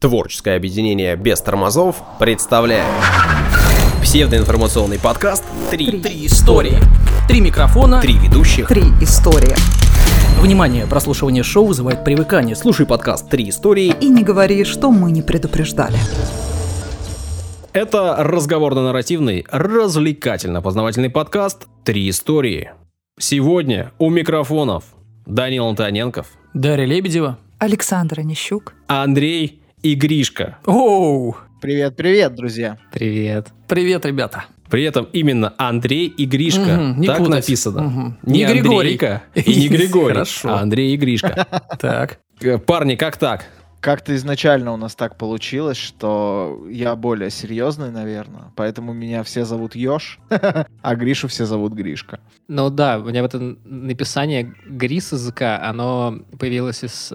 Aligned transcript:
Творческое 0.00 0.56
объединение 0.56 1.14
без 1.14 1.42
тормозов 1.42 2.02
представляет 2.18 2.86
псевдоинформационный 4.02 4.98
подкаст 4.98 5.44
«Три, 5.70 6.00
Три 6.00 6.24
истории. 6.24 6.78
Три 7.28 7.42
микрофона. 7.42 8.00
Три 8.00 8.14
ведущих». 8.14 8.66
Три 8.66 8.84
истории. 9.02 9.54
Внимание, 10.40 10.86
прослушивание 10.86 11.42
шоу 11.42 11.66
вызывает 11.66 12.02
привыкание. 12.02 12.56
Слушай 12.56 12.86
подкаст 12.86 13.28
Три 13.28 13.50
истории. 13.50 13.94
И 14.00 14.08
не 14.08 14.22
говори, 14.22 14.64
что 14.64 14.90
мы 14.90 15.10
не 15.10 15.20
предупреждали. 15.20 15.98
Это 17.74 18.16
разговорно-нарративный, 18.20 19.44
развлекательно-познавательный 19.50 21.10
подкаст 21.10 21.66
«Три 21.84 22.08
истории». 22.08 22.70
Сегодня 23.18 23.92
у 23.98 24.08
микрофонов 24.08 24.84
Данил 25.26 25.66
Антоненков, 25.66 26.26
Дарья 26.54 26.86
Лебедева. 26.86 27.36
Александра 27.58 28.22
Нищук. 28.22 28.72
Андрей 28.86 29.59
и 29.82 29.94
Гришка. 29.94 30.58
Оу! 30.66 31.36
Привет, 31.60 31.96
привет, 31.96 32.34
друзья. 32.34 32.78
Привет. 32.92 33.48
Привет, 33.68 34.04
ребята. 34.06 34.44
При 34.70 34.84
этом 34.84 35.08
именно 35.12 35.52
Андрей 35.58 36.06
и 36.06 36.24
Гришка. 36.26 36.94
Не 36.96 37.06
так 37.06 37.18
путать. 37.18 37.34
написано. 37.34 37.82
Мгм. 37.82 38.18
Не, 38.22 38.44
Не 38.44 38.46
Григорий. 38.46 39.00
И 39.34 39.60
не 39.60 39.68
Григорий, 39.76 40.14
Хорошо. 40.14 40.48
а 40.50 40.60
Андрей 40.60 40.94
и 40.94 40.96
Гришка. 40.96 41.46
Так. 41.78 42.20
Э, 42.40 42.58
Парни, 42.58 42.94
как 42.94 43.16
так? 43.16 43.46
Как-то 43.80 44.14
изначально 44.14 44.72
у 44.72 44.76
нас 44.76 44.94
так 44.94 45.16
получилось, 45.16 45.78
что 45.78 46.66
я 46.70 46.94
более 46.96 47.30
серьезный, 47.30 47.90
наверное, 47.90 48.52
поэтому 48.54 48.92
меня 48.92 49.22
все 49.22 49.46
зовут 49.46 49.74
Ёж, 49.74 50.18
а 50.82 50.94
Гришу 50.94 51.28
все 51.28 51.46
зовут 51.46 51.72
Гришка. 51.72 52.20
Ну 52.46 52.68
да, 52.68 52.98
у 52.98 53.04
меня 53.04 53.22
вот 53.22 53.34
это 53.34 53.56
написание 53.64 54.54
Грис 54.66 55.12
языка, 55.12 55.62
оно 55.62 56.18
появилось 56.38 56.84
из 56.84 57.14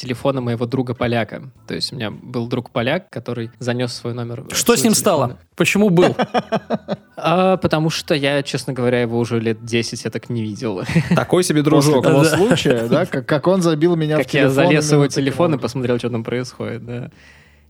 телефона 0.00 0.40
моего 0.40 0.66
друга 0.66 0.94
поляка. 0.94 1.42
То 1.66 1.74
есть 1.74 1.92
у 1.92 1.96
меня 1.96 2.10
был 2.10 2.46
друг 2.46 2.70
поляк, 2.70 3.10
который 3.10 3.50
занес 3.58 3.92
свой 3.92 4.14
номер. 4.14 4.44
в 4.50 4.54
Что 4.56 4.74
с 4.76 4.82
ним 4.84 4.92
телефон. 4.92 4.94
стало? 4.94 5.38
Почему 5.56 5.90
был? 5.90 6.16
А, 7.20 7.56
потому 7.56 7.90
что 7.90 8.14
я, 8.14 8.44
честно 8.44 8.72
говоря, 8.72 9.00
его 9.02 9.18
уже 9.18 9.40
лет 9.40 9.64
10 9.64 10.04
я 10.04 10.10
так 10.10 10.30
не 10.30 10.40
видел. 10.42 10.82
Такой 11.16 11.42
себе 11.42 11.64
После 11.64 11.80
дружок. 11.80 12.04
того 12.04 12.22
Да. 12.22 12.36
случая, 12.36 12.86
да, 12.88 13.06
как, 13.06 13.26
как 13.26 13.46
он 13.48 13.60
забил 13.60 13.96
меня 13.96 14.14
в 14.16 14.18
Как 14.18 14.32
я 14.34 14.42
телефон. 14.42 14.54
залез 14.54 14.88
в 14.88 14.92
его 14.92 15.06
телефон 15.08 15.54
и 15.54 15.58
посмотрел, 15.58 15.98
что 15.98 16.10
там 16.10 16.22
происходит, 16.22 16.86
да. 16.86 17.10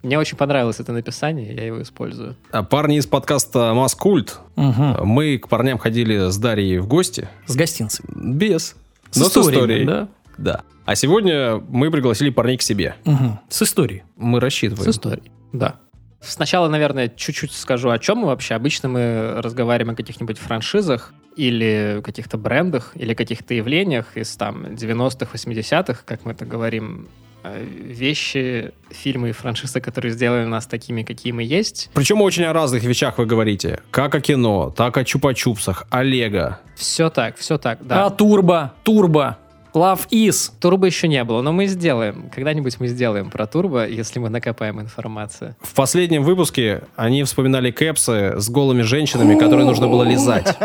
Мне 0.02 0.18
очень 0.18 0.36
понравилось 0.36 0.78
это 0.80 0.92
написание, 0.92 1.54
я 1.54 1.64
его 1.66 1.80
использую. 1.80 2.36
А 2.52 2.62
Парни 2.62 2.98
из 2.98 3.06
подкаста 3.06 3.72
«Маскульт». 3.74 4.38
Мгм. 4.56 4.98
Мы 5.06 5.38
к 5.38 5.48
парням 5.48 5.78
ходили 5.78 6.28
с 6.30 6.36
Дарьей 6.36 6.78
в 6.78 6.86
гости. 6.86 7.26
С 7.46 7.56
гостинцем. 7.56 8.04
Без. 8.14 8.76
С 9.10 9.16
но 9.16 9.24
с 9.24 9.28
историями, 9.28 9.54
историей. 9.56 9.84
да? 9.86 10.08
Да. 10.38 10.62
А 10.86 10.94
сегодня 10.94 11.56
мы 11.68 11.90
пригласили 11.90 12.30
парней 12.30 12.56
к 12.56 12.62
себе. 12.62 12.94
Мгм. 13.04 13.38
С 13.48 13.62
историей. 13.62 14.04
Мы 14.16 14.38
С 14.38 14.42
рассчитываем. 14.42 14.90
историей, 14.90 15.30
да. 15.52 15.76
Сначала, 16.20 16.68
наверное, 16.68 17.08
чуть-чуть 17.08 17.52
скажу, 17.52 17.90
о 17.90 17.98
чем 17.98 18.18
мы 18.18 18.26
вообще. 18.28 18.54
Обычно 18.54 18.88
мы 18.88 19.34
разговариваем 19.42 19.92
о 19.94 19.96
каких-нибудь 19.96 20.38
франшизах 20.38 21.12
или 21.36 22.00
каких-то 22.04 22.38
брендах, 22.38 22.92
или 22.96 23.14
каких-то 23.14 23.54
явлениях 23.54 24.16
из 24.16 24.34
там 24.36 24.64
90-х, 24.64 25.28
80-х, 25.32 26.00
как 26.04 26.24
мы 26.24 26.32
это 26.32 26.44
говорим, 26.44 27.06
э, 27.44 27.64
вещи, 27.64 28.72
фильмы 28.90 29.28
и 29.28 29.32
франшизы, 29.32 29.80
которые 29.80 30.10
сделали 30.10 30.44
нас 30.46 30.66
такими, 30.66 31.04
какие 31.04 31.32
мы 31.32 31.44
есть. 31.44 31.90
Причем 31.94 32.20
очень 32.22 32.42
о 32.44 32.52
разных 32.52 32.82
вещах 32.82 33.18
вы 33.18 33.26
говорите. 33.26 33.80
Как 33.92 34.14
о 34.16 34.20
кино, 34.20 34.74
так 34.76 34.96
о 34.96 35.02
чупа-чупсах, 35.04 35.84
о 35.90 36.02
лего. 36.02 36.58
Все 36.74 37.10
так, 37.10 37.36
все 37.36 37.58
так, 37.58 37.86
да. 37.86 38.06
А 38.06 38.10
турбо, 38.10 38.72
турбо. 38.82 39.38
Love 39.74 40.08
is. 40.10 40.50
Турбо 40.60 40.86
еще 40.86 41.08
не 41.08 41.22
было, 41.24 41.42
но 41.42 41.52
мы 41.52 41.66
сделаем. 41.66 42.30
Когда-нибудь 42.34 42.80
мы 42.80 42.88
сделаем 42.88 43.30
про 43.30 43.46
турбо, 43.46 43.86
если 43.86 44.18
мы 44.18 44.28
накопаем 44.30 44.80
информацию. 44.80 45.54
В 45.60 45.74
последнем 45.74 46.22
выпуске 46.24 46.82
они 46.96 47.22
вспоминали 47.24 47.70
кэпсы 47.70 48.34
с 48.40 48.48
голыми 48.50 48.82
женщинами, 48.82 49.38
которые 49.38 49.66
нужно 49.66 49.88
было 49.88 50.02
лизать. 50.04 50.56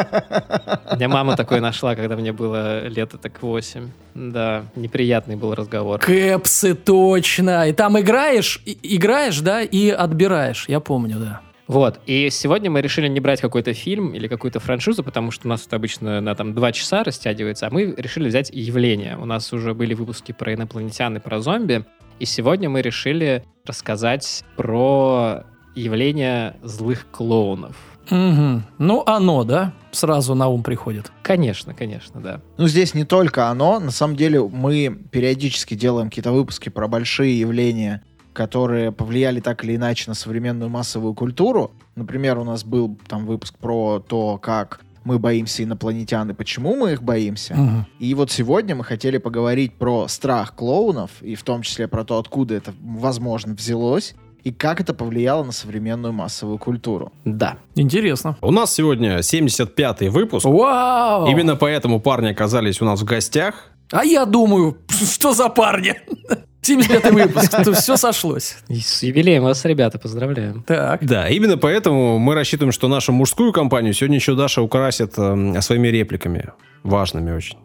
У 0.92 0.96
меня 0.96 1.10
мама 1.10 1.36
такое 1.36 1.60
нашла, 1.60 1.96
когда 1.96 2.16
мне 2.16 2.32
было 2.32 2.88
лет 2.88 3.12
так 3.22 3.42
8. 3.42 3.90
Да, 4.16 4.64
неприятный 4.76 5.36
был 5.36 5.54
разговор. 5.54 6.00
Кэпсы, 6.00 6.74
точно. 6.76 7.68
И 7.68 7.74
там 7.74 8.00
играешь, 8.00 8.62
и- 8.66 8.78
играешь, 8.96 9.40
да, 9.42 9.62
и 9.62 9.90
отбираешь. 9.90 10.66
Я 10.68 10.80
помню, 10.80 11.18
да. 11.20 11.42
Вот, 11.74 12.00
и 12.06 12.30
сегодня 12.30 12.70
мы 12.70 12.82
решили 12.82 13.08
не 13.08 13.20
брать 13.20 13.42
какой-то 13.42 13.74
фильм 13.74 14.14
или 14.14 14.28
какую-то 14.28 14.60
франшизу, 14.60 15.04
потому 15.04 15.32
что 15.32 15.48
у 15.48 15.50
нас 15.50 15.66
это 15.66 15.78
обычно 15.78 16.22
на 16.22 16.36
там 16.36 16.54
два 16.54 16.72
часа 16.72 17.04
растягивается, 17.04 17.66
а 17.66 17.72
мы 17.72 17.96
решили 17.98 18.28
взять 18.28 18.52
явление. 18.54 19.18
У 19.18 19.26
нас 19.26 19.52
уже 19.52 19.74
были 19.74 19.96
выпуски 19.96 20.34
про 20.34 20.54
инопланетян 20.54 21.18
и 21.18 21.20
про 21.20 21.42
зомби, 21.42 21.84
и 22.20 22.26
сегодня 22.26 22.70
мы 22.70 22.84
решили 22.84 23.44
рассказать 23.66 24.44
про 24.56 25.46
явление 25.74 26.58
злых 26.62 27.08
клоунов. 27.10 27.76
Мгм. 28.12 28.66
Ну, 28.78 29.02
оно, 29.08 29.44
да, 29.44 29.74
сразу 29.92 30.36
на 30.36 30.50
ум 30.50 30.62
приходит. 30.62 31.12
Конечно, 31.24 31.74
конечно, 31.74 32.22
да. 32.22 32.42
Ну, 32.58 32.68
здесь 32.68 32.94
не 32.94 33.04
только 33.04 33.48
оно. 33.48 33.80
На 33.80 33.90
самом 33.90 34.16
деле 34.16 34.48
мы 34.48 34.96
периодически 35.10 35.74
делаем 35.74 36.10
какие-то 36.10 36.34
выпуски 36.34 36.70
про 36.70 36.88
большие 36.88 37.40
явления, 37.40 38.04
которые 38.34 38.92
повлияли 38.92 39.40
так 39.40 39.64
или 39.64 39.76
иначе 39.76 40.06
на 40.08 40.16
современную 40.16 40.70
массовую 40.70 41.14
культуру. 41.14 41.72
Например, 41.96 42.38
у 42.40 42.44
нас 42.44 42.64
был 42.64 42.98
там 43.08 43.26
выпуск 43.26 43.56
про 43.58 44.00
то, 44.00 44.38
как 44.38 44.82
мы 45.04 45.20
боимся 45.20 45.64
инопланетян 45.64 46.30
и 46.30 46.34
почему 46.34 46.76
мы 46.76 46.94
их 46.94 47.04
боимся. 47.04 47.56
Мгм. 47.56 47.86
И 48.00 48.14
вот 48.14 48.32
сегодня 48.32 48.76
мы 48.76 48.84
хотели 48.84 49.18
поговорить 49.18 49.74
про 49.74 50.08
страх 50.08 50.56
клоунов, 50.56 51.12
и 51.22 51.36
в 51.36 51.44
том 51.44 51.62
числе 51.62 51.88
про 51.88 52.04
то, 52.04 52.18
откуда 52.18 52.56
это, 52.56 52.74
возможно, 52.82 53.54
взялось, 53.54 54.16
и 54.44 54.52
как 54.52 54.82
это 54.82 54.94
повлияло 54.94 55.44
на 55.44 55.52
современную 55.52 56.14
массовую 56.14 56.58
культуру. 56.58 57.12
Да. 57.24 57.58
Интересно. 57.76 58.38
У 58.42 58.52
нас 58.52 58.74
сегодня 58.74 59.20
75-й 59.20 60.10
выпуск. 60.10 60.46
Вау! 60.46 61.28
Именно 61.28 61.56
поэтому 61.56 62.02
парни 62.02 62.30
оказались 62.30 62.82
у 62.82 62.86
нас 62.86 63.02
в 63.02 63.06
гостях. 63.06 63.70
А 63.92 64.04
я 64.04 64.26
думаю, 64.26 64.78
что 64.90 65.34
за 65.34 65.50
парни? 65.50 65.96
75-й 66.64 67.12
выпуск, 67.28 67.64
тут 67.64 67.76
все 67.78 67.98
сошлось. 67.98 68.58
И 68.68 68.80
с 68.80 69.04
юбилеем 69.04 69.44
вас, 69.44 69.66
ребята, 69.66 70.00
поздравляем. 70.00 70.64
Так. 70.64 71.06
Да, 71.06 71.28
именно 71.30 71.58
поэтому 71.58 72.20
мы 72.20 72.36
рассчитываем, 72.36 72.72
что 72.72 72.88
нашу 72.88 73.12
мужскую 73.12 73.52
компанию 73.52 73.94
сегодня 73.94 74.18
еще 74.18 74.36
Даша 74.36 74.62
украсит 74.62 75.18
эм, 75.18 75.62
своими 75.62 75.90
репликами. 75.90 76.52
Важными 76.84 77.32
очень. 77.32 77.58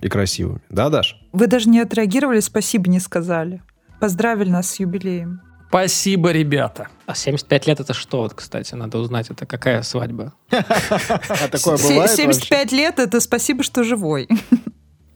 И 0.00 0.08
красивыми. 0.08 0.60
Да, 0.68 0.88
Даш? 0.88 1.16
Вы 1.32 1.46
даже 1.46 1.68
не 1.68 1.80
отреагировали, 1.80 2.40
спасибо 2.40 2.90
не 2.90 3.00
сказали. 3.00 3.62
Поздравили 4.00 4.50
нас 4.50 4.70
с 4.70 4.80
юбилеем. 4.80 5.40
Спасибо, 5.68 6.32
ребята. 6.32 6.88
А 7.06 7.14
75 7.14 7.66
лет 7.66 7.80
это 7.80 7.94
что, 7.94 8.18
вот, 8.18 8.34
кстати, 8.34 8.74
надо 8.74 8.98
узнать, 8.98 9.30
это 9.30 9.46
какая 9.46 9.80
свадьба? 9.82 10.34
А 10.50 11.48
такое 11.48 11.78
бывает 11.78 12.10
75 12.10 12.72
лет 12.72 12.98
это 12.98 13.20
спасибо, 13.20 13.62
что 13.62 13.82
живой. 13.82 14.28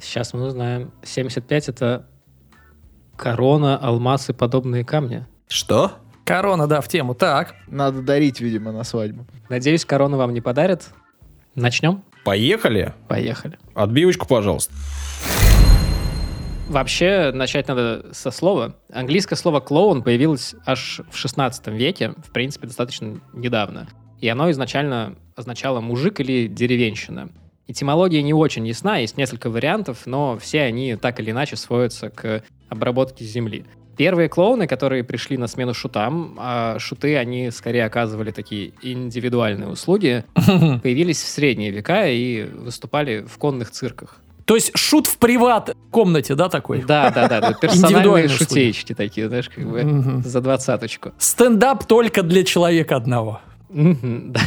Сейчас 0.01 0.33
мы 0.33 0.47
узнаем. 0.47 0.93
75 1.05 1.69
это 1.69 2.07
корона, 3.17 3.77
алмаз 3.77 4.31
и 4.31 4.33
подобные 4.33 4.85
камни. 4.85 5.27
Что? 5.49 5.93
Корона, 6.25 6.67
да, 6.67 6.81
в 6.81 6.89
тему. 6.89 7.15
Так. 7.15 7.55
Надо 7.69 8.03
дарить, 8.03 8.41
видимо, 8.41 8.73
на 8.73 8.85
свадьбу. 8.85 9.27
Надеюсь, 9.49 9.85
корону 9.85 10.17
вам 10.17 10.35
не 10.35 10.41
подарят. 10.41 10.89
Начнем? 11.55 12.03
Поехали? 12.25 12.93
Поехали. 13.09 13.59
Отбивочку, 13.75 14.27
пожалуйста. 14.27 14.75
Вообще, 16.69 17.31
начать 17.33 17.69
надо 17.69 18.07
со 18.13 18.33
слова. 18.33 18.75
Английское 18.93 19.37
слово 19.37 19.61
«клоун» 19.61 20.03
появилось 20.03 20.57
аж 20.67 21.01
в 21.11 21.17
16 21.17 21.69
веке, 21.69 22.15
в 22.27 22.33
принципе, 22.33 22.67
достаточно 22.67 23.21
недавно. 23.33 23.87
И 24.21 24.29
оно 24.29 24.51
изначально 24.51 25.15
означало 25.37 25.81
«мужик» 25.81 26.19
или 26.19 26.49
«деревенщина». 26.49 27.29
Этимология 27.69 28.23
не 28.23 28.33
очень 28.33 28.67
ясна, 28.67 28.99
есть 28.99 29.17
несколько 29.17 29.51
вариантов, 29.51 30.07
но 30.07 30.39
все 30.39 30.63
они 30.63 30.97
так 30.97 31.19
или 31.19 31.31
иначе 31.33 31.57
сводятся 31.57 32.11
к 32.11 32.43
обработке 32.69 33.25
земли. 33.25 33.65
Первые 33.97 34.29
клоуны, 34.29 34.67
которые 34.67 35.05
пришли 35.05 35.39
на 35.39 35.47
смену 35.47 35.73
шутам, 35.73 36.37
а 36.39 36.79
шуты, 36.79 37.17
они 37.17 37.51
скорее 37.51 37.87
оказывали 37.87 38.31
такие 38.31 38.73
индивидуальные 38.83 39.69
услуги, 39.69 40.25
появились 40.35 41.23
в 41.23 41.29
средние 41.29 41.71
века 41.71 42.07
и 42.07 42.45
выступали 42.45 43.25
в 43.27 43.39
конных 43.39 43.71
цирках. 43.71 44.21
То 44.45 44.55
есть 44.55 44.77
шут 44.77 45.09
в 45.09 45.19
приват 45.19 45.75
комнате, 45.91 46.37
да, 46.37 46.49
такой? 46.49 46.83
Да, 46.83 47.11
да, 47.11 47.27
да, 47.27 47.41
да, 47.41 47.53
персональные 47.61 48.29
шутеечки 48.29 48.95
такие, 48.95 49.29
знаешь, 49.29 49.49
как 49.49 49.69
бы 49.69 50.23
за 50.25 50.41
двадцаточку. 50.41 51.13
Стендап 51.19 51.85
только 51.87 52.23
для 52.23 52.45
человека 52.45 52.97
одного. 52.97 53.41
Да, 54.33 54.41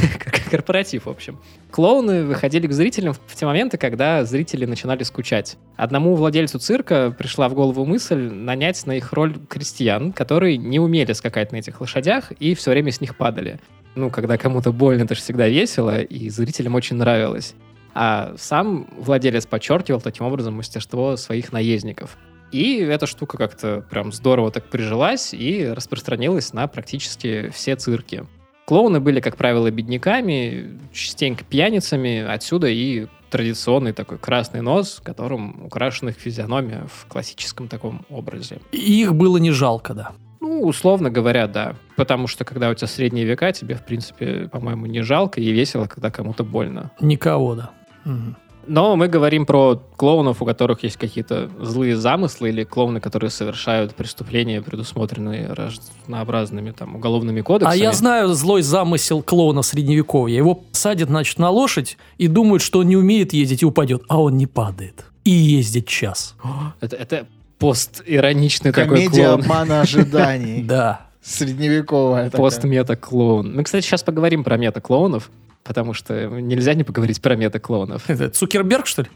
корпоратив, 0.50 1.06
в 1.06 1.10
общем. 1.10 1.38
Клоуны 1.70 2.26
выходили 2.26 2.66
к 2.66 2.72
зрителям 2.72 3.14
в 3.14 3.36
те 3.36 3.46
моменты, 3.46 3.78
когда 3.78 4.26
зрители 4.26 4.66
начинали 4.66 5.04
скучать. 5.04 5.58
Одному 5.76 6.16
владельцу 6.16 6.58
цирка 6.58 7.14
пришла 7.16 7.48
в 7.48 7.54
голову 7.54 7.86
мысль 7.86 8.30
нанять 8.30 8.84
на 8.88 8.98
их 8.98 9.14
роль 9.14 9.36
крестьян, 9.48 10.14
которые 10.14 10.58
не 10.58 10.80
умели 10.80 11.14
скакать 11.14 11.52
на 11.52 11.58
этих 11.58 11.80
лошадях 11.80 12.32
и 12.40 12.56
все 12.56 12.72
время 12.72 12.92
с 12.92 13.02
них 13.02 13.16
падали. 13.16 13.60
Ну, 13.94 14.10
когда 14.10 14.38
кому-то 14.38 14.72
больно, 14.72 15.04
это 15.04 15.14
же 15.14 15.22
всегда 15.22 15.48
весело, 15.48 16.02
и 16.02 16.30
зрителям 16.30 16.74
очень 16.74 16.96
нравилось. 16.96 17.54
А 17.94 18.34
сам 18.38 18.88
владелец 18.98 19.46
подчеркивал 19.46 20.02
таким 20.02 20.26
образом 20.26 20.56
мастерство 20.56 21.18
своих 21.18 21.52
наездников. 21.52 22.18
И 22.52 22.78
эта 22.78 23.06
штука 23.06 23.38
как-то 23.38 23.86
прям 23.92 24.12
здорово 24.12 24.50
так 24.50 24.66
прижилась 24.70 25.36
и 25.36 25.68
распространилась 25.68 26.52
на 26.54 26.68
практически 26.68 27.50
все 27.50 27.76
цирки. 27.76 28.26
Клоуны 28.70 29.00
были, 29.00 29.20
как 29.20 29.36
правило, 29.36 29.72
бедняками, 29.72 30.78
частенько 30.94 31.44
пьяницами, 31.44 32.20
отсюда 32.20 32.68
и 32.68 33.08
традиционный 33.32 33.94
такой 33.94 34.20
красный 34.20 34.62
нос, 34.62 35.02
которым 35.04 35.66
украшена 35.66 36.12
их 36.12 36.18
физиономия 36.18 36.86
в 36.86 37.08
классическом 37.08 37.68
таком 37.68 38.06
образе. 38.12 38.60
И 38.72 39.02
их 39.02 39.16
было 39.16 39.38
не 39.38 39.50
жалко, 39.50 39.96
да. 39.96 40.12
Ну, 40.40 40.62
условно 40.62 41.10
говоря, 41.10 41.48
да. 41.48 41.78
Потому 41.96 42.28
что, 42.28 42.46
когда 42.46 42.70
у 42.70 42.76
тебя 42.76 42.86
средние 42.86 43.26
века, 43.26 43.52
тебе, 43.54 43.74
в 43.74 43.84
принципе, 43.84 44.48
по-моему, 44.52 44.86
не 44.86 45.02
жалко 45.02 45.42
и 45.42 45.50
весело, 45.50 45.88
когда 45.88 46.12
кому-то 46.12 46.44
больно. 46.44 46.92
Никого, 47.02 47.56
да. 47.56 47.72
Мгм. 48.06 48.36
Но 48.70 48.96
мы 48.96 49.08
говорим 49.08 49.46
про 49.46 49.82
клоунов, 49.98 50.42
у 50.42 50.46
которых 50.46 50.84
есть 50.84 50.96
какие-то 50.98 51.50
злые 51.60 51.98
замыслы, 51.98 52.50
или 52.50 52.64
клоуны, 52.64 53.00
которые 53.02 53.32
совершают 53.32 53.96
преступления, 53.96 54.62
предусмотренные 54.62 55.52
разнообразными 55.54 56.72
там 56.72 56.96
уголовными 56.96 57.42
А 57.42 57.44
кодексами. 57.44 57.78
я 57.80 57.92
знаю 57.94 58.30
злой 58.36 58.62
замысел 58.62 59.24
клоуна 59.24 59.64
средневековья. 59.64 60.38
Его 60.38 60.64
садят, 60.72 61.10
значит, 61.10 61.40
на 61.40 61.50
лошадь 61.50 61.98
и 62.18 62.28
думают, 62.28 62.62
что 62.62 62.80
он 62.80 62.88
не 62.88 62.96
умеет 62.96 63.34
ездить 63.34 63.64
и 63.64 63.66
упадет. 63.66 64.04
А 64.08 64.22
он 64.22 64.38
не 64.38 64.46
падает. 64.48 65.04
И 65.26 65.32
ездит 65.32 65.88
час. 65.88 66.36
Это, 66.80 66.96
это 66.96 67.28
постироничный 67.58 68.72
такой 68.72 68.98
Комедия 68.98 69.26
клоун. 69.26 69.42
обмана 69.42 69.82
ожиданий. 69.82 70.64
Да. 70.68 71.02
Средневековая. 71.22 72.30
Пост-мета-клоун. 72.30 73.56
Мы, 73.56 73.64
кстати, 73.64 73.86
сейчас 73.86 74.04
поговорим 74.04 74.44
про 74.44 74.58
мета-клоунов, 74.58 75.30
потому 75.64 75.94
что 75.94 76.28
нельзя 76.28 76.74
не 76.74 76.84
поговорить 76.84 77.22
про 77.22 77.36
мета-клоунов. 77.36 78.10
Это 78.10 78.30
Цукерберг, 78.30 78.88
что 78.88 79.04
ли? 79.04 79.10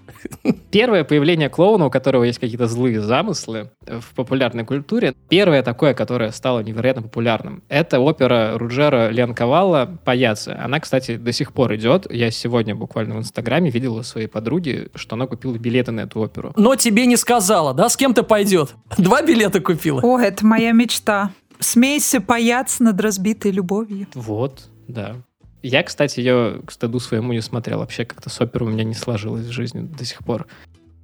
Первое 0.72 1.04
появление 1.04 1.50
клоуна, 1.50 1.86
у 1.86 1.90
которого 1.90 2.24
есть 2.24 2.40
какие-то 2.40 2.68
злые 2.68 3.02
замыслы 3.02 3.72
в 3.86 4.14
популярной 4.16 4.66
культуре, 4.66 5.14
первое 5.30 5.64
такое, 5.64 5.94
которое 5.94 6.32
стало 6.32 6.62
невероятно 6.62 7.02
популярным, 7.02 7.64
это 7.70 8.00
опера 8.00 8.58
Руджера 8.58 9.10
Лянковала 9.10 9.98
«Паяцы». 10.04 10.50
Она, 10.50 10.80
кстати, 10.80 11.18
до 11.18 11.32
сих 11.32 11.54
пор 11.54 11.76
идет. 11.76 12.12
Я 12.12 12.32
сегодня 12.32 12.76
буквально 12.76 13.16
в 13.16 13.20
Инстаграме 13.20 13.70
видел 13.70 13.96
у 13.96 14.04
своей 14.04 14.28
подруги, 14.28 14.90
что 14.96 15.16
она 15.16 15.28
купила 15.28 15.58
билеты 15.58 15.92
на 15.92 16.02
эту 16.02 16.20
оперу. 16.20 16.54
Но 16.56 16.76
тебе 16.76 17.06
не 17.06 17.18
сказала, 17.18 17.74
да? 17.74 17.90
С 17.90 17.98
кем 17.98 18.14
ты 18.14 18.24
пойдет? 18.24 18.76
Два 18.98 19.22
билета 19.22 19.60
купила. 19.60 20.02
О, 20.02 20.20
это 20.20 20.46
моя 20.46 20.72
мечта. 20.72 21.32
Смейся 21.60 22.20
паяться 22.20 22.84
над 22.84 23.00
разбитой 23.00 23.52
любовью. 23.52 24.08
Вот, 24.14 24.70
да. 24.88 25.16
Я, 25.64 25.82
кстати, 25.82 26.20
ее 26.20 26.62
к 26.66 26.72
стыду 26.72 27.00
своему 27.00 27.34
не 27.34 27.42
смотрел. 27.42 27.80
Вообще 27.80 28.06
как-то 28.06 28.30
с 28.30 28.40
оперой 28.42 28.70
у 28.70 28.72
меня 28.74 28.84
не 28.84 28.94
сложилось 28.94 29.46
в 29.46 29.52
жизни 29.52 29.82
до 29.82 30.04
сих 30.06 30.20
пор. 30.20 30.46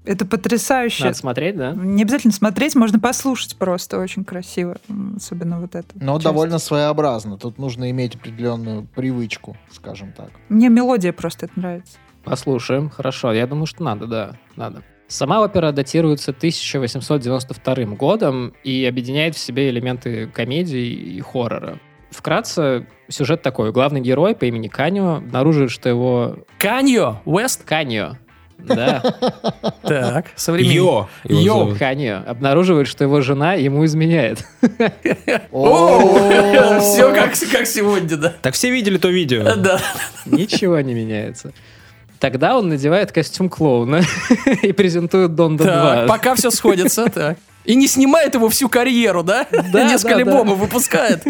Это 0.06 0.26
потрясающе. 0.26 1.06
Надо 1.06 1.18
смотреть, 1.18 1.56
да? 1.56 1.74
Не 1.74 2.04
обязательно 2.04 2.34
смотреть, 2.34 2.76
можно 2.76 3.00
послушать 3.00 3.56
просто. 3.58 4.00
Очень 4.00 4.26
красиво. 4.26 4.78
Особенно 5.16 5.62
вот 5.62 5.76
это. 5.76 5.88
Но 5.96 6.20
довольно 6.20 6.60
своеобразно. 6.60 7.38
Тут 7.38 7.58
нужно 7.58 7.90
иметь 7.92 8.16
определенную 8.16 8.84
привычку, 8.84 9.56
скажем 9.72 10.12
так. 10.12 10.32
Мне 10.50 10.70
мелодия 10.70 11.14
просто 11.14 11.46
это 11.46 11.60
нравится. 11.60 11.98
Послушаем. 12.24 12.90
Хорошо. 12.90 13.32
Я 13.32 13.48
думаю, 13.48 13.66
что 13.66 13.84
надо, 13.84 14.08
да. 14.08 14.38
Надо. 14.56 14.84
Сама 15.08 15.42
опера 15.42 15.72
датируется 15.72 16.32
1892 16.32 17.96
годом 17.96 18.54
и 18.64 18.86
объединяет 18.86 19.36
в 19.36 19.40
себе 19.40 19.70
элементы 19.70 20.28
комедии 20.28 20.88
и 20.88 21.22
хоррора. 21.22 21.80
Вкратце, 22.12 22.86
сюжет 23.08 23.42
такой. 23.42 23.72
Главный 23.72 24.02
герой 24.02 24.36
по 24.36 24.46
имени 24.46 24.68
Каньо 24.68 25.18
обнаруживает, 25.18 25.72
что 25.72 25.90
его... 25.90 26.38
Каньо, 26.58 27.22
Уэст. 27.26 27.64
Каньо. 27.64 28.18
Да, 28.58 29.02
Так, 29.84 30.26
современный. 30.36 30.76
Йо! 30.76 31.08
Йо. 31.24 31.76
Каньо. 31.80 32.24
Обнаруживает, 32.28 32.88
что 32.88 33.06
его 33.06 33.22
жена 33.22 33.54
ему 33.54 33.86
изменяет. 33.86 34.40
Все 36.82 37.14
как, 37.14 37.32
как 37.52 37.66
сегодня, 37.68 38.18
да. 38.18 38.34
Так 38.42 38.54
все 38.54 38.70
видели 38.70 38.98
то 38.98 39.10
видео? 39.10 39.56
Да. 39.60 39.80
Ничего 40.26 40.80
не 40.82 40.94
меняется. 40.94 41.54
Тогда 42.20 42.58
он 42.58 42.68
надевает 42.70 43.12
костюм 43.12 43.50
клоуна 43.50 44.02
и 44.62 44.72
презентует 44.74 45.36
Донда 45.36 45.64
Так, 45.64 46.06
2. 46.06 46.08
пока 46.08 46.36
все 46.36 46.52
сходится, 46.52 47.06
так. 47.10 47.38
И 47.66 47.76
не 47.76 47.88
снимает 47.88 48.34
его 48.34 48.50
всю 48.50 48.68
карьеру, 48.68 49.24
да? 49.24 49.46
Да, 49.72 49.84
Несколько 49.90 50.16
альбомов 50.18 50.58
выпускает. 50.58 51.24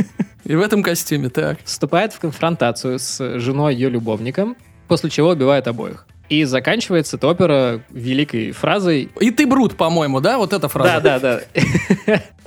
И 0.50 0.56
в 0.56 0.62
этом 0.62 0.81
костюме, 0.81 1.30
так. 1.30 1.60
Вступает 1.63 2.12
в 2.12 2.19
конфронтацию 2.19 2.98
с 2.98 3.38
женой 3.38 3.75
ее 3.75 3.88
любовником, 3.88 4.57
после 4.88 5.12
чего 5.12 5.30
убивает 5.30 5.68
обоих. 5.68 6.07
И 6.28 6.44
заканчивается 6.44 7.18
эта 7.18 7.28
опера 7.28 7.84
великой 7.92 8.51
фразой 8.51 9.10
И 9.19 9.30
ты 9.30 9.46
брут, 9.46 9.78
по-моему, 9.78 10.22
да? 10.22 10.40
Вот 10.40 10.51
эта 10.51 10.68
фраза. 10.68 11.01
Да, 11.01 11.19
да, 11.19 11.42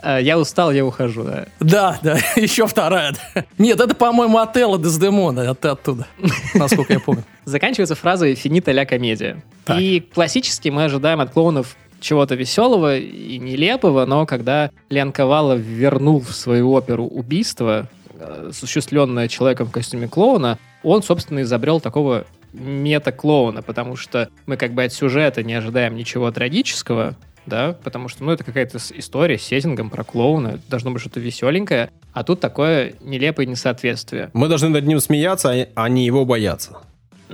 да. 0.01 0.19
Я 0.19 0.37
устал, 0.37 0.73
я 0.73 0.85
ухожу, 0.85 1.23
да. 1.23 1.47
Да, 1.61 1.99
да, 2.03 2.19
еще 2.37 2.67
вторая. 2.67 3.15
Нет, 3.57 3.79
это, 3.79 3.95
по-моему, 3.95 4.39
Отелло 4.39 4.81
Дездемона, 4.81 5.55
ты 5.55 5.69
оттуда, 5.69 6.09
насколько 6.55 6.93
я 6.93 6.99
помню. 6.99 7.23
Заканчивается 7.45 7.95
фразой 7.95 8.35
«финита 8.35 8.73
ля 8.73 8.85
комедия». 8.85 9.45
И 9.79 10.01
классически 10.13 10.71
мы 10.71 10.85
ожидаем 10.85 11.21
от 11.21 11.31
клоунов 11.31 11.77
чего-то 12.03 12.35
веселого 12.35 12.99
и 12.99 13.39
нелепого, 13.39 14.05
но 14.05 14.27
когда 14.27 14.71
Лен 14.91 15.13
Ковалов 15.13 15.61
вернул 15.61 16.21
в 16.21 16.33
свою 16.35 16.73
оперу 16.73 17.05
убийство, 17.05 17.89
э, 18.15 18.49
осуществленное 18.51 19.29
человеком 19.29 19.69
в 19.69 19.71
костюме 19.71 20.09
клоуна, 20.09 20.59
он, 20.83 21.03
собственно, 21.03 21.41
изобрел 21.43 21.81
такого 21.81 22.27
мета-клоуна, 22.53 23.63
потому 23.63 23.97
что 23.97 24.29
мы 24.47 24.57
как 24.57 24.73
бы 24.75 24.85
от 24.85 24.93
сюжета 24.93 25.43
не 25.43 25.55
ожидаем 25.55 25.97
ничего 25.97 26.31
трагического, 26.31 27.17
да, 27.47 27.77
потому 27.83 28.09
что, 28.09 28.25
ну, 28.25 28.33
это 28.33 28.45
какая-то 28.45 28.79
история 28.95 29.39
с 29.39 29.43
сеттингом 29.43 29.91
про 29.91 30.05
клоуна, 30.05 30.61
должно 30.69 30.91
быть 30.91 31.01
что-то 31.01 31.21
веселенькое, 31.21 31.91
а 32.13 32.25
тут 32.25 32.41
такое 32.41 32.95
нелепое 33.01 33.47
несоответствие. 33.47 34.31
Мы 34.33 34.49
должны 34.49 34.69
над 34.69 34.87
ним 34.87 35.01
смеяться, 35.01 35.51
а- 35.51 35.69
а 35.75 35.89
не 35.89 36.05
его 36.05 36.25
бояться. 36.25 36.79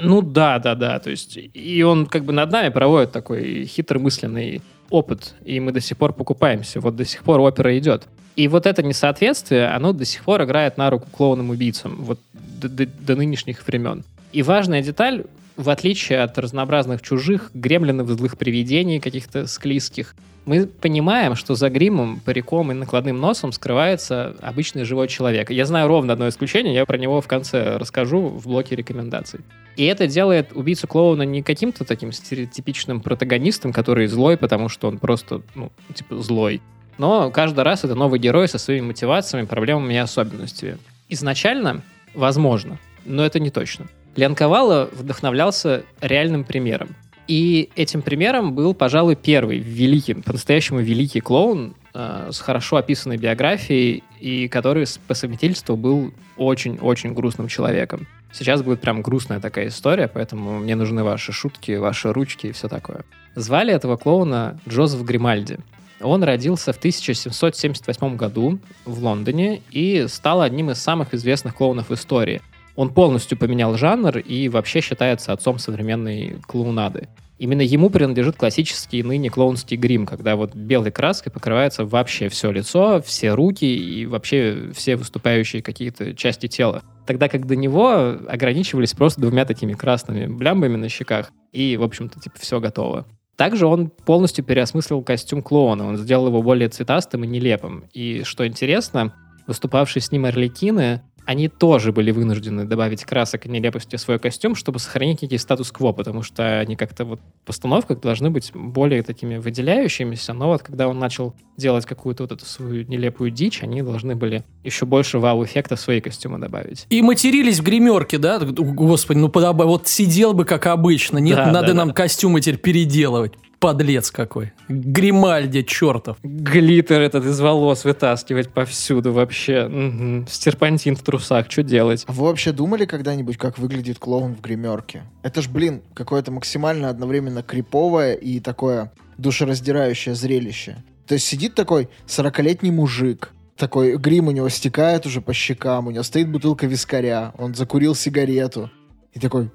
Ну 0.02 0.22
да, 0.22 0.58
да, 0.58 0.74
да. 0.74 0.98
То 0.98 1.10
есть, 1.10 1.38
и 1.54 1.82
он 1.82 2.06
как 2.06 2.24
бы 2.24 2.32
над 2.32 2.50
нами 2.50 2.68
проводит 2.70 3.12
такой 3.12 3.64
хитромысленный 3.64 4.62
опыт, 4.90 5.34
и 5.44 5.60
мы 5.60 5.72
до 5.72 5.80
сих 5.80 5.96
пор 5.96 6.12
покупаемся. 6.12 6.80
Вот 6.80 6.96
до 6.96 7.04
сих 7.04 7.22
пор 7.22 7.40
опера 7.40 7.76
идет. 7.78 8.06
И 8.36 8.48
вот 8.48 8.66
это 8.66 8.82
несоответствие, 8.82 9.66
оно 9.66 9.92
до 9.92 10.04
сих 10.04 10.22
пор 10.24 10.42
играет 10.44 10.78
на 10.78 10.90
руку 10.90 11.08
клоунам-убийцам, 11.10 11.96
вот 11.98 12.20
до, 12.32 12.68
до- 12.68 12.86
до 12.86 13.16
нынешних 13.16 13.66
времен. 13.66 14.04
И 14.32 14.42
важная 14.42 14.82
деталь, 14.82 15.24
в 15.56 15.70
отличие 15.70 16.20
от 16.20 16.38
разнообразных 16.38 17.02
чужих, 17.02 17.50
гремлинов, 17.52 18.08
злых 18.08 18.38
привидений 18.38 19.00
каких-то 19.00 19.46
склизких, 19.46 20.14
мы 20.48 20.66
понимаем, 20.66 21.34
что 21.34 21.54
за 21.54 21.68
гримом, 21.68 22.20
париком 22.24 22.72
и 22.72 22.74
накладным 22.74 23.20
носом 23.20 23.52
скрывается 23.52 24.34
обычный 24.40 24.84
живой 24.84 25.06
человек. 25.06 25.50
Я 25.50 25.66
знаю 25.66 25.88
ровно 25.88 26.14
одно 26.14 26.26
исключение, 26.26 26.74
я 26.74 26.86
про 26.86 26.96
него 26.96 27.20
в 27.20 27.28
конце 27.28 27.76
расскажу 27.76 28.28
в 28.28 28.48
блоке 28.48 28.74
рекомендаций. 28.74 29.40
И 29.76 29.84
это 29.84 30.06
делает 30.06 30.52
убийцу 30.54 30.88
клоуна 30.88 31.22
не 31.22 31.42
каким-то 31.42 31.84
таким 31.84 32.12
стереотипичным 32.12 33.02
протагонистом, 33.02 33.74
который 33.74 34.06
злой, 34.06 34.38
потому 34.38 34.70
что 34.70 34.88
он 34.88 34.96
просто, 34.96 35.42
ну, 35.54 35.70
типа, 35.92 36.16
злой. 36.22 36.62
Но 36.96 37.30
каждый 37.30 37.62
раз 37.62 37.84
это 37.84 37.94
новый 37.94 38.18
герой 38.18 38.48
со 38.48 38.56
своими 38.56 38.86
мотивациями, 38.86 39.44
проблемами 39.44 39.94
и 39.94 39.98
особенностями. 39.98 40.78
Изначально, 41.10 41.82
возможно, 42.14 42.78
но 43.04 43.22
это 43.24 43.38
не 43.38 43.50
точно. 43.50 43.86
Лен 44.16 44.34
Ковало 44.34 44.88
вдохновлялся 44.92 45.84
реальным 46.00 46.44
примером. 46.44 46.96
И 47.28 47.68
этим 47.76 48.00
примером 48.00 48.54
был, 48.54 48.72
пожалуй, 48.72 49.14
первый 49.14 49.58
великий, 49.58 50.14
по-настоящему 50.14 50.80
великий 50.80 51.20
клоун 51.20 51.74
э, 51.92 52.30
с 52.32 52.40
хорошо 52.40 52.76
описанной 52.76 53.18
биографией 53.18 54.02
и 54.18 54.48
который 54.48 54.86
по 55.06 55.12
совместительству 55.12 55.76
был 55.76 56.12
очень-очень 56.38 57.12
грустным 57.12 57.48
человеком. 57.48 58.06
Сейчас 58.32 58.62
будет 58.62 58.80
прям 58.80 59.02
грустная 59.02 59.40
такая 59.40 59.68
история, 59.68 60.08
поэтому 60.08 60.58
мне 60.58 60.74
нужны 60.74 61.04
ваши 61.04 61.32
шутки, 61.32 61.72
ваши 61.72 62.12
ручки 62.14 62.48
и 62.48 62.52
все 62.52 62.66
такое. 62.66 63.04
Звали 63.34 63.74
этого 63.74 63.96
клоуна 63.96 64.58
Джозеф 64.66 65.02
Гримальди. 65.02 65.58
Он 66.00 66.22
родился 66.22 66.72
в 66.72 66.78
1778 66.78 68.16
году 68.16 68.58
в 68.86 69.02
Лондоне 69.02 69.60
и 69.70 70.06
стал 70.08 70.40
одним 70.40 70.70
из 70.70 70.78
самых 70.78 71.12
известных 71.12 71.54
клоунов 71.56 71.90
истории. 71.90 72.40
Он 72.78 72.94
полностью 72.94 73.36
поменял 73.36 73.76
жанр 73.76 74.18
и 74.18 74.48
вообще 74.48 74.80
считается 74.80 75.32
отцом 75.32 75.58
современной 75.58 76.36
клоунады. 76.46 77.08
Именно 77.36 77.62
ему 77.62 77.90
принадлежит 77.90 78.36
классический 78.36 79.02
ныне 79.02 79.30
клоунский 79.30 79.76
грим, 79.76 80.06
когда 80.06 80.36
вот 80.36 80.54
белой 80.54 80.92
краской 80.92 81.32
покрывается 81.32 81.84
вообще 81.84 82.28
все 82.28 82.52
лицо, 82.52 83.02
все 83.02 83.32
руки 83.32 83.64
и 83.64 84.06
вообще 84.06 84.70
все 84.76 84.94
выступающие 84.94 85.60
какие-то 85.60 86.14
части 86.14 86.46
тела. 86.46 86.84
Тогда 87.04 87.28
как 87.28 87.48
до 87.48 87.56
него 87.56 88.16
ограничивались 88.28 88.92
просто 88.92 89.22
двумя 89.22 89.44
такими 89.44 89.72
красными 89.72 90.26
блямбами 90.32 90.76
на 90.76 90.88
щеках, 90.88 91.32
и, 91.50 91.76
в 91.76 91.82
общем-то, 91.82 92.20
типа, 92.20 92.38
все 92.38 92.60
готово. 92.60 93.08
Также 93.34 93.66
он 93.66 93.90
полностью 93.90 94.44
переосмыслил 94.44 95.02
костюм 95.02 95.42
клоуна, 95.42 95.84
он 95.84 95.96
сделал 95.96 96.28
его 96.28 96.42
более 96.42 96.68
цветастым 96.68 97.24
и 97.24 97.26
нелепым. 97.26 97.86
И, 97.92 98.22
что 98.22 98.46
интересно, 98.46 99.12
выступавшие 99.48 100.00
с 100.00 100.12
ним 100.12 100.26
орликины 100.26 101.02
они 101.28 101.48
тоже 101.48 101.92
были 101.92 102.10
вынуждены 102.10 102.64
добавить 102.64 103.04
красок 103.04 103.44
и 103.44 103.50
нелепости 103.50 103.96
в 103.96 104.00
свой 104.00 104.18
костюм, 104.18 104.54
чтобы 104.54 104.78
сохранить 104.78 105.20
некий 105.20 105.36
статус-кво, 105.36 105.92
потому 105.92 106.22
что 106.22 106.58
они 106.58 106.74
как-то 106.74 107.04
вот 107.04 107.20
в 107.20 107.46
постановках 107.46 108.00
должны 108.00 108.30
быть 108.30 108.50
более 108.54 109.02
такими 109.02 109.36
выделяющимися, 109.36 110.32
но 110.32 110.46
вот 110.46 110.62
когда 110.62 110.88
он 110.88 110.98
начал 110.98 111.34
делать 111.58 111.84
какую-то 111.84 112.22
вот 112.22 112.32
эту 112.32 112.46
свою 112.46 112.86
нелепую 112.86 113.30
дичь, 113.30 113.62
они 113.62 113.82
должны 113.82 114.16
были 114.16 114.42
еще 114.64 114.86
больше 114.86 115.18
вау-эффекта 115.18 115.76
в 115.76 115.80
свои 115.80 116.00
костюмы 116.00 116.38
добавить. 116.38 116.86
И 116.88 117.02
матерились 117.02 117.60
в 117.60 117.62
гримерке, 117.62 118.16
да? 118.16 118.38
Господи, 118.38 119.18
ну 119.18 119.28
подобай, 119.28 119.66
вот 119.66 119.86
сидел 119.86 120.32
бы 120.32 120.46
как 120.46 120.64
обычно. 120.64 121.18
Нет, 121.18 121.36
Да, 121.36 121.52
надо 121.52 121.68
да, 121.68 121.74
нам 121.74 121.88
да. 121.88 121.94
костюмы 121.94 122.40
теперь 122.40 122.56
переделывать. 122.56 123.34
Подлец 123.60 124.10
какой. 124.12 124.52
Гримальди 124.68 125.62
чертов. 125.62 126.18
Глиттер 126.22 127.00
этот 127.00 127.24
из 127.24 127.40
волос 127.40 127.84
вытаскивать 127.84 128.50
повсюду 128.50 129.12
вообще. 129.12 129.66
Мгм. 129.66 130.26
Стерпантин 130.28 130.94
в 130.94 131.02
трусах, 131.02 131.50
что 131.50 131.64
делать? 131.64 132.04
А 132.06 132.12
Вы 132.12 132.26
вообще 132.26 132.52
думали 132.52 132.84
когда-нибудь, 132.84 133.36
как 133.36 133.58
выглядит 133.58 133.98
клоун 133.98 134.36
в 134.36 134.40
гримерке? 134.40 135.02
Это 135.22 135.42
ж, 135.42 135.48
блин, 135.48 135.82
какое-то 135.94 136.30
максимально 136.30 136.88
одновременно 136.88 137.42
криповое 137.42 138.14
и 138.14 138.38
такое 138.38 138.92
душераздирающее 139.16 140.14
зрелище. 140.14 140.76
То 141.08 141.14
есть 141.14 141.26
сидит 141.26 141.54
такой 141.54 141.88
40-летний 142.06 142.70
мужик, 142.70 143.32
такой 143.56 143.96
грим 143.96 144.28
у 144.28 144.30
него 144.30 144.48
стекает 144.50 145.04
уже 145.04 145.20
по 145.20 145.32
щекам, 145.32 145.88
у 145.88 145.90
него 145.90 146.04
стоит 146.04 146.30
бутылка 146.30 146.66
вискаря, 146.66 147.32
он 147.36 147.54
закурил 147.54 147.94
сигарету. 147.96 148.70
И 149.14 149.18
такой, 149.18 149.50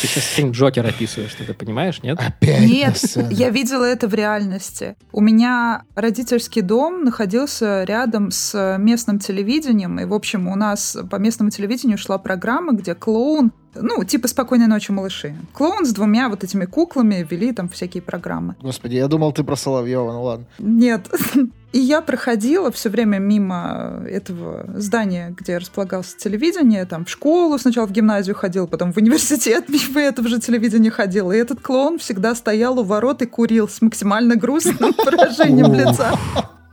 Ты 0.00 0.06
сейчас 0.06 0.24
фильм 0.24 0.52
Джокер 0.52 0.86
описываешь, 0.86 1.34
ты 1.34 1.44
это 1.44 1.54
понимаешь, 1.54 2.02
нет? 2.02 2.18
опять 2.18 2.68
Нет, 2.68 2.96
сцену». 2.96 3.30
я 3.30 3.50
видела 3.50 3.84
это 3.84 4.08
в 4.08 4.14
реальности. 4.14 4.96
У 5.12 5.20
меня 5.20 5.82
родительский 5.94 6.62
дом 6.62 7.04
находился 7.04 7.84
рядом 7.84 8.30
с 8.30 8.76
местным 8.78 9.18
телевидением, 9.18 9.98
и, 10.00 10.04
в 10.04 10.14
общем, 10.14 10.48
у 10.48 10.56
нас 10.56 10.96
по 11.10 11.16
местному 11.16 11.50
телевидению 11.50 11.98
шла 11.98 12.18
программа, 12.18 12.72
где 12.72 12.94
клоун, 12.94 13.52
ну, 13.74 14.02
типа 14.04 14.26
«Спокойной 14.28 14.66
ночи, 14.66 14.90
малыши». 14.90 15.36
Клоун 15.52 15.86
с 15.86 15.92
двумя 15.92 16.28
вот 16.28 16.42
этими 16.42 16.64
куклами 16.64 17.26
вели 17.28 17.52
там 17.52 17.68
всякие 17.68 18.02
программы. 18.02 18.56
Господи, 18.60 18.96
я 18.96 19.06
думал, 19.06 19.32
ты 19.32 19.44
про 19.44 19.56
Соловьева, 19.56 20.12
ну 20.12 20.22
ладно. 20.22 20.46
Нет. 20.58 21.08
И 21.72 21.78
я 21.78 22.00
проходила 22.00 22.72
все 22.72 22.88
время 22.88 23.18
мимо 23.18 24.02
этого 24.08 24.64
здания, 24.74 25.32
где 25.36 25.58
располагалось 25.58 26.16
телевидение, 26.16 26.84
там 26.84 27.04
в 27.04 27.10
школу 27.10 27.58
сначала 27.58 27.86
в 27.86 27.92
гимназию 27.92 28.34
ходил, 28.34 28.66
потом 28.66 28.92
в 28.92 28.96
университет 28.96 29.68
мимо 29.68 30.00
этого 30.00 30.28
же 30.28 30.40
телевидения 30.40 30.90
ходил. 30.90 31.30
И 31.30 31.36
этот 31.36 31.60
клоун 31.60 31.98
всегда 31.98 32.34
стоял 32.34 32.78
у 32.80 32.82
ворот 32.82 33.22
и 33.22 33.26
курил 33.26 33.68
с 33.68 33.80
максимально 33.80 34.34
грустным 34.34 34.94
выражением 35.04 35.72
лица. 35.72 36.18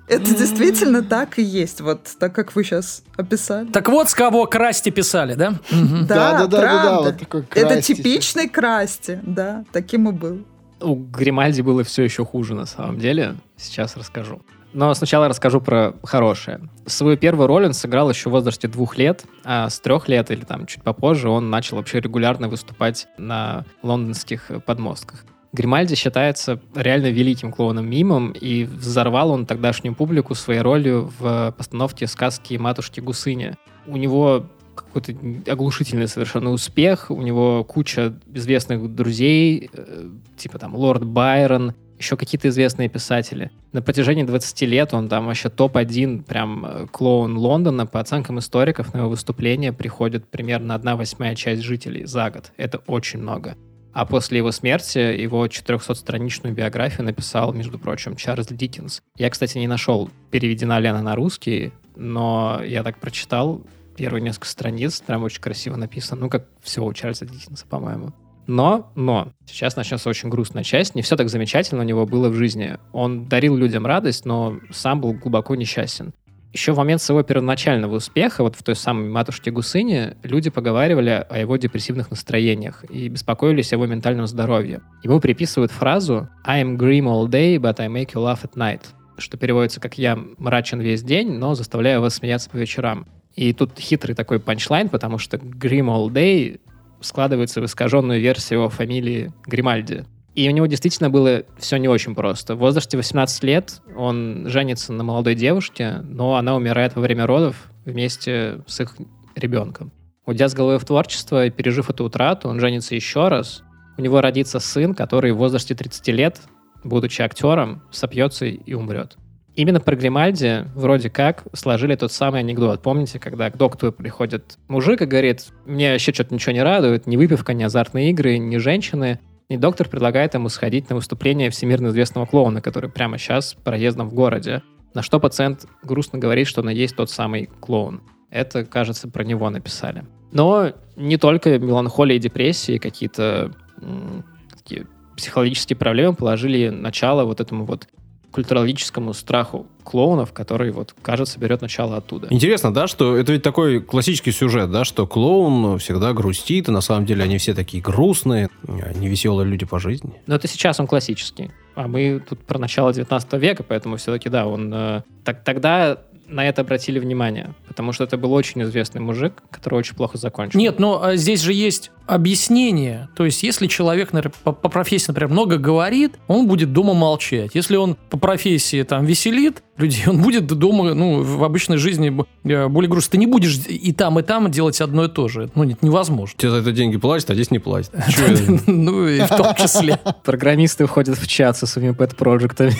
Это 0.07 0.33
действительно 0.33 1.03
так 1.03 1.37
и 1.37 1.43
есть, 1.43 1.81
вот 1.81 2.07
так, 2.17 2.33
как 2.33 2.55
вы 2.55 2.63
сейчас 2.63 3.03
описали. 3.17 3.67
Так 3.67 3.89
вот, 3.89 4.09
с 4.09 4.15
кого 4.15 4.45
красти 4.45 4.89
писали, 4.89 5.33
да? 5.33 5.55
Да, 5.69 6.39
да, 6.39 6.47
да, 6.47 6.59
правда. 6.59 6.99
вот 7.03 7.19
такой 7.19 7.45
Это 7.53 7.81
типичный 7.81 8.47
Красти, 8.47 9.19
да, 9.23 9.65
таким 9.73 10.07
и 10.07 10.13
был. 10.13 10.45
У 10.79 10.95
Гримальди 10.95 11.61
было 11.61 11.83
все 11.83 12.03
еще 12.03 12.23
хуже, 12.23 12.55
на 12.55 12.65
самом 12.65 12.99
деле. 12.99 13.35
Сейчас 13.57 13.97
расскажу. 13.97 14.41
Но 14.73 14.93
сначала 14.93 15.27
расскажу 15.27 15.61
про 15.61 15.93
хорошее. 16.03 16.59
Свою 16.85 17.17
первую 17.17 17.47
роль 17.47 17.65
он 17.65 17.73
сыграл 17.73 18.09
еще 18.09 18.29
в 18.29 18.33
возрасте 18.33 18.67
двух 18.67 18.97
лет, 18.97 19.25
а 19.43 19.69
с 19.69 19.79
трех 19.79 20.07
лет 20.07 20.29
или 20.31 20.43
там 20.43 20.65
чуть 20.65 20.83
попозже 20.83 21.29
он 21.29 21.49
начал 21.49 21.77
вообще 21.77 21.99
регулярно 21.99 22.49
выступать 22.49 23.07
на 23.17 23.65
лондонских 23.81 24.51
подмостках. 24.65 25.25
Гримальди 25.53 25.95
считается 25.95 26.59
реально 26.75 27.07
великим 27.07 27.51
клоуном-мимом, 27.51 28.31
и 28.31 28.65
взорвал 28.65 29.31
он 29.31 29.45
тогдашнюю 29.45 29.95
публику 29.95 30.35
своей 30.35 30.59
ролью 30.59 31.11
в 31.17 31.55
постановке 31.57 32.05
сказки 32.05 32.55
«Матушки 32.55 32.99
Гусыни». 32.99 33.55
У 33.87 33.97
него 33.97 34.45
какой-то 34.75 35.13
оглушительный 35.51 36.07
совершенно 36.07 36.51
успех, 36.51 37.09
у 37.09 37.21
него 37.21 37.63
куча 37.63 38.13
известных 38.33 38.93
друзей, 38.93 39.69
э, 39.73 40.09
типа 40.37 40.59
там 40.59 40.75
Лорд 40.75 41.03
Байрон, 41.03 41.73
еще 41.97 42.17
какие-то 42.17 42.49
известные 42.49 42.89
писатели. 42.89 43.51
На 43.71 43.81
протяжении 43.81 44.23
20 44.23 44.61
лет 44.61 44.93
он 44.93 45.09
там 45.09 45.25
вообще 45.25 45.49
топ-1 45.49 46.23
прям 46.23 46.65
э, 46.65 46.87
клоун 46.91 47.37
Лондона. 47.37 47.85
По 47.85 47.99
оценкам 47.99 48.39
историков 48.39 48.93
на 48.93 48.99
его 48.99 49.09
выступление 49.09 49.73
приходит 49.73 50.27
примерно 50.27 50.75
одна 50.75 50.95
восьмая 50.95 51.35
часть 51.35 51.61
жителей 51.63 52.05
за 52.05 52.29
год. 52.29 52.51
Это 52.57 52.79
очень 52.87 53.19
много. 53.19 53.55
А 53.93 54.05
после 54.05 54.37
его 54.37 54.51
смерти 54.51 54.99
его 54.99 55.47
400-страничную 55.47 56.53
биографию 56.53 57.03
написал, 57.03 57.51
между 57.53 57.79
прочим, 57.79 58.15
Чарльз 58.15 58.47
Диккенс. 58.47 59.01
Я, 59.17 59.29
кстати, 59.31 59.57
не 59.57 59.67
нашел, 59.67 60.09
переведена 60.29 60.77
ли 60.77 60.87
она 60.87 61.01
на 61.01 61.15
русский, 61.15 61.73
но 61.95 62.61
я 62.63 62.83
так 62.83 62.99
прочитал 62.99 63.63
первые 63.95 64.21
несколько 64.21 64.47
страниц, 64.47 65.01
прям 65.01 65.23
очень 65.23 65.41
красиво 65.41 65.75
написано, 65.75 66.21
ну, 66.21 66.29
как 66.29 66.45
все 66.61 66.83
у 66.83 66.93
Чарльза 66.93 67.25
Диккенса, 67.25 67.65
по-моему. 67.65 68.13
Но, 68.47 68.91
но, 68.95 69.33
сейчас 69.45 69.75
начнется 69.75 70.09
очень 70.09 70.29
грустная 70.29 70.63
часть. 70.63 70.95
Не 70.95 71.01
все 71.01 71.17
так 71.17 71.29
замечательно 71.29 71.81
у 71.81 71.85
него 71.85 72.05
было 72.05 72.29
в 72.29 72.33
жизни. 72.33 72.77
Он 72.93 73.25
дарил 73.25 73.57
людям 73.57 73.85
радость, 73.85 74.25
но 74.25 74.57
сам 74.71 75.01
был 75.01 75.13
глубоко 75.13 75.55
несчастен. 75.55 76.13
Еще 76.53 76.71
в 76.71 76.77
момент 76.77 77.01
своего 77.01 77.23
первоначального 77.23 77.97
успеха, 77.97 78.41
вот 78.41 78.55
в 78.55 78.63
той 78.63 78.75
самой 78.75 79.09
«Матушке 79.09 79.51
Гусыне», 79.51 80.15
люди 80.23 80.49
поговаривали 80.49 81.25
о 81.29 81.37
его 81.37 81.57
депрессивных 81.57 82.09
настроениях 82.09 82.85
и 82.89 83.09
беспокоились 83.09 83.73
о 83.73 83.75
его 83.75 83.85
ментальном 83.85 84.27
здоровье. 84.27 84.81
Ему 85.03 85.19
приписывают 85.19 85.71
фразу 85.71 86.29
«I 86.45 86.63
am 86.63 86.77
grim 86.77 87.03
all 87.03 87.27
day, 87.27 87.57
but 87.57 87.75
I 87.79 87.87
make 87.87 88.13
you 88.13 88.23
laugh 88.23 88.43
at 88.43 88.53
night», 88.55 88.81
что 89.17 89.37
переводится 89.37 89.81
как 89.81 89.97
«я 89.97 90.17
мрачен 90.37 90.79
весь 90.79 91.03
день, 91.03 91.33
но 91.33 91.53
заставляю 91.53 91.99
вас 91.99 92.15
смеяться 92.15 92.49
по 92.49 92.55
вечерам». 92.55 93.05
И 93.35 93.53
тут 93.53 93.77
хитрый 93.77 94.15
такой 94.15 94.39
панчлайн, 94.39 94.89
потому 94.89 95.17
что 95.19 95.37
«grim 95.37 95.87
all 95.89 96.07
day» 96.07 96.59
складывается 97.01 97.61
в 97.61 97.65
искаженную 97.65 98.19
версию 98.19 98.59
его 98.59 98.69
фамилии 98.69 99.31
Гримальди. 99.45 100.05
И 100.35 100.47
у 100.47 100.51
него 100.51 100.67
действительно 100.67 101.09
было 101.09 101.43
все 101.57 101.77
не 101.77 101.87
очень 101.87 102.13
просто. 102.13 102.55
В 102.55 102.59
возрасте 102.59 102.95
18 102.95 103.43
лет 103.43 103.81
он 103.95 104.45
женится 104.47 104.93
на 104.93 105.03
молодой 105.03 105.33
девушке, 105.33 106.01
но 106.03 106.35
она 106.35 106.55
умирает 106.55 106.95
во 106.95 107.01
время 107.01 107.25
родов 107.25 107.71
вместе 107.85 108.59
с 108.67 108.79
их 108.79 108.95
ребенком. 109.35 109.91
Уйдя 110.27 110.47
с 110.47 110.53
головой 110.53 110.77
в 110.77 110.85
творчество 110.85 111.45
и 111.45 111.49
пережив 111.49 111.89
эту 111.89 112.05
утрату, 112.05 112.49
он 112.49 112.59
женится 112.59 112.93
еще 112.93 113.29
раз. 113.29 113.63
У 113.97 114.01
него 114.01 114.21
родится 114.21 114.59
сын, 114.59 114.93
который 114.93 115.31
в 115.31 115.37
возрасте 115.37 115.73
30 115.73 116.07
лет, 116.09 116.41
будучи 116.83 117.21
актером, 117.21 117.81
сопьется 117.91 118.45
и 118.45 118.73
умрет. 118.73 119.17
Именно 119.57 119.79
про 119.79 119.95
Гримальди 119.95 120.65
вроде 120.75 121.09
как 121.09 121.43
сложили 121.53 121.95
тот 121.95 122.11
самый 122.11 122.41
анекдот. 122.41 122.83
Помните, 122.83 123.17
когда 123.17 123.49
к 123.49 123.57
доктору 123.57 123.91
приходит 123.91 124.59
мужик 124.67 125.01
и 125.01 125.05
говорит, 125.05 125.47
мне 125.65 125.93
вообще 125.93 126.13
что-то 126.13 126.31
ничего 126.35 126.51
не 126.53 126.61
радует, 126.61 127.07
ни 127.07 127.17
выпивка, 127.17 127.55
ни 127.55 127.63
азартные 127.63 128.11
игры, 128.11 128.37
ни 128.37 128.57
женщины. 128.57 129.19
И 129.49 129.57
доктор 129.57 129.89
предлагает 129.89 130.35
ему 130.35 130.49
сходить 130.49 130.91
на 130.91 130.95
выступление 130.95 131.49
всемирно 131.49 131.87
известного 131.87 132.27
клоуна, 132.27 132.61
который 132.61 132.91
прямо 132.91 133.17
сейчас 133.17 133.55
проездом 133.55 134.09
в 134.09 134.13
городе. 134.13 134.61
На 134.93 135.01
что 135.01 135.19
пациент 135.19 135.65
грустно 135.81 136.19
говорит, 136.19 136.45
что 136.45 136.61
он 136.61 136.69
и 136.69 136.75
есть 136.75 136.95
тот 136.95 137.09
самый 137.09 137.47
клоун. 137.59 138.03
Это, 138.29 138.63
кажется, 138.63 139.09
про 139.09 139.23
него 139.23 139.49
написали. 139.49 140.05
Но 140.31 140.71
не 140.95 141.17
только 141.17 141.57
меланхолия 141.57 142.17
и 142.17 142.19
депрессии, 142.19 142.77
какие-то 142.77 143.51
м, 143.81 144.23
такие 144.55 144.85
психологические 145.15 145.77
проблемы 145.77 146.15
положили 146.15 146.69
начало 146.69 147.23
вот 147.23 147.41
этому 147.41 147.65
вот 147.65 147.87
культурологическому 148.31 149.13
страху 149.13 149.67
клоунов, 149.83 150.33
который, 150.33 150.71
вот, 150.71 150.93
кажется, 151.01 151.39
берет 151.39 151.61
начало 151.61 151.97
оттуда. 151.97 152.27
Интересно, 152.29 152.73
да, 152.73 152.87
что 152.87 153.15
это 153.15 153.31
ведь 153.31 153.41
такой 153.41 153.79
классический 153.79 154.31
сюжет, 154.31 154.69
да, 154.69 154.83
что 154.83 155.07
клоун 155.07 155.79
всегда 155.79 156.13
грустит, 156.13 156.67
и 156.67 156.71
на 156.71 156.81
самом 156.81 157.05
деле 157.05 157.23
они 157.23 157.37
все 157.37 157.53
такие 157.53 157.81
грустные, 157.81 158.49
невеселые 158.67 159.47
люди 159.47 159.65
по 159.65 159.79
жизни. 159.79 160.21
Но 160.27 160.35
это 160.35 160.47
сейчас 160.47 160.79
он 160.79 160.87
классический. 160.87 161.51
А 161.75 161.87
мы 161.87 162.21
тут 162.27 162.39
про 162.39 162.57
начало 162.57 162.91
19 162.93 163.33
века, 163.33 163.63
поэтому 163.63 163.97
все-таки, 163.97 164.29
да, 164.29 164.47
он... 164.47 164.73
э, 164.73 165.01
так, 165.23 165.43
тогда 165.43 165.97
на 166.27 166.47
это 166.47 166.61
обратили 166.61 166.99
внимание, 166.99 167.53
потому 167.67 167.93
что 167.93 168.03
это 168.03 168.17
был 168.17 168.33
очень 168.33 168.61
известный 168.63 169.01
мужик, 169.01 169.43
который 169.49 169.75
очень 169.75 169.95
плохо 169.95 170.17
закончил. 170.17 170.59
Нет, 170.59 170.79
но 170.79 171.01
а, 171.01 171.15
здесь 171.15 171.41
же 171.41 171.53
есть 171.53 171.91
объяснение. 172.05 173.09
То 173.15 173.25
есть, 173.25 173.43
если 173.43 173.67
человек 173.67 174.13
например, 174.13 174.33
по, 174.43 174.51
по 174.51 174.69
профессии, 174.69 175.07
например, 175.07 175.29
много 175.31 175.57
говорит, 175.57 176.15
он 176.27 176.47
будет 176.47 176.73
дома 176.73 176.93
молчать. 176.93 177.51
Если 177.53 177.75
он 177.75 177.95
по 178.09 178.17
профессии 178.17 178.83
там 178.83 179.05
веселит 179.05 179.63
людей, 179.77 180.03
он 180.07 180.21
будет 180.21 180.47
дома, 180.47 180.93
ну, 180.93 181.21
в 181.21 181.43
обычной 181.43 181.77
жизни 181.77 182.15
э, 182.43 182.67
более 182.67 182.89
грустный. 182.89 183.11
Ты 183.11 183.17
не 183.17 183.27
будешь 183.27 183.59
и 183.67 183.93
там, 183.93 184.19
и 184.19 184.23
там 184.23 184.49
делать 184.51 184.81
одно 184.81 185.05
и 185.05 185.09
то 185.09 185.27
же. 185.27 185.49
Ну, 185.55 185.63
нет, 185.63 185.81
невозможно. 185.81 186.35
Тебе 186.37 186.51
за 186.51 186.57
это 186.57 186.71
деньги 186.71 186.97
платят, 186.97 187.29
а 187.29 187.33
здесь 187.33 187.51
не 187.51 187.59
платят. 187.59 187.93
Ну, 188.67 189.07
и 189.07 189.19
в 189.19 189.29
том 189.29 189.55
числе. 189.55 189.99
Программисты 190.23 190.85
входят 190.85 191.17
в 191.17 191.27
чат 191.27 191.57
со 191.57 191.65
своими 191.65 191.93
пэт-проектами. 191.93 192.73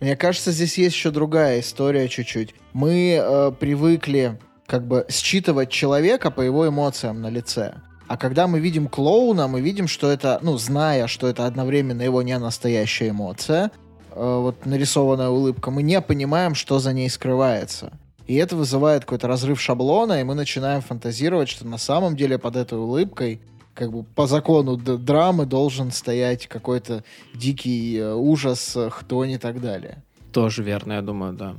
Мне 0.00 0.16
кажется, 0.16 0.50
здесь 0.50 0.78
есть 0.78 0.96
еще 0.96 1.10
другая 1.10 1.60
история 1.60 2.08
чуть-чуть. 2.08 2.54
Мы 2.72 3.20
э, 3.20 3.52
привыкли 3.58 4.38
как 4.66 4.86
бы 4.86 5.04
считывать 5.10 5.70
человека 5.70 6.30
по 6.30 6.40
его 6.40 6.66
эмоциям 6.66 7.20
на 7.20 7.28
лице. 7.28 7.74
А 8.08 8.16
когда 8.16 8.46
мы 8.46 8.60
видим 8.60 8.88
клоуна, 8.88 9.46
мы 9.46 9.60
видим, 9.60 9.86
что 9.86 10.10
это, 10.10 10.38
ну, 10.42 10.56
зная, 10.56 11.06
что 11.06 11.28
это 11.28 11.46
одновременно 11.46 12.02
его 12.02 12.22
не 12.22 12.38
настоящая 12.38 13.10
эмоция, 13.10 13.70
э, 14.10 14.38
вот 14.40 14.64
нарисованная 14.64 15.28
улыбка, 15.28 15.70
мы 15.70 15.82
не 15.82 16.00
понимаем, 16.00 16.54
что 16.54 16.78
за 16.78 16.94
ней 16.94 17.10
скрывается. 17.10 17.92
И 18.26 18.36
это 18.36 18.56
вызывает 18.56 19.04
какой-то 19.04 19.28
разрыв 19.28 19.60
шаблона, 19.60 20.20
и 20.20 20.24
мы 20.24 20.34
начинаем 20.34 20.80
фантазировать, 20.80 21.48
что 21.48 21.66
на 21.66 21.78
самом 21.78 22.16
деле 22.16 22.38
под 22.38 22.56
этой 22.56 22.78
улыбкой 22.78 23.40
как 23.74 23.92
бы 23.92 24.02
по 24.02 24.26
закону 24.26 24.76
драмы 24.76 25.46
должен 25.46 25.90
стоять 25.90 26.46
какой-то 26.46 27.04
дикий 27.34 27.96
э, 27.96 28.14
ужас, 28.14 28.76
э, 28.76 28.90
хтонь 28.90 29.32
и 29.32 29.38
так 29.38 29.60
далее. 29.60 30.02
Тоже 30.32 30.62
верно, 30.62 30.94
я 30.94 31.02
думаю, 31.02 31.32
да. 31.32 31.56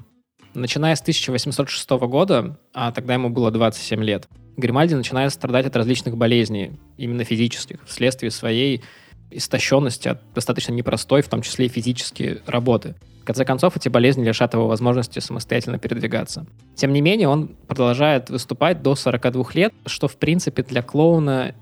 Начиная 0.54 0.96
с 0.96 1.02
1806 1.02 1.90
года, 1.90 2.60
а 2.74 2.92
тогда 2.92 3.14
ему 3.14 3.30
было 3.30 3.52
27 3.52 4.04
лет, 4.04 4.28
Гримальди 4.58 4.94
начинает 4.94 5.32
страдать 5.32 5.66
от 5.66 5.76
различных 5.76 6.18
болезней, 6.18 6.74
именно 6.98 7.24
физических, 7.24 7.80
вследствие 7.86 8.32
своей 8.32 8.84
истощенности 9.32 10.10
от 10.10 10.22
достаточно 10.34 10.74
непростой, 10.74 11.22
в 11.22 11.30
том 11.30 11.42
числе 11.42 11.68
и 11.68 11.70
физической 11.70 12.42
работы. 12.46 12.96
В 13.22 13.24
конце 13.24 13.46
концов, 13.46 13.78
эти 13.78 13.88
болезни 13.88 14.26
лишат 14.26 14.54
его 14.54 14.68
возможности 14.68 15.20
самостоятельно 15.20 15.78
передвигаться. 15.78 16.46
Тем 16.76 16.92
не 16.92 17.02
менее, 17.02 17.28
он 17.28 17.50
продолжает 17.68 18.30
выступать 18.30 18.82
до 18.82 18.96
42 18.96 19.46
лет, 19.54 19.74
что, 19.86 20.08
в 20.08 20.18
принципе, 20.18 20.64
для 20.64 20.82
клоуна 20.82 21.56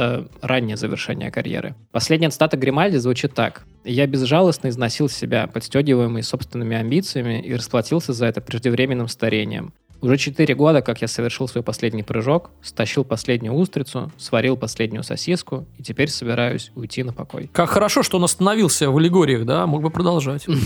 это 0.00 0.28
раннее 0.40 0.76
завершение 0.76 1.30
карьеры. 1.30 1.74
Последняя 1.92 2.30
цитата 2.30 2.56
Гримальди 2.56 2.96
звучит 2.96 3.34
так. 3.34 3.62
«Я 3.84 4.06
безжалостно 4.06 4.68
износил 4.68 5.08
себя, 5.08 5.46
подстегиваемый 5.46 6.22
собственными 6.22 6.76
амбициями, 6.76 7.40
и 7.40 7.54
расплатился 7.54 8.12
за 8.12 8.26
это 8.26 8.40
преждевременным 8.40 9.08
старением. 9.08 9.72
Уже 10.00 10.16
четыре 10.16 10.54
года, 10.54 10.80
как 10.80 11.02
я 11.02 11.08
совершил 11.08 11.46
свой 11.46 11.62
последний 11.62 12.02
прыжок, 12.02 12.50
стащил 12.62 13.04
последнюю 13.04 13.52
устрицу, 13.52 14.10
сварил 14.16 14.56
последнюю 14.56 15.02
сосиску, 15.02 15.66
и 15.76 15.82
теперь 15.82 16.08
собираюсь 16.08 16.72
уйти 16.74 17.02
на 17.02 17.12
покой». 17.12 17.50
Как 17.52 17.68
хорошо, 17.68 18.02
что 18.02 18.16
он 18.16 18.24
остановился 18.24 18.90
в 18.90 18.96
аллегориях, 18.96 19.44
да? 19.44 19.66
Мог 19.66 19.82
бы 19.82 19.90
продолжать. 19.90 20.46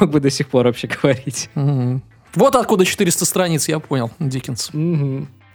Мог 0.00 0.10
бы 0.10 0.20
до 0.20 0.28
сих 0.28 0.48
пор 0.48 0.66
вообще 0.66 0.88
говорить. 0.88 1.48
Вот 2.34 2.54
откуда 2.54 2.84
400 2.84 3.24
страниц, 3.24 3.66
я 3.66 3.78
понял, 3.78 4.10
Диккенс. 4.18 4.70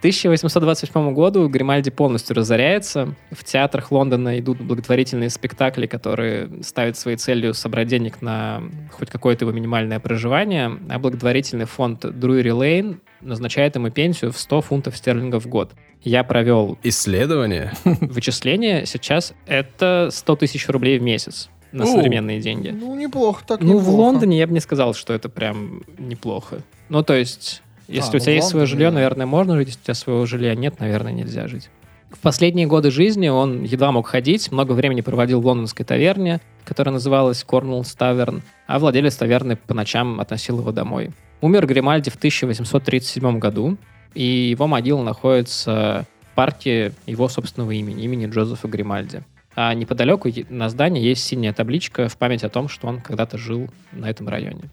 Мгм. 0.02 0.08
К 0.32 0.38
1828 0.38 1.14
году 1.14 1.48
Гримальди 1.48 1.90
полностью 1.90 2.34
разоряется. 2.36 3.14
В 3.30 3.44
театрах 3.44 3.92
Лондона 3.92 4.38
идут 4.40 4.60
благотворительные 4.60 5.30
спектакли, 5.30 5.86
которые 5.86 6.62
ставят 6.62 6.96
своей 6.96 7.16
целью 7.16 7.54
собрать 7.54 7.88
денег 7.88 8.20
на 8.20 8.62
хоть 8.90 9.10
какое-то 9.10 9.44
его 9.44 9.52
минимальное 9.52 10.00
проживание, 10.00 10.76
а 10.88 10.98
благотворительный 10.98 11.66
фонд 11.66 12.00
Друри 12.18 12.52
Лейн 12.52 13.00
назначает 13.20 13.76
ему 13.76 13.90
пенсию 13.90 14.32
в 14.32 14.38
100 14.38 14.60
фунтов 14.62 14.96
стерлингов 14.96 15.44
в 15.44 15.48
год. 15.48 15.72
Я 16.02 16.24
провел 16.24 16.78
Исследование? 16.82 17.72
вычисление, 17.84 18.86
сейчас 18.86 19.34
это 19.46 20.08
100 20.10 20.36
тысяч 20.36 20.68
рублей 20.68 20.98
в 20.98 21.02
месяц 21.02 21.48
на 21.70 21.84
О. 21.84 21.86
современные 21.86 22.40
деньги. 22.40 22.70
Ну, 22.70 22.94
неплохо, 22.96 23.44
так 23.46 23.60
Ну, 23.60 23.78
в 23.78 23.82
неплохо. 23.82 23.96
Лондоне 23.96 24.38
я 24.38 24.46
бы 24.46 24.52
не 24.52 24.60
сказал, 24.60 24.94
что 24.94 25.12
это 25.14 25.28
прям 25.28 25.84
неплохо. 25.98 26.58
Ну, 26.88 27.02
то 27.02 27.14
есть, 27.14 27.62
если 27.92 28.16
А, 28.16 28.16
у 28.16 28.20
тебя 28.20 28.32
ну, 28.32 28.32
в 28.32 28.36
есть 28.36 28.48
свое 28.48 28.66
жилье, 28.66 28.88
да. 28.90 28.94
наверное, 28.94 29.26
можно 29.26 29.56
жить. 29.56 29.68
Если 29.68 29.80
у 29.80 29.84
тебя 29.84 29.94
своего 29.94 30.26
жилья 30.26 30.54
нет, 30.54 30.80
наверное, 30.80 31.12
нельзя 31.12 31.48
жить. 31.48 31.68
В 32.10 32.18
последние 32.18 32.66
годы 32.66 32.90
жизни 32.90 33.28
он 33.28 33.62
едва 33.62 33.90
мог 33.90 34.06
ходить, 34.06 34.52
много 34.52 34.72
времени 34.72 35.00
проводил 35.00 35.40
в 35.40 35.46
лондонской 35.46 35.84
таверне, 35.86 36.40
которая 36.64 36.92
называлась 36.92 37.44
Cornwall's 37.46 37.96
Tavern, 37.98 38.42
а 38.66 38.78
владелец 38.78 39.16
таверны 39.16 39.56
по 39.56 39.74
ночам 39.74 40.20
относил 40.20 40.60
его 40.60 40.72
домой. 40.72 41.10
Умер 41.40 41.66
Гримальди 41.66 42.10
в 42.10 42.16
1837 42.16 43.38
году, 43.38 43.76
и 44.14 44.22
его 44.22 44.66
могила 44.66 45.02
находится 45.02 46.06
в 46.30 46.34
парке 46.34 46.92
его 47.06 47.28
собственного 47.28 47.70
имени, 47.72 48.04
имени 48.04 48.26
Джозефа 48.26 48.68
Гримальди. 48.68 49.22
А 49.54 49.74
неподалеку 49.74 50.28
на 50.48 50.68
здании 50.68 51.02
есть 51.02 51.24
синяя 51.24 51.52
табличка 51.52 52.08
в 52.08 52.16
память 52.16 52.44
о 52.44 52.48
том, 52.48 52.68
что 52.68 52.88
он 52.88 53.00
когда-то 53.00 53.36
жил 53.38 53.68
на 53.92 54.08
этом 54.08 54.28
районе. 54.28 54.70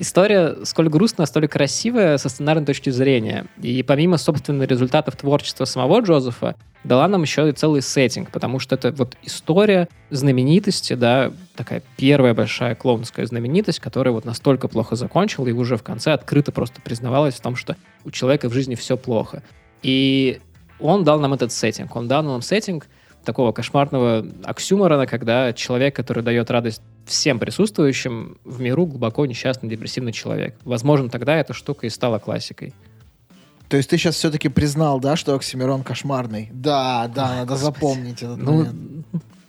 История 0.00 0.56
сколь 0.64 0.88
грустная, 0.88 1.26
столь 1.26 1.46
красивая 1.46 2.16
со 2.16 2.30
сценарной 2.30 2.64
точки 2.64 2.88
зрения. 2.88 3.44
И 3.60 3.82
помимо, 3.82 4.16
собственно, 4.16 4.62
результатов 4.62 5.14
творчества 5.14 5.66
самого 5.66 6.00
Джозефа, 6.00 6.56
дала 6.84 7.06
нам 7.06 7.20
еще 7.20 7.46
и 7.46 7.52
целый 7.52 7.82
сеттинг, 7.82 8.30
потому 8.30 8.60
что 8.60 8.76
это 8.76 8.92
вот 8.92 9.18
история 9.22 9.90
знаменитости, 10.08 10.94
да, 10.94 11.30
такая 11.54 11.82
первая 11.98 12.32
большая 12.32 12.74
клоунская 12.74 13.26
знаменитость, 13.26 13.80
которая 13.80 14.14
вот 14.14 14.24
настолько 14.24 14.68
плохо 14.68 14.96
закончила 14.96 15.48
и 15.48 15.52
уже 15.52 15.76
в 15.76 15.82
конце 15.82 16.12
открыто 16.14 16.50
просто 16.50 16.80
признавалась 16.80 17.34
в 17.34 17.42
том, 17.42 17.54
что 17.54 17.76
у 18.06 18.10
человека 18.10 18.48
в 18.48 18.54
жизни 18.54 18.76
все 18.76 18.96
плохо. 18.96 19.42
И 19.82 20.40
он 20.78 21.04
дал 21.04 21.20
нам 21.20 21.34
этот 21.34 21.52
сеттинг. 21.52 21.94
Он 21.94 22.08
дал 22.08 22.22
нам 22.22 22.40
сеттинг 22.40 22.86
такого 23.24 23.52
кошмарного 23.52 24.26
оксюморона, 24.44 25.06
когда 25.06 25.52
человек, 25.52 25.94
который 25.96 26.22
дает 26.22 26.50
радость 26.50 26.82
всем 27.06 27.38
присутствующим, 27.38 28.38
в 28.44 28.60
миру 28.60 28.86
глубоко 28.86 29.26
несчастный, 29.26 29.68
депрессивный 29.68 30.12
человек. 30.12 30.56
Возможно, 30.64 31.08
тогда 31.08 31.36
эта 31.36 31.52
штука 31.52 31.86
и 31.86 31.90
стала 31.90 32.18
классикой. 32.18 32.72
То 33.68 33.76
есть 33.76 33.88
ты 33.88 33.98
сейчас 33.98 34.16
все-таки 34.16 34.48
признал, 34.48 34.98
да, 34.98 35.14
что 35.16 35.34
Оксимирон 35.34 35.82
кошмарный? 35.84 36.48
Да, 36.52 37.08
да, 37.14 37.36
надо 37.36 37.56
запомнить 37.56 38.20
этот 38.22 38.38
Ну, 38.38 38.52
момент. 38.58 38.74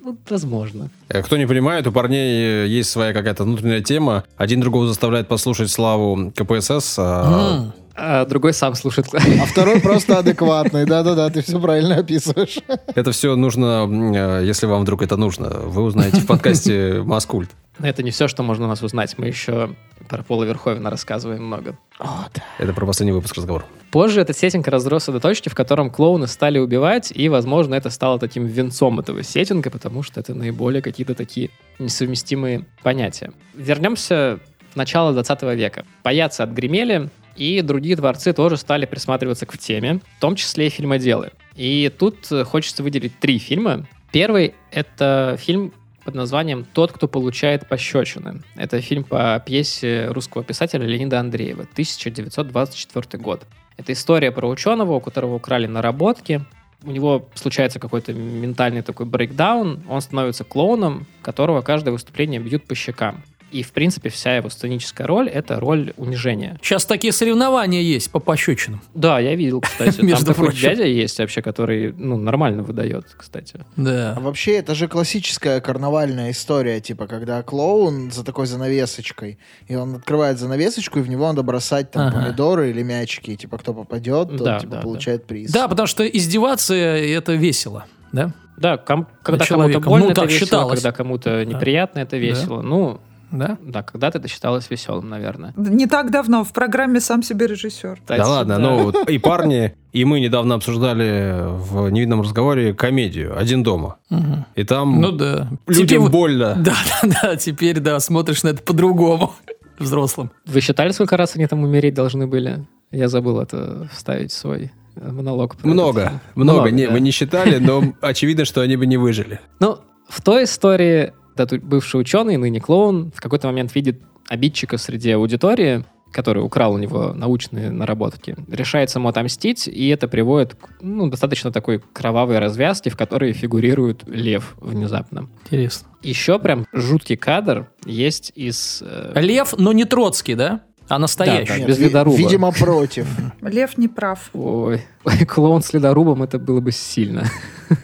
ну, 0.04 0.18
возможно. 0.30 0.90
Э, 1.10 1.24
Кто 1.24 1.38
не 1.38 1.48
понимает, 1.48 1.88
у 1.88 1.92
парней 1.92 2.66
э, 2.66 2.68
есть 2.68 2.92
своя 2.92 3.14
какая-то 3.14 3.44
внутренняя 3.46 3.82
тема. 3.82 4.24
Один 4.38 4.62
другого 4.62 4.88
заставляет 4.88 5.28
послушать 5.28 5.72
славу 5.72 6.32
КПСС, 6.36 6.98
а 7.00 7.64
М. 7.64 7.74
А 7.96 8.26
другой 8.26 8.54
сам 8.54 8.76
слушает. 8.76 9.08
А 9.14 9.46
второй 9.46 9.80
просто 9.82 10.20
адекватный. 10.20 10.86
Да-да-да, 10.86 11.30
ты 11.30 11.42
все 11.42 11.60
правильно 11.60 11.96
описываешь. 11.96 12.60
это 12.96 13.12
все 13.12 13.36
нужно, 13.36 13.88
э, 14.16 14.46
если 14.46 14.66
вам 14.66 14.82
вдруг 14.82 15.02
это 15.02 15.18
нужно, 15.18 15.50
вы 15.50 15.84
узнаете 15.84 16.22
в 16.22 16.28
подкасте 16.28 17.02
«Маскульт». 17.04 17.50
Но 17.80 17.88
это 17.88 18.04
не 18.04 18.12
все, 18.12 18.28
что 18.28 18.44
можно 18.44 18.66
у 18.66 18.68
нас 18.68 18.84
узнать. 18.84 19.18
Мы 19.18 19.28
еще 19.28 19.76
про 20.08 20.24
Пола 20.24 20.44
Верховена 20.44 20.90
рассказываем 20.90 21.46
много. 21.46 21.78
О, 22.00 22.26
да. 22.34 22.44
Это 22.60 22.74
про 22.74 22.86
последний 22.86 23.14
выпуск 23.14 23.36
разговора. 23.38 23.66
Позже 23.92 24.22
этот 24.22 24.38
сеттинг 24.38 24.68
разросся 24.68 25.12
до 25.12 25.20
точки, 25.20 25.50
в 25.50 25.56
котором 25.56 25.90
клоуны 25.90 26.28
стали 26.28 26.60
убивать, 26.60 27.12
и, 27.16 27.28
возможно, 27.30 27.76
это 27.76 27.90
стало 27.90 28.20
таким 28.20 28.46
венцом 28.46 29.00
этого 29.00 29.24
сеттинга, 29.24 29.70
потому 29.70 30.04
что 30.04 30.20
это 30.20 30.34
наиболее 30.34 30.82
какие-то 30.82 31.16
такие 31.16 31.50
несовместимые 31.80 32.66
понятия. 32.84 33.32
Вернемся 33.54 34.40
в 34.74 34.76
начало 34.76 35.14
20 35.14 35.42
века. 35.56 35.86
Паяцы 36.04 36.42
отгремели, 36.42 37.10
и 37.36 37.62
другие 37.62 37.96
творцы 37.96 38.34
тоже 38.34 38.58
стали 38.58 38.86
присматриваться 38.86 39.46
к 39.46 39.58
теме, 39.58 40.00
в 40.18 40.22
том 40.22 40.36
числе 40.36 40.68
и 40.68 40.70
фильмоделы. 40.70 41.32
И 41.56 41.92
тут 41.98 42.32
э, 42.32 42.44
хочется 42.44 42.84
выделить 42.84 43.20
три 43.20 43.40
фильма. 43.40 43.88
Первый— 44.12 44.56
это 44.72 45.38
фильм 45.40 45.74
под 46.04 46.16
названием 46.16 46.66
«Тот, 46.74 46.92
кто 46.92 47.08
получает 47.08 47.68
пощечины». 47.68 48.42
Это 48.56 48.82
фильм 48.82 49.04
по 49.04 49.42
пьесе 49.46 50.08
русского 50.08 50.44
писателя 50.44 50.86
Леонида 50.86 51.20
Андреева, 51.20 51.64
1924 51.64 53.22
год. 53.22 53.46
Это 53.78 53.94
история 53.94 54.32
про 54.32 54.48
ученого, 54.48 54.94
у 54.94 55.00
которого 55.00 55.36
украли 55.36 55.68
наработки. 55.68 56.44
У 56.84 56.92
него 56.92 57.30
случается 57.36 57.80
какой-то 57.80 58.14
ментальный 58.14 58.82
такой 58.82 59.06
брейкдаун, 59.06 59.84
он 59.88 60.02
становится 60.02 60.44
клоуном, 60.44 61.06
которого 61.22 61.62
каждое 61.62 61.92
выступление 61.92 62.40
бьют 62.40 62.66
по 62.66 62.74
щекам. 62.74 63.24
И, 63.52 63.64
в 63.64 63.72
принципе, 63.74 64.10
вся 64.10 64.36
его 64.38 64.50
сценическая 64.50 65.06
роль— 65.08 65.28
это 65.34 65.60
роль 65.60 65.94
унижения. 65.98 66.58
Сейчас 66.62 66.86
такие 66.86 67.12
соревнования 67.14 67.82
есть 67.82 68.10
по 68.12 68.20
пощечинам. 68.20 68.82
Да, 68.94 69.20
я 69.20 69.36
видел, 69.36 69.62
кстати. 69.62 69.98
Там 69.98 70.08
Между 70.08 70.26
такой 70.28 70.46
прочим. 70.48 70.62
дядя 70.62 70.86
есть 70.86 71.20
вообще, 71.20 71.42
который, 71.42 71.92
ну, 71.94 72.18
нормально 72.18 72.64
выдает, 72.64 73.06
кстати. 73.18 73.56
А 73.60 73.66
Да. 73.76 74.18
вообще, 74.22 74.54
это 74.58 74.74
же 74.76 74.88
классическая 74.88 75.60
карнавальная 75.60 76.32
история, 76.32 76.80
типа, 76.80 77.08
когда 77.08 77.44
клоун 77.44 78.10
за 78.12 78.24
такой 78.24 78.46
занавесочкой, 78.48 79.38
и 79.68 79.76
он 79.76 79.96
открывает 79.96 80.40
занавесочку, 80.40 81.00
и 81.00 81.02
в 81.02 81.10
него 81.10 81.28
надо 81.28 81.44
бросать 81.44 81.92
там 81.92 82.08
Ага. 82.08 82.22
помидоры 82.22 82.70
или 82.70 82.84
мячики, 82.84 83.32
и, 83.32 83.36
типа, 83.38 83.58
кто 83.58 83.74
попадет, 83.74 84.30
тот, 84.30 84.44
Да, 84.44 84.60
типа, 84.60 84.76
да, 84.76 84.82
получает 84.82 85.26
приз. 85.26 85.52
Да, 85.52 85.68
потому 85.68 85.88
что 85.88 86.06
издеваться 86.08 86.74
это 86.74 87.34
весело, 87.34 87.86
да? 88.12 88.32
Да, 88.58 88.78
ком- 88.78 89.08
когда 89.24 89.44
кому-то 89.46 89.80
больно, 89.80 90.06
Ну, 90.06 90.12
это 90.12 90.22
так 90.22 90.30
весело, 90.30 90.46
считалось. 90.46 90.80
когда 90.82 90.92
кому-то 90.92 91.44
неприятно, 91.46 92.00
это 92.00 92.18
весело. 92.18 92.62
Ну, 92.62 93.02
Да? 93.32 93.58
да, 93.62 93.82
когда-то 93.84 94.18
это 94.18 94.28
считалось 94.28 94.70
веселым, 94.70 95.10
наверное. 95.10 95.54
Не 95.56 95.88
так 95.88 96.12
давно 96.12 96.44
в 96.44 96.52
программе 96.52 97.00
«Сам 97.00 97.24
себе 97.24 97.48
режиссер». 97.48 98.00
Кстати, 98.02 98.20
да 98.20 98.28
ладно, 98.28 98.56
да. 98.58 98.62
ну 98.62 98.84
вот 98.84 99.10
и 99.10 99.18
парни, 99.18 99.74
и 99.94 100.06
мы 100.06 100.20
недавно 100.20 100.56
обсуждали 100.56 101.46
в 101.48 101.90
невидном 101.90 102.22
разговоре 102.22 102.74
комедию 102.74 103.38
«Один 103.38 103.64
дома». 103.64 103.98
Мгм. 104.10 104.46
И 104.56 104.64
там 104.64 105.00
Ну 105.00 105.12
да. 105.12 105.50
людям 105.68 105.88
Теперь 105.88 106.00
больно. 106.10 106.56
Да, 106.62 106.76
да, 107.02 107.10
да, 107.22 107.36
теперь, 107.36 107.80
да, 107.80 108.00
смотришь 108.00 108.44
на 108.44 108.50
это 108.50 108.62
по-другому 108.62 109.34
взрослым. 109.80 110.32
Вы 110.46 110.62
считали, 110.62 110.92
сколько 110.92 111.18
раз 111.18 111.36
они 111.36 111.48
там 111.48 111.64
умереть 111.64 111.94
должны 111.94 112.28
были? 112.28 112.66
Я 112.92 113.08
забыл 113.08 113.40
это 113.40 113.88
вставить 113.94 114.32
в 114.32 114.36
свой 114.38 114.72
монолог. 114.96 115.56
Много, 115.64 116.02
этот 116.02 116.12
фильм. 116.12 116.22
много. 116.36 116.72
Не, 116.72 116.88
да. 116.88 116.92
мы 116.92 117.00
не 117.00 117.12
считали, 117.12 117.58
но 117.60 117.82
очевидно, 118.02 118.44
что 118.46 118.62
они 118.62 118.76
бы 118.76 118.86
не 118.86 118.98
выжили. 118.98 119.40
Ну, 119.60 119.78
в 120.10 120.22
той 120.22 120.44
истории 120.44 121.14
этот 121.36 121.64
бывший 121.64 122.02
ученый, 122.02 122.38
ныне 122.38 122.60
клоун, 122.60 123.12
в 123.16 123.22
какой-то 123.22 123.48
момент 123.48 123.74
видит 123.76 124.02
обидчика 124.30 124.78
среди 124.78 125.12
аудитории, 125.12 125.84
который 126.12 126.44
украл 126.44 126.74
у 126.74 126.78
него 126.78 127.14
научные 127.14 127.72
наработки, 127.72 128.36
решается 128.50 129.00
ему 129.00 129.10
отомстить, 129.10 129.68
и 129.68 129.88
это 129.88 130.08
приводит 130.08 130.56
к 130.56 130.70
ну, 130.82 131.10
достаточно 131.10 131.52
такой 131.52 131.82
кровавой 131.94 132.40
развязке, 132.40 132.90
в 132.90 132.98
которой 132.98 133.32
фигурирует 133.34 134.04
лев 134.08 134.56
внезапно. 134.60 135.30
Интересно. 135.46 135.88
Еще 136.02 136.38
прям 136.40 136.66
жуткий 136.74 137.16
кадр 137.16 137.70
есть 137.86 138.32
из... 138.36 138.84
э, 138.86 139.14
Лев, 139.22 139.54
но 139.58 139.72
не 139.72 139.86
Троцкий, 139.86 140.36
да? 140.36 140.62
А 140.88 141.00
настоящий. 141.00 141.62
Да, 141.62 141.68
без 141.68 141.78
ви- 141.78 141.86
ледоруба. 141.86 142.18
Видимо, 142.18 142.52
против. 142.52 143.08
Лев 143.42 143.78
не 143.78 143.88
прав. 143.88 144.30
Ой, 144.34 144.82
клоун 145.28 145.62
с 145.62 145.74
ледорубом, 145.74 146.24
это 146.24 146.38
было 146.38 146.60
бы 146.60 146.72
сильно. 146.74 147.24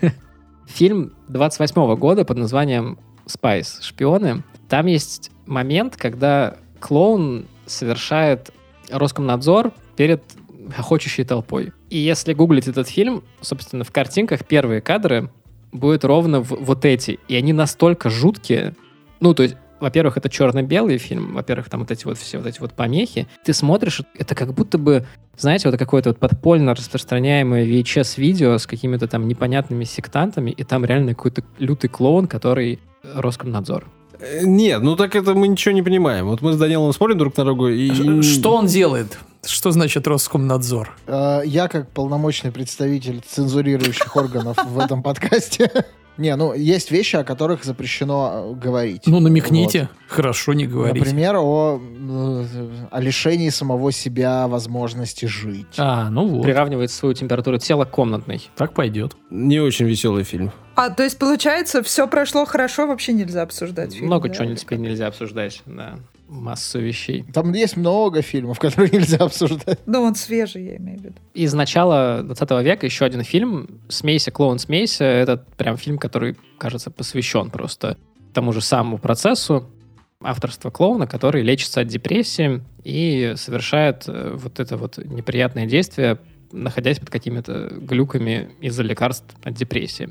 Фильм 0.67 1.13
28 1.29 1.95
года 1.95 2.25
под 2.25 2.37
названием 2.37 2.99
«Spies. 3.27 3.79
Шпионы». 3.81 4.43
Там 4.69 4.87
есть 4.87 5.31
момент, 5.45 5.95
когда 5.95 6.57
клоун 6.79 7.45
совершает 7.65 8.51
Роскомнадзор 8.89 9.71
перед 9.95 10.23
хохочущей 10.77 11.23
толпой. 11.23 11.71
И 11.89 11.97
если 11.97 12.33
гуглить 12.33 12.67
этот 12.67 12.89
фильм, 12.89 13.23
собственно, 13.41 13.83
в 13.83 13.91
картинках 13.91 14.45
первые 14.45 14.81
кадры 14.81 15.29
будут 15.71 16.03
ровно 16.03 16.41
в- 16.41 16.57
вот 16.59 16.85
эти. 16.85 17.19
И 17.27 17.35
они 17.35 17.53
настолько 17.53 18.09
жуткие. 18.09 18.75
Ну, 19.19 19.33
то 19.33 19.43
есть, 19.43 19.55
во-первых, 19.79 20.17
это 20.17 20.29
черно-белый 20.29 20.97
фильм, 20.97 21.33
во-первых, 21.33 21.69
там 21.69 21.81
вот 21.81 21.91
эти 21.91 22.05
вот 22.05 22.17
все 22.17 22.37
вот 22.37 22.47
эти 22.47 22.59
вот 22.59 22.73
помехи. 22.73 23.27
Ты 23.43 23.53
смотришь, 23.53 24.01
это 24.17 24.35
как 24.35 24.53
будто 24.53 24.77
бы, 24.77 25.05
знаете, 25.37 25.69
вот 25.69 25.77
какое-то 25.77 26.09
вот 26.09 26.19
подпольно 26.19 26.73
распространяемое 26.73 27.65
VHS-видео 27.65 28.57
с 28.57 28.67
какими-то 28.67 29.07
там 29.07 29.27
непонятными 29.27 29.83
сектантами, 29.83 30.51
и 30.51 30.63
там 30.63 30.85
реально 30.85 31.13
какой-то 31.15 31.43
лютый 31.59 31.87
клоун, 31.87 32.27
который 32.27 32.79
Роскомнадзор. 33.03 33.85
Э, 34.19 34.41
Нет, 34.43 34.81
ну 34.81 34.95
так 34.95 35.15
это 35.15 35.33
мы 35.33 35.47
ничего 35.47 35.73
не 35.73 35.81
понимаем. 35.83 36.27
Вот 36.27 36.41
мы 36.41 36.53
с 36.53 36.57
Данилом 36.57 36.91
смотрим 36.93 37.17
друг 37.17 37.37
на 37.37 37.45
друга 37.45 37.69
и... 37.69 38.21
Что 38.21 38.55
он 38.55 38.65
делает? 38.67 39.17
Что 39.45 39.71
значит 39.71 40.07
Роскомнадзор? 40.07 40.95
Э, 41.07 41.41
Я, 41.45 41.67
как 41.67 41.89
полномочный 41.91 42.51
представитель 42.51 43.21
цензурирующих 43.27 44.15
органов 44.15 44.57
в 44.65 44.79
этом 44.79 45.03
подкасте... 45.03 45.71
Не, 46.17 46.35
ну, 46.35 46.53
есть 46.53 46.91
вещи, 46.91 47.15
о 47.15 47.23
которых 47.23 47.63
запрещено 47.63 48.53
э, 48.55 48.59
говорить. 48.59 49.03
Ну, 49.05 49.19
намекните. 49.19 49.89
Хорошо, 50.07 50.53
не 50.53 50.65
говорите. 50.65 50.99
Например, 50.99 51.35
о, 51.37 51.79
э, 51.79 52.45
о 52.89 52.99
лишении 52.99 53.49
самого 53.49 53.91
себя 53.91 54.47
возможности 54.47 55.25
жить. 55.25 55.75
А, 55.77 56.09
ну 56.09 56.27
вот. 56.27 56.43
Приравнивает 56.43 56.91
свою 56.91 57.13
температуру 57.13 57.57
тела 57.59 57.85
к 57.85 57.91
комнатной. 57.91 58.49
Так 58.55 58.73
пойдет. 58.73 59.15
Не 59.29 59.59
очень 59.59 59.85
веселый 59.85 60.23
фильм. 60.23 60.51
А, 60.75 60.89
то 60.89 61.03
есть, 61.03 61.17
получается, 61.17 61.81
все 61.83 62.07
прошло 62.07 62.45
хорошо, 62.45 62.87
вообще 62.87 63.13
нельзя 63.13 63.41
обсуждать 63.41 63.93
фильм, 63.93 64.07
Много 64.07 64.29
да? 64.29 64.35
чего 64.35 64.53
теперь 64.55 64.79
нельзя 64.79 65.07
обсуждать. 65.07 65.61
Да. 65.65 65.95
Массу 66.27 66.79
вещей. 66.79 67.25
Там 67.33 67.53
есть 67.53 67.77
много 67.77 68.21
фильмов, 68.21 68.59
которые 68.59 68.91
нельзя 68.91 69.17
обсуждать. 69.17 69.79
Ну, 69.85 70.01
он 70.01 70.15
свежий, 70.15 70.65
я 70.65 70.77
имею 70.77 70.99
в 70.99 71.03
виду. 71.03 71.15
Из 71.33 71.53
начала 71.53 72.21
20 72.23 72.51
века 72.63 72.85
еще 72.85 73.05
один 73.05 73.23
фильм 73.23 73.81
«Смейся, 73.89 74.31
клоун, 74.31 74.59
смейся». 74.59 75.05
Это 75.05 75.37
прям 75.57 75.77
фильм, 75.77 75.97
который, 75.97 76.35
кажется, 76.57 76.91
посвящен 76.91 77.49
просто 77.49 77.97
тому 78.33 78.53
же 78.53 78.61
самому 78.61 78.97
процессу 78.97 79.69
авторства 80.21 80.69
клоуна, 80.69 81.07
который 81.07 81.43
лечится 81.43 81.81
от 81.81 81.87
депрессии 81.87 82.61
и 82.83 83.33
совершает 83.35 84.03
э, 84.07 84.35
вот 84.35 84.59
это 84.59 84.77
вот 84.77 84.97
неприятное 84.97 85.65
действие, 85.65 86.19
находясь 86.51 86.99
под 86.99 87.09
какими-то 87.09 87.69
глюками 87.71 88.49
из-за 88.61 88.83
лекарств 88.83 89.35
от 89.43 89.53
депрессии. 89.53 90.09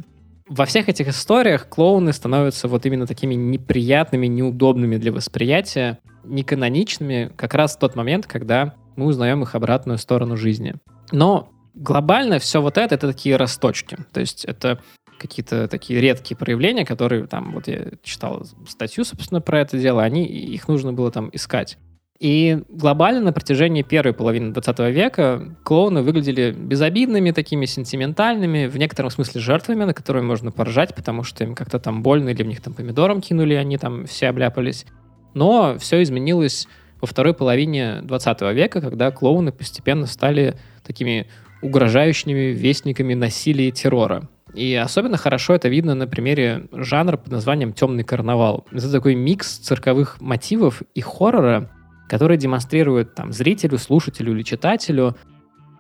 Во 0.49 0.65
всех 0.65 0.89
этих 0.89 1.09
историях 1.09 1.69
клоуны 1.69 2.13
становятся 2.13 2.69
вот 2.69 2.87
именно 2.87 3.07
такими 3.07 3.35
неприятными, 3.35 4.29
неудобными 4.29 4.97
для 4.97 5.11
восприятия, 5.11 5.99
неканоничными 6.23 7.33
как 7.37 7.55
раз 7.55 7.75
в 7.75 7.81
тот 7.81 7.97
момент, 7.97 8.27
когда 8.27 8.75
мы 8.95 9.07
узнаем 9.07 9.43
их 9.43 9.57
обратную 9.57 9.99
сторону 9.99 10.37
жизни. 10.37 10.75
Но 11.11 11.51
глобально 11.75 12.39
все 12.39 12.63
вот 12.63 12.79
это, 12.79 12.95
это 12.95 13.09
такие 13.09 13.35
росточки. 13.37 13.99
То 14.13 14.21
есть 14.21 14.45
это 14.45 14.81
какие-то 15.19 15.67
такие 15.67 16.01
редкие 16.01 16.37
проявления, 16.37 16.85
которые 16.85 17.27
там, 17.27 17.53
вот 17.53 17.67
я 17.67 17.93
читал 18.05 18.47
статью, 18.69 19.05
собственно, 19.05 19.41
про 19.41 19.61
это 19.61 19.79
дело, 19.79 20.03
они, 20.03 20.27
их 20.27 20.69
нужно 20.69 20.93
было 20.93 21.11
там 21.11 21.29
искать. 21.33 21.77
И 22.18 22.62
глобально 22.68 23.20
на 23.20 23.33
протяжении 23.33 23.83
первой 23.83 24.14
половины 24.14 24.52
20 24.52 24.79
века 24.92 25.57
клоуны 25.64 26.02
выглядели 26.02 26.50
безобидными, 26.52 27.31
такими 27.31 27.66
сентиментальными, 27.66 28.66
в 28.66 28.76
некотором 28.79 29.11
смысле 29.11 29.40
жертвами, 29.40 29.85
на 29.85 29.92
которые 29.92 30.22
можно 30.22 30.50
поржать, 30.50 30.94
потому 30.94 31.22
что 31.22 31.44
им 31.44 31.55
как-то 31.55 31.79
там 31.79 32.02
больно, 32.02 32.31
или 32.31 32.42
в 32.42 32.46
них 32.46 32.62
там 32.62 32.72
помидором 32.72 33.20
кинули, 33.20 33.55
они 33.55 33.76
там 33.76 34.07
все 34.07 34.29
обляпались. 34.29 34.87
Но 35.35 35.76
все 35.79 36.02
изменилось 36.02 36.66
во 37.00 37.07
второй 37.07 37.35
половине 37.35 38.00
20 38.02 38.40
века, 38.55 38.81
когда 38.81 39.11
клоуны 39.11 39.52
постепенно 39.52 40.07
стали 40.07 40.57
такими 40.83 41.26
угрожающими 41.61 42.52
вестниками 42.52 43.14
насилия 43.14 43.68
и 43.68 43.72
террора. 43.72 44.29
И 44.55 44.74
особенно 44.74 45.18
хорошо 45.18 45.55
это 45.55 45.68
видно 45.68 45.94
на 45.94 46.07
примере 46.07 46.68
жанра 46.72 47.18
под 47.18 47.31
названием 47.31 47.74
«Темный 47.74 48.05
карнавал». 48.05 48.66
Это 48.72 48.90
такой 48.90 49.14
микс 49.14 49.59
цирковых 49.59 50.18
мотивов 50.20 50.83
и 50.94 51.02
хоррора, 51.02 51.70
который 52.09 52.37
демонстрирует 52.37 53.14
там, 53.14 53.33
зрителю, 53.33 53.79
слушателю 53.79 54.33
или 54.33 54.42
читателю 54.42 55.16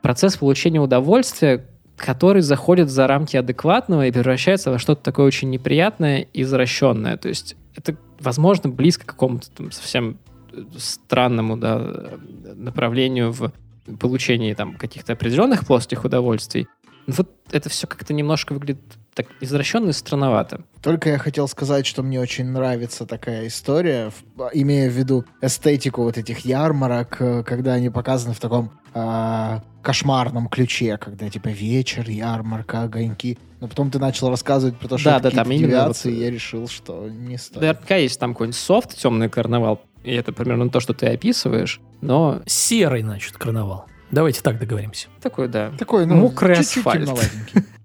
процесс 0.02 0.36
получения 0.36 0.80
удовольствия, 0.80 1.66
который 1.96 2.42
заходит 2.42 2.90
за 2.90 3.06
рамки 3.06 3.36
адекватного 3.36 4.06
и 4.06 4.12
превращается 4.12 4.70
во 4.70 4.78
что-то 4.78 5.02
такое 5.02 5.26
очень 5.26 5.50
неприятное 5.50 6.20
и 6.32 6.42
извращенное. 6.42 7.16
То 7.16 7.28
есть 7.28 7.56
это, 7.74 7.96
возможно, 8.20 8.68
близко 8.70 9.04
к 9.04 9.10
какому-то 9.10 9.50
там 9.50 9.72
совсем 9.72 10.18
э, 10.52 10.62
странному 10.76 11.56
да, 11.56 12.18
направлению 12.54 13.32
в 13.32 13.50
получении 13.98 14.52
там 14.54 14.74
каких-то 14.74 15.14
определенных 15.14 15.66
плоских 15.66 16.04
удовольствий. 16.04 16.68
Но 17.06 17.14
вот 17.16 17.30
это 17.50 17.68
все 17.68 17.86
как-то 17.86 18.12
немножко 18.12 18.52
выглядит 18.52 18.82
так 19.16 19.26
извращенно 19.40 19.88
и 19.88 19.92
странновато. 19.92 20.60
Только 20.82 21.08
я 21.08 21.18
хотел 21.18 21.48
сказать, 21.48 21.86
что 21.86 22.02
мне 22.02 22.20
очень 22.20 22.44
нравится 22.50 23.06
такая 23.06 23.46
история, 23.46 24.12
имея 24.52 24.90
в 24.90 24.92
виду 24.92 25.24
эстетику 25.40 26.02
вот 26.02 26.18
этих 26.18 26.40
ярмарок, 26.40 27.16
э, 27.20 27.42
когда 27.42 27.72
они 27.72 27.88
показаны 27.88 28.34
в 28.34 28.40
таком 28.40 28.70
а, 28.92 29.62
кошмарном 29.82 30.48
ключе, 30.48 30.98
когда 30.98 31.30
типа 31.30 31.48
вечер, 31.48 32.08
ярмарка, 32.08 32.82
огоньки. 32.82 33.38
Но 33.60 33.68
потом 33.68 33.90
ты 33.90 33.98
начал 33.98 34.28
рассказывать 34.28 34.76
про 34.78 34.88
то, 34.88 34.98
что 34.98 35.10
Да, 35.10 35.20
да, 35.20 35.30
там 35.30 35.48
девиации, 35.48 36.10
вот- 36.10 36.16
и 36.18 36.20
я 36.20 36.30
решил, 36.30 36.68
что 36.68 37.08
не 37.08 37.38
стоит. 37.38 37.62
Наверняка 37.62 37.96
есть 37.96 38.20
там 38.20 38.34
какой-нибудь 38.34 38.58
софт, 38.58 38.98
темный 38.98 39.30
карнавал, 39.30 39.80
и 40.04 40.12
это 40.12 40.32
примерно 40.32 40.68
то, 40.68 40.80
что 40.80 40.92
ты 40.92 41.06
описываешь, 41.06 41.80
но 42.02 42.42
Серый, 42.46 43.02
значит, 43.02 43.38
карнавал. 43.38 43.86
Давайте 44.10 44.40
так 44.42 44.58
договоримся. 44.58 45.08
такой, 45.20 45.48
да. 45.48 45.72
Такой, 45.78 46.06
ну, 46.06 46.14
Мокрый 46.16 46.56
чуть-чуть 46.56 46.86
асфальт. 46.86 47.10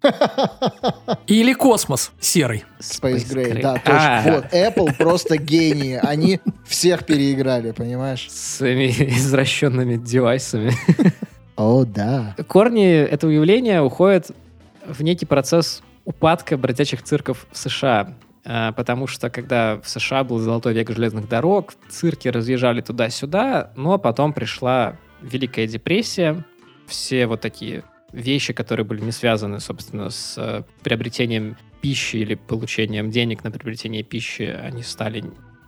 Или 1.27 1.53
космос 1.53 2.11
серый. 2.19 2.63
Space 2.79 3.27
Gray, 3.31 3.53
Gray. 3.53 3.61
да, 3.61 3.73
точно. 3.75 4.17
А. 4.17 4.31
Вот, 4.31 4.45
Apple 4.53 4.97
просто 4.97 5.37
гении. 5.37 5.99
Они 6.01 6.39
всех 6.65 7.05
переиграли, 7.05 7.71
понимаешь? 7.71 8.27
С 8.29 8.57
своими 8.57 8.87
извращенными 8.87 9.97
девайсами. 9.97 10.73
О, 11.55 11.85
да. 11.85 12.35
Корни 12.47 12.91
этого 12.91 13.29
явления 13.31 13.81
уходят 13.81 14.31
в 14.87 15.03
некий 15.03 15.25
процесс 15.25 15.83
упадка 16.05 16.57
бродячих 16.57 17.03
цирков 17.03 17.45
в 17.51 17.57
США. 17.57 18.15
А, 18.43 18.71
Потому 18.71 19.05
что 19.05 19.29
когда 19.29 19.79
в 19.83 19.87
США 19.87 20.23
был 20.23 20.39
золотой 20.39 20.73
век 20.73 20.89
железных 20.89 21.29
дорог, 21.29 21.73
цирки 21.89 22.27
разъезжали 22.27 22.81
туда-сюда, 22.81 23.71
но 23.75 23.99
потом 23.99 24.33
пришла 24.33 24.95
Великая 25.21 25.67
депрессия, 25.67 26.43
все 26.87 27.27
вот 27.27 27.41
такие 27.41 27.83
вещи, 28.11 28.53
которые 28.53 28.85
были 28.85 29.01
не 29.01 29.11
связаны, 29.11 29.59
собственно, 29.59 30.09
с 30.09 30.35
э, 30.37 30.63
приобретением 30.83 31.57
пищи 31.81 32.17
или 32.17 32.35
получением 32.35 33.11
денег 33.11 33.43
на 33.43 33.51
приобретение 33.51 34.03
пищи, 34.03 34.43
они 34.43 34.83
стали 34.83 35.23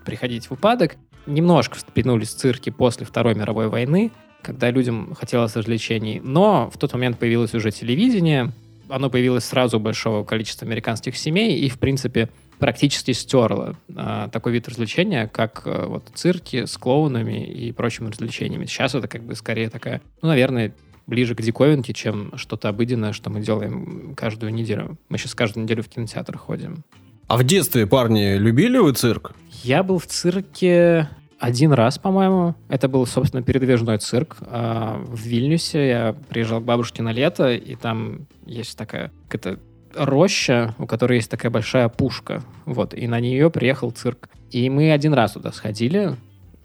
приходить 0.06 0.48
в 0.48 0.52
упадок. 0.52 0.96
Немножко 1.26 1.76
встрепенулись 1.76 2.30
цирки 2.30 2.70
после 2.70 3.06
Второй 3.06 3.36
мировой 3.36 3.70
войны, 3.70 4.12
когда 4.42 4.70
людям 4.70 5.16
хотелось 5.16 5.56
развлечений. 5.56 6.20
Но 6.22 6.70
в 6.70 6.78
тот 6.78 6.94
момент 6.94 7.18
появилось 7.18 7.54
уже 7.54 7.72
телевидение, 7.72 8.52
оно 8.90 9.10
появилось 9.10 9.46
сразу 9.46 9.78
у 9.78 9.80
большого 9.80 10.24
количества 10.24 10.68
американских 10.68 11.18
семей 11.18 11.60
и, 11.60 11.70
в 11.70 11.80
принципе, 11.80 12.30
практически 12.64 13.12
стерло 13.12 13.76
а, 13.94 14.30
такой 14.30 14.54
вид 14.54 14.70
развлечения, 14.70 15.28
как 15.28 15.64
а, 15.66 15.86
вот 15.86 16.06
цирки 16.14 16.64
с 16.66 16.78
клоунами 16.78 17.46
и 17.46 17.74
прочими 17.74 18.08
развлечениями. 18.08 18.68
Сейчас 18.68 18.96
это 18.96 19.10
как 19.10 19.22
бы 19.22 19.36
скорее 19.36 19.70
такая, 19.70 20.02
ну, 20.22 20.30
наверное, 20.30 20.74
ближе 21.06 21.36
к 21.36 21.42
диковинке, 21.42 21.92
чем 21.92 22.32
что-то 22.38 22.70
обыденное, 22.70 23.12
что 23.12 23.30
мы 23.30 23.42
делаем 23.42 24.16
каждую 24.16 24.54
неделю. 24.54 24.98
Мы 25.10 25.18
сейчас 25.18 25.36
каждую 25.36 25.66
неделю 25.66 25.84
в 25.84 25.90
кинотеатр 25.90 26.38
ходим. 26.38 26.86
А 27.28 27.36
в 27.36 27.44
детстве, 27.44 27.86
парни, 27.86 28.38
любили 28.38 28.78
вы 28.78 28.94
цирк? 28.94 29.34
Я 29.64 29.84
был 29.84 30.00
в 30.00 30.08
цирке 30.08 31.10
один 31.40 31.74
раз, 31.74 32.00
по-моему. 32.00 32.56
Это 32.70 32.88
был, 32.88 33.06
собственно, 33.06 33.44
передвижной 33.44 33.98
цирк 33.98 34.38
а, 34.40 35.04
в 35.06 35.20
Вильнюсе. 35.20 35.86
Я 35.86 36.16
приезжал 36.30 36.62
к 36.62 36.64
бабушке 36.64 37.04
на 37.04 37.12
лето, 37.12 37.52
и 37.52 37.76
там 37.76 38.26
есть 38.46 38.78
такая 38.78 39.12
какая-то 39.28 39.60
роща, 39.96 40.76
у 40.78 40.86
которой 40.86 41.18
есть 41.18 41.30
такая 41.30 41.52
большая 41.52 41.90
пушка. 41.90 42.44
Вот, 42.66 42.94
и 42.94 43.08
на 43.08 43.20
нее 43.20 43.50
приехал 43.50 43.92
цирк. 43.92 44.30
И 44.52 44.70
мы 44.70 44.92
один 44.92 45.14
раз 45.14 45.34
туда 45.34 45.52
сходили. 45.52 46.16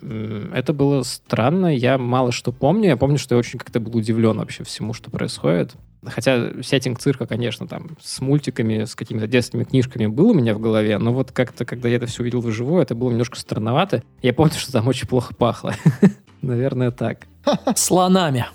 Это 0.00 0.72
было 0.72 1.02
странно, 1.02 1.74
я 1.74 1.98
мало 1.98 2.30
что 2.30 2.52
помню. 2.52 2.88
Я 2.88 2.96
помню, 2.96 3.18
что 3.18 3.34
я 3.34 3.38
очень 3.38 3.58
как-то 3.58 3.80
был 3.80 3.96
удивлен 3.96 4.38
вообще 4.38 4.62
всему, 4.64 4.92
что 4.92 5.10
происходит. 5.10 5.74
Хотя 6.04 6.62
сеттинг 6.62 7.00
цирка, 7.00 7.26
конечно, 7.26 7.66
там 7.66 7.96
с 8.00 8.20
мультиками, 8.20 8.84
с 8.84 8.94
какими-то 8.94 9.26
детскими 9.26 9.64
книжками 9.64 10.06
был 10.06 10.30
у 10.30 10.34
меня 10.34 10.54
в 10.54 10.60
голове, 10.60 10.96
но 10.98 11.12
вот 11.12 11.32
как-то, 11.32 11.64
когда 11.64 11.88
я 11.88 11.96
это 11.96 12.06
все 12.06 12.22
увидел 12.22 12.40
вживую, 12.40 12.82
это 12.82 12.94
было 12.94 13.10
немножко 13.10 13.36
странновато. 13.36 14.04
Я 14.22 14.32
помню, 14.32 14.52
что 14.54 14.70
там 14.70 14.86
очень 14.86 15.08
плохо 15.08 15.34
пахло. 15.34 15.74
Наверное, 16.42 16.92
так. 16.92 17.26
Слонами. 17.74 18.46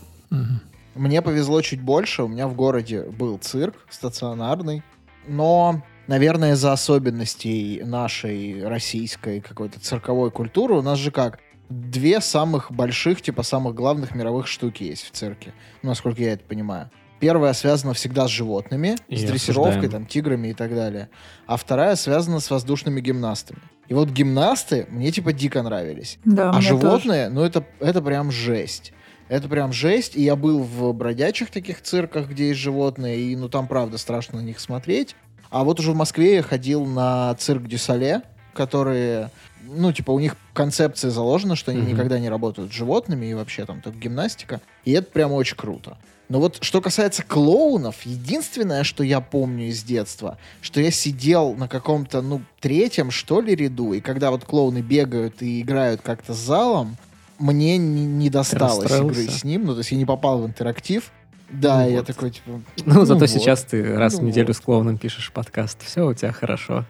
Мне 0.95 1.21
повезло 1.21 1.61
чуть 1.61 1.81
больше. 1.81 2.23
У 2.23 2.27
меня 2.27 2.47
в 2.47 2.55
городе 2.55 3.03
был 3.03 3.37
цирк 3.37 3.75
стационарный. 3.89 4.83
Но, 5.27 5.81
наверное, 6.07 6.53
из-за 6.53 6.73
особенностей 6.73 7.81
нашей 7.83 8.65
российской 8.67 9.39
какой-то 9.41 9.79
цирковой 9.79 10.31
культуры 10.31 10.75
у 10.75 10.81
нас 10.81 10.99
же 10.99 11.11
как? 11.11 11.39
Две 11.69 12.21
самых 12.21 12.71
больших, 12.71 13.21
типа 13.21 13.41
самых 13.41 13.73
главных 13.73 14.13
мировых 14.13 14.47
штуки 14.47 14.83
есть 14.83 15.05
в 15.05 15.11
цирке. 15.11 15.53
Ну, 15.81 15.89
насколько 15.89 16.21
я 16.21 16.33
это 16.33 16.43
понимаю. 16.43 16.91
Первая 17.19 17.53
связана 17.53 17.93
всегда 17.93 18.27
с 18.27 18.31
животными, 18.31 18.97
И 19.07 19.15
с 19.15 19.23
дрессировкой, 19.23 19.71
осуждаем. 19.71 19.91
там, 19.91 20.05
тиграми 20.05 20.49
и 20.49 20.53
так 20.53 20.75
далее. 20.75 21.09
А 21.47 21.55
вторая 21.55 21.95
связана 21.95 22.41
с 22.41 22.51
воздушными 22.51 22.99
гимнастами. 22.99 23.59
И 23.87 23.93
вот 23.93 24.09
гимнасты 24.09 24.87
мне 24.89 25.09
типа 25.11 25.31
дико 25.31 25.63
нравились. 25.63 26.19
Да, 26.25 26.49
А 26.49 26.53
мне 26.59 26.67
тоже. 26.69 26.81
животные, 26.81 27.29
ну 27.29 27.41
это, 27.43 27.65
это 27.79 28.01
прям 28.01 28.29
жесть. 28.29 28.91
Это 29.29 29.47
прям 29.47 29.73
жесть. 29.73 30.15
И 30.15 30.21
я 30.21 30.35
был 30.35 30.59
в 30.59 30.93
бродячих 30.93 31.49
таких 31.49 31.81
цирках, 31.81 32.29
где 32.29 32.49
есть 32.49 32.59
животные, 32.59 33.19
и 33.19 33.35
ну 33.35 33.49
там 33.49 33.67
правда 33.67 33.97
страшно 33.97 34.41
на 34.41 34.45
них 34.45 34.59
смотреть. 34.59 35.15
А 35.49 35.63
вот 35.63 35.79
уже 35.79 35.91
в 35.91 35.95
Москве 35.95 36.35
я 36.35 36.43
ходил 36.43 36.85
на 36.85 37.33
цирк 37.35 37.63
Дюсале, 37.67 38.23
которые, 38.53 39.29
ну, 39.63 39.91
типа, 39.91 40.11
у 40.11 40.19
них 40.19 40.35
концепция 40.53 41.11
заложена, 41.11 41.55
что 41.55 41.71
они 41.71 41.81
Мгм. 41.81 41.89
никогда 41.91 42.19
не 42.19 42.29
работают 42.29 42.71
с 42.71 42.75
животными, 42.75 43.27
и 43.27 43.33
вообще 43.33 43.65
там 43.65 43.81
только 43.81 43.97
гимнастика. 43.99 44.61
И 44.85 44.91
это 44.91 45.11
прям 45.11 45.31
очень 45.31 45.55
круто. 45.55 45.97
Но 46.29 46.39
вот 46.39 46.57
что 46.61 46.81
касается 46.81 47.21
клоунов, 47.21 48.03
единственное, 48.03 48.83
что 48.83 49.03
я 49.03 49.21
помню 49.21 49.67
из 49.67 49.83
детства, 49.83 50.37
что 50.61 50.79
я 50.81 50.89
сидел 50.89 51.53
на 51.53 51.67
каком-то, 51.67 52.21
ну, 52.21 52.41
третьем, 52.59 53.11
что 53.11 53.41
ли, 53.41 53.55
ряду, 53.55 53.93
и 53.93 53.99
когда 53.99 54.31
вот 54.31 54.45
клоуны 54.45 54.79
бегают 54.79 55.41
и 55.43 55.61
играют 55.61 56.01
как-то 56.01 56.33
с 56.33 56.37
залом, 56.37 56.97
мне 57.39 57.77
не, 57.77 58.05
не 58.05 58.29
досталось 58.29 58.91
игры 58.91 59.27
с 59.27 59.43
ним, 59.43 59.65
ну, 59.65 59.73
то 59.73 59.79
есть 59.79 59.91
я 59.91 59.97
не 59.97 60.05
попал 60.05 60.41
в 60.41 60.45
интерактив. 60.45 61.11
Да, 61.53 61.83
Ну 61.83 61.89
я 61.89 61.97
вот. 61.97 62.07
такой, 62.07 62.31
типа... 62.31 62.61
Ну, 62.85 63.05
зато 63.05 63.19
вот. 63.21 63.29
сейчас 63.29 63.63
ты 63.63 63.95
раз 63.95 64.15
в 64.15 64.21
Ну 64.21 64.27
неделю 64.27 64.47
вот. 64.47 64.55
с 64.55 64.59
клоуном 64.59 64.97
пишешь 64.97 65.31
подкаст. 65.31 65.83
Все 65.83 66.07
у 66.07 66.13
тебя 66.13 66.31
хорошо. 66.31 66.85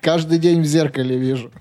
Каждый 0.00 0.38
день 0.38 0.62
в 0.62 0.64
зеркале 0.64 1.16
вижу. 1.16 1.52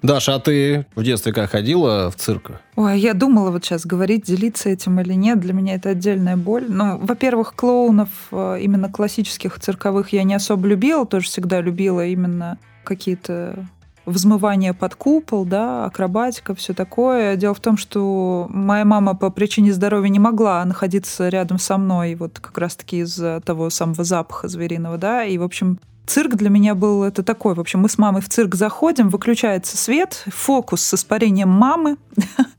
Даша, 0.00 0.36
а 0.36 0.40
ты 0.40 0.86
в 0.94 1.04
детстве 1.04 1.34
как 1.34 1.50
ходила 1.50 2.10
в 2.10 2.16
цирк? 2.16 2.52
Ой, 2.76 2.98
я 2.98 3.12
думала 3.12 3.50
вот 3.50 3.64
сейчас 3.64 3.84
говорить, 3.84 4.24
делиться 4.24 4.70
этим 4.70 4.98
или 5.00 5.12
нет. 5.12 5.40
Для 5.40 5.52
меня 5.52 5.74
это 5.74 5.90
отдельная 5.90 6.38
боль. 6.38 6.64
Ну, 6.70 6.96
во-первых, 6.98 7.54
клоунов 7.54 8.08
э, 8.30 8.58
именно 8.62 8.90
классических 8.90 9.60
цирковых 9.60 10.14
я 10.14 10.22
не 10.22 10.34
особо 10.34 10.66
любила. 10.66 11.04
Тоже 11.04 11.26
всегда 11.26 11.60
любила 11.60 12.06
именно 12.06 12.58
какие-то 12.82 13.66
взмывания 14.06 14.72
под 14.72 14.94
купол, 14.94 15.44
да, 15.44 15.86
акробатика, 15.86 16.54
все 16.54 16.74
такое. 16.74 17.36
Дело 17.36 17.54
в 17.54 17.60
том, 17.60 17.76
что 17.76 18.46
моя 18.50 18.84
мама 18.84 19.14
по 19.14 19.30
причине 19.30 19.72
здоровья 19.72 20.08
не 20.08 20.18
могла 20.18 20.64
находиться 20.64 21.28
рядом 21.28 21.58
со 21.58 21.78
мной, 21.78 22.14
вот 22.14 22.38
как 22.40 22.56
раз-таки 22.58 22.98
из-за 22.98 23.40
того 23.44 23.70
самого 23.70 24.04
запаха 24.04 24.48
звериного, 24.48 24.98
да, 24.98 25.24
и, 25.24 25.38
в 25.38 25.42
общем, 25.42 25.78
Цирк 26.04 26.34
для 26.34 26.50
меня 26.50 26.74
был 26.74 27.04
это 27.04 27.22
такой. 27.22 27.54
В 27.54 27.60
общем, 27.60 27.80
мы 27.80 27.88
с 27.88 27.96
мамой 27.96 28.22
в 28.22 28.28
цирк 28.28 28.54
заходим, 28.56 29.08
выключается 29.08 29.76
свет, 29.76 30.24
фокус 30.26 30.82
с 30.82 30.94
испарением 30.94 31.48
мамы, 31.48 31.96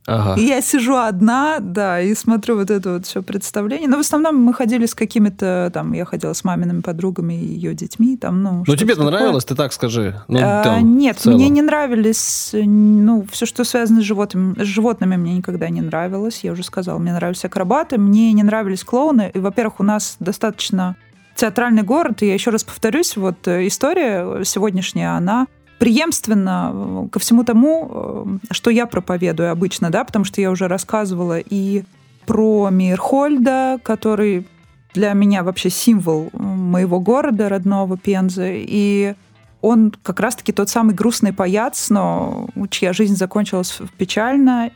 Ага. 0.07 0.39
и 0.39 0.45
я 0.45 0.61
сижу 0.61 0.95
одна, 0.95 1.57
да, 1.59 1.99
и 1.99 2.15
смотрю 2.15 2.55
вот 2.57 2.71
это 2.71 2.93
вот 2.93 3.05
все 3.05 3.21
представление. 3.21 3.89
Но 3.89 3.97
в 3.97 3.99
основном 3.99 4.41
мы 4.41 4.53
ходили 4.53 4.85
с 4.85 4.95
какими-то, 4.95 5.71
там, 5.73 5.91
я 5.91 6.05
ходила 6.05 6.31
с 6.33 6.43
мамиными 6.45 6.81
подругами 6.81 7.33
и 7.33 7.45
ее 7.45 7.73
детьми, 7.73 8.15
там, 8.15 8.41
ну... 8.41 8.63
Ну, 8.65 8.75
тебе-то 8.77 9.03
нравилось, 9.03 9.43
ты 9.45 9.55
так 9.55 9.73
скажи. 9.73 10.21
Ну, 10.29 10.39
А, 10.41 10.63
там, 10.63 10.97
Нет, 10.97 11.23
мне 11.25 11.49
не 11.49 11.61
нравились, 11.61 12.51
ну, 12.53 13.25
все, 13.29 13.45
что 13.45 13.65
связано 13.65 14.01
с 14.01 14.05
животными. 14.05 14.55
С 14.63 14.65
животными 14.65 15.17
мне 15.17 15.35
никогда 15.37 15.69
не 15.69 15.81
нравилось. 15.81 16.39
Я 16.43 16.53
уже 16.53 16.63
сказала, 16.63 16.97
мне 16.97 17.13
нравились 17.13 17.43
акробаты, 17.43 17.97
мне 17.97 18.31
не 18.31 18.43
нравились 18.43 18.83
клоуны. 18.83 19.31
И, 19.33 19.39
во-первых, 19.39 19.79
у 19.79 19.83
нас 19.83 20.15
достаточно 20.19 20.95
театральный 21.35 21.83
город, 21.83 22.21
и 22.21 22.27
я 22.27 22.33
еще 22.33 22.51
раз 22.51 22.63
повторюсь, 22.63 23.17
вот 23.17 23.47
э, 23.47 23.67
история 23.67 24.43
сегодняшняя, 24.43 25.15
она 25.17 25.47
преемственно 25.79 26.71
э, 26.73 27.07
ко 27.11 27.19
всему 27.19 27.43
тому, 27.43 28.39
э, 28.49 28.53
что 28.53 28.69
я 28.69 28.85
проповедую 28.85 29.51
обычно, 29.51 29.89
да, 29.89 30.03
потому 30.03 30.25
что 30.25 30.41
я 30.41 30.51
уже 30.51 30.67
рассказывала 30.67 31.39
и 31.39 31.83
про 32.25 32.69
Мирхольда, 32.69 33.79
который 33.83 34.47
для 34.93 35.13
меня 35.13 35.43
вообще 35.43 35.69
символ 35.69 36.29
моего 36.33 36.99
города 36.99 37.49
родного 37.49 37.97
Пензы, 37.97 38.63
и 38.65 39.15
он 39.61 39.93
как 40.03 40.19
раз-таки 40.19 40.51
тот 40.51 40.69
самый 40.69 40.93
грустный 40.93 41.33
паяц, 41.33 41.89
но 41.89 42.47
чья 42.69 42.93
жизнь 42.93 43.15
закончилась 43.15 43.79
печально. 43.97 44.71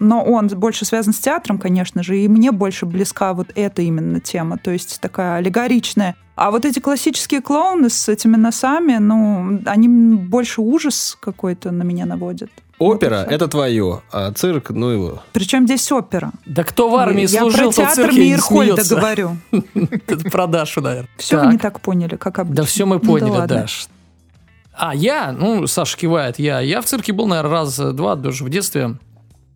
Но 0.00 0.24
он 0.24 0.48
больше 0.48 0.84
связан 0.86 1.12
с 1.12 1.18
театром, 1.18 1.58
конечно 1.58 2.02
же, 2.02 2.18
и 2.18 2.26
мне 2.26 2.52
больше 2.52 2.86
близка 2.86 3.34
вот 3.34 3.48
эта 3.54 3.82
именно 3.82 4.18
тема, 4.18 4.56
то 4.56 4.70
есть 4.70 4.98
такая 5.00 5.36
аллегоричная. 5.36 6.16
А 6.36 6.50
вот 6.50 6.64
эти 6.64 6.78
классические 6.78 7.42
клоуны 7.42 7.90
с 7.90 8.08
этими 8.08 8.36
носами, 8.36 8.96
ну, 8.96 9.60
они 9.66 9.88
больше 9.88 10.62
ужас 10.62 11.18
какой-то 11.20 11.70
на 11.70 11.82
меня 11.82 12.06
наводят. 12.06 12.50
Опера 12.78 13.24
Вот 13.24 13.32
это 13.32 13.46
твое, 13.46 14.00
а 14.10 14.32
цирк, 14.32 14.70
ну 14.70 14.88
его. 14.88 15.22
Причем 15.34 15.66
здесь 15.66 15.92
опера. 15.92 16.32
Да 16.46 16.64
кто 16.64 16.88
в 16.88 16.96
армии 16.96 17.30
Я 17.30 17.40
служил, 17.40 17.58
про 17.58 17.64
тот 17.64 17.74
в 17.74 17.76
театр 17.76 18.04
цирке 18.06 18.20
Мейерхольда 18.20 18.82
говорю. 18.88 19.36
Про 20.32 20.46
Дашу, 20.46 20.80
наверное. 20.80 21.10
Все 21.18 21.44
вы 21.44 21.52
не 21.52 21.58
так 21.58 21.80
поняли, 21.80 22.16
как 22.16 22.38
обычно. 22.38 22.56
Да 22.56 22.64
все 22.64 22.86
мы 22.86 22.96
Ну 22.96 23.00
поняли. 23.02 23.46
Даш. 23.46 23.88
А 24.72 24.94
я, 24.94 25.32
ну, 25.32 25.66
Саша 25.66 25.98
кивает, 25.98 26.38
я, 26.38 26.60
я 26.60 26.80
в 26.80 26.86
цирке 26.86 27.12
был, 27.12 27.26
наверное, 27.26 27.50
раз-два 27.50 28.16
даже 28.16 28.44
в 28.44 28.48
детстве. 28.48 28.96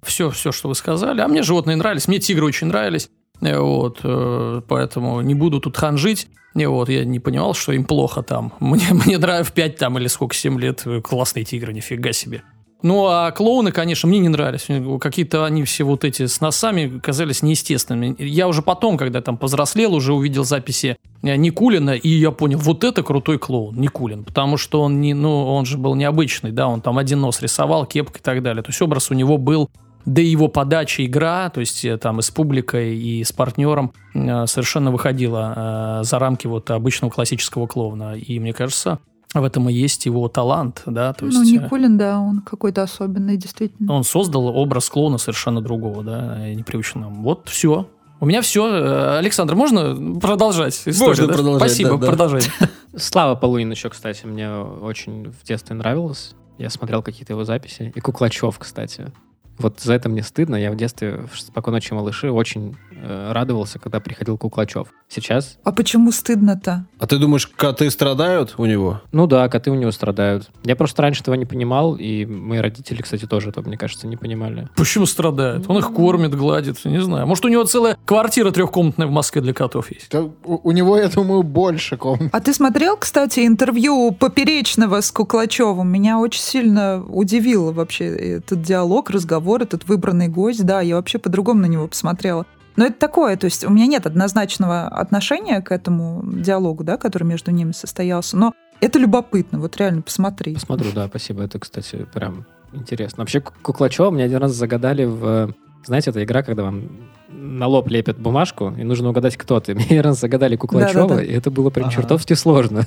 Все, 0.05 0.31
все, 0.31 0.53
что 0.53 0.69
вы 0.69 0.75
сказали. 0.75 1.21
А 1.21 1.29
мне 1.29 1.43
животные 1.43 1.77
нравились, 1.77 2.09
мне 2.09 2.19
тигры 2.19 2.47
очень 2.47 2.69
нравились. 2.69 3.11
Э, 3.41 3.59
Вот, 3.59 4.01
э, 4.05 4.61
поэтому 4.69 5.21
не 5.21 5.35
буду 5.35 5.61
тут 5.61 5.77
ханжить. 5.77 6.29
Не, 6.55 6.69
вот, 6.69 6.89
я 6.89 7.05
не 7.05 7.19
понимал, 7.19 7.55
что 7.55 7.73
им 7.73 7.85
плохо 7.85 8.23
там. 8.23 8.53
Мне, 8.61 8.87
мне 8.93 9.19
нравится 9.19 9.51
в 9.51 9.55
5 9.55 9.77
там 9.77 9.99
или 9.99 10.07
сколько, 10.07 10.35
7 10.37 10.61
лет. 10.61 10.83
э, 10.87 11.01
Классные 11.01 11.45
тигры, 11.45 11.73
нифига 11.73 12.13
себе. 12.13 12.43
Ну, 12.83 13.07
а 13.07 13.31
клоуны, 13.31 13.73
конечно, 13.73 14.07
мне 14.07 14.19
не 14.19 14.29
нравились. 14.29 14.67
Какие-то 15.01 15.47
они 15.47 15.65
все 15.65 15.85
вот 15.85 16.05
эти 16.05 16.27
с 16.27 16.43
носами 16.43 16.99
казались 16.99 17.41
неестественными. 17.43 18.15
Я 18.19 18.47
уже 18.47 18.61
потом, 18.61 18.99
когда 18.99 19.23
там 19.23 19.39
повзрослел, 19.39 19.95
уже 19.95 20.13
увидел 20.13 20.45
записи 20.45 20.99
э, 21.23 21.37
Никулина, 21.37 21.93
и 21.93 22.09
я 22.11 22.31
понял, 22.31 22.59
вот 22.59 22.85
это 22.85 23.03
крутой 23.03 23.39
клоун, 23.39 23.81
Никулин. 23.81 24.23
Потому 24.23 24.59
что 24.59 24.83
он, 24.83 25.01
не, 25.01 25.15
ну, 25.15 25.47
он 25.55 25.65
же 25.65 25.79
был 25.79 25.95
необычный, 25.95 26.53
да, 26.53 26.69
он 26.69 26.83
там 26.83 26.99
один 26.99 27.21
нос 27.23 27.41
рисовал, 27.41 27.87
кепка 27.87 28.19
и 28.19 28.23
так 28.23 28.43
далее. 28.43 28.63
То 28.63 28.69
есть 28.69 28.83
образ 28.83 29.11
у 29.11 29.15
него 29.15 29.39
был 29.39 29.71
да 30.05 30.23
и 30.23 30.27
его 30.27 30.49
подача, 30.49 31.05
игра, 31.05 31.51
то 31.51 31.61
есть 31.61 31.85
э, 31.85 31.97
там 31.97 32.19
и 32.19 32.23
с 32.23 32.31
публикой, 32.31 32.97
и 32.97 33.25
с 33.25 33.33
партнером 33.33 33.93
э, 34.15 34.47
совершенно 34.47 34.91
выходила 34.91 36.01
э, 36.01 36.05
за 36.05 36.19
рамки 36.19 36.47
вот 36.47 36.71
обычного 36.71 37.11
классического 37.11 37.67
клоуна. 37.67 38.15
И 38.15 38.39
мне 38.39 38.53
кажется, 38.53 38.99
в 39.33 39.43
этом 39.43 39.69
и 39.69 39.73
есть 39.73 40.07
его 40.07 40.29
талант, 40.29 40.83
да, 40.87 41.13
то 41.13 41.27
есть... 41.27 41.39
Ну, 41.39 41.45
Никулин, 41.45 41.97
да, 41.97 42.21
он 42.21 42.41
какой-то 42.41 42.83
особенный, 42.83 43.37
действительно. 43.37 43.93
он 43.93 44.05
создал 44.05 44.47
образ 44.47 44.89
клоуна 44.89 45.19
совершенно 45.19 45.61
другого, 45.61 46.05
да, 46.05 46.49
и 46.49 46.55
непривычного. 46.55 47.11
Вот 47.11 47.49
все. 47.49 47.89
У 48.21 48.27
меня 48.27 48.43
все. 48.43 49.17
Александр, 49.19 49.55
можно 49.55 50.19
продолжать 50.21 50.81
историю? 50.87 51.09
Можно 51.09 51.27
да? 51.27 51.33
продолжать, 51.35 51.71
Спасибо, 51.71 51.91
да, 51.91 51.97
да. 51.97 52.07
продолжай. 52.07 52.43
Слава 52.97 53.35
Полунин 53.35 53.71
еще, 53.73 53.91
кстати, 53.91 54.25
мне 54.25 54.51
очень 54.51 55.31
в 55.31 55.45
детстве 55.45 55.75
нравилось. 55.75 56.35
Я 56.59 56.71
смотрел 56.71 57.03
какие-то 57.03 57.33
его 57.33 57.45
записи. 57.45 57.93
И 57.95 58.01
Куклачев, 58.01 58.57
кстати. 58.59 59.13
Вот 59.59 59.81
за 59.81 59.95
это 59.95 60.09
мне 60.09 60.23
стыдно. 60.23 60.57
Я 60.57 60.71
в 60.71 60.77
детстве 60.77 61.27
в 61.33 61.39
«Спокойной 61.39 61.77
ночи, 61.77 61.93
малыши» 61.95 62.31
очень 62.31 62.77
радовался, 63.03 63.79
когда 63.79 64.01
приходил 64.01 64.39
Куклачев. 64.39 64.89
Сейчас, 65.09 65.59
А 65.65 65.73
почему 65.73 66.11
стыдно-то? 66.13 66.87
А 66.99 67.07
ты 67.07 67.19
думаешь, 67.19 67.47
коты 67.47 67.91
страдают 67.91 68.55
у 68.59 68.67
него? 68.67 69.01
ну 69.13 69.27
да, 69.27 69.49
коты 69.49 69.71
у 69.71 69.75
него 69.75 69.91
страдают. 69.91 70.51
Я 70.65 70.77
просто 70.77 71.03
раньше 71.03 71.23
этого 71.23 71.35
не 71.35 71.45
понимал, 71.47 71.95
и 71.97 72.25
мои 72.27 72.59
родители, 72.59 73.03
кстати, 73.03 73.27
тоже 73.27 73.51
этого, 73.51 73.67
мне 73.67 73.77
кажется, 73.77 74.07
не 74.07 74.17
понимали. 74.17 74.69
Почему 74.77 75.07
страдает? 75.07 75.65
Он 75.69 75.79
их 75.79 75.93
кормит, 75.93 76.35
гладит, 76.35 76.85
не 76.85 77.01
знаю. 77.01 77.27
Может, 77.27 77.45
у 77.45 77.49
него 77.49 77.65
целая 77.65 77.97
квартира 78.05 78.51
трехкомнатная 78.51 79.07
в 79.07 79.11
Москве 79.11 79.41
для 79.43 79.53
котов 79.55 79.91
есть? 79.93 80.11
Да 80.11 80.23
у, 80.23 80.33
у 80.45 80.71
него, 80.73 80.97
я 80.99 81.09
думаю, 81.09 81.43
больше 81.43 81.97
комнат. 81.97 82.31
А 82.33 82.41
ты 82.41 82.53
смотрел, 82.55 82.97
кстати, 82.97 83.47
интервью 83.47 84.13
Поперечного 84.13 85.01
с 85.01 85.11
Куклачевым? 85.11 85.89
Меня 85.91 86.19
очень 86.19 86.41
сильно 86.43 87.05
удивило 87.09 87.73
вообще 87.73 88.07
этот 88.07 88.63
диалог, 88.63 89.11
разговор, 89.11 89.63
этот 89.63 89.87
выбранный 89.87 90.29
гость. 90.29 90.65
Да, 90.65 90.81
я 90.81 90.97
вообще 90.97 91.19
по-другому 91.19 91.61
на 91.61 91.67
него 91.67 91.87
посмотрела. 91.89 92.47
Но 92.77 92.87
это 92.87 92.99
такое, 92.99 93.37
то 93.37 93.45
есть 93.45 93.65
у 93.65 93.71
меня 93.71 93.87
нет 93.87 94.07
однозначного 94.07 94.89
отношения 94.89 95.61
к 95.61 95.71
этому 95.73 96.23
диалогу, 96.25 96.83
да, 96.85 96.97
который 96.97 97.25
между 97.25 97.51
ними 97.51 97.73
состоялся. 97.73 98.37
Но 98.37 98.53
это 98.81 98.99
любопытно, 98.99 99.59
вот 99.61 99.77
реально 99.77 100.03
посмотри. 100.03 100.55
Посмотрю, 100.55 100.93
да, 100.93 101.07
спасибо. 101.09 101.43
Это, 101.43 101.59
кстати, 101.59 102.07
прям 102.13 102.47
интересно. 102.73 103.23
Вообще, 103.23 103.41
Ку- 103.41 103.53
Куклачева 103.63 104.11
мне 104.11 104.25
один 104.25 104.39
раз 104.39 104.53
загадали 104.53 105.05
в... 105.05 105.55
Знаете, 105.85 106.11
это 106.11 106.25
игра, 106.25 106.43
когда 106.43 106.65
вам 106.65 106.89
на 107.37 107.67
лоб 107.67 107.89
лепят 107.89 108.19
бумажку, 108.19 108.73
и 108.79 108.85
нужно 108.85 109.11
угадать, 109.11 109.37
кто 109.37 109.61
ты. 109.61 109.75
Мне 109.91 110.01
раз 110.01 110.21
загадали 110.21 110.57
Куклачева, 110.57 111.23
и 111.23 111.33
это 111.33 111.51
было 111.51 111.71
прям 111.71 111.87
Ага. 111.87 111.97
чертовски 111.97 112.35
сложно. 112.35 112.87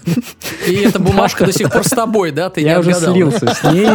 И 0.68 0.74
эта 0.74 1.00
бумажка 1.00 1.46
до 1.46 1.52
сих 1.52 1.72
пор 1.72 1.84
с 1.84 1.90
тобой, 1.90 2.32
да? 2.32 2.50
Ты 2.50 2.62
Я 2.62 2.80
уже 2.80 2.94
слился 2.94 3.54
с 3.54 3.64
ней. 3.72 3.88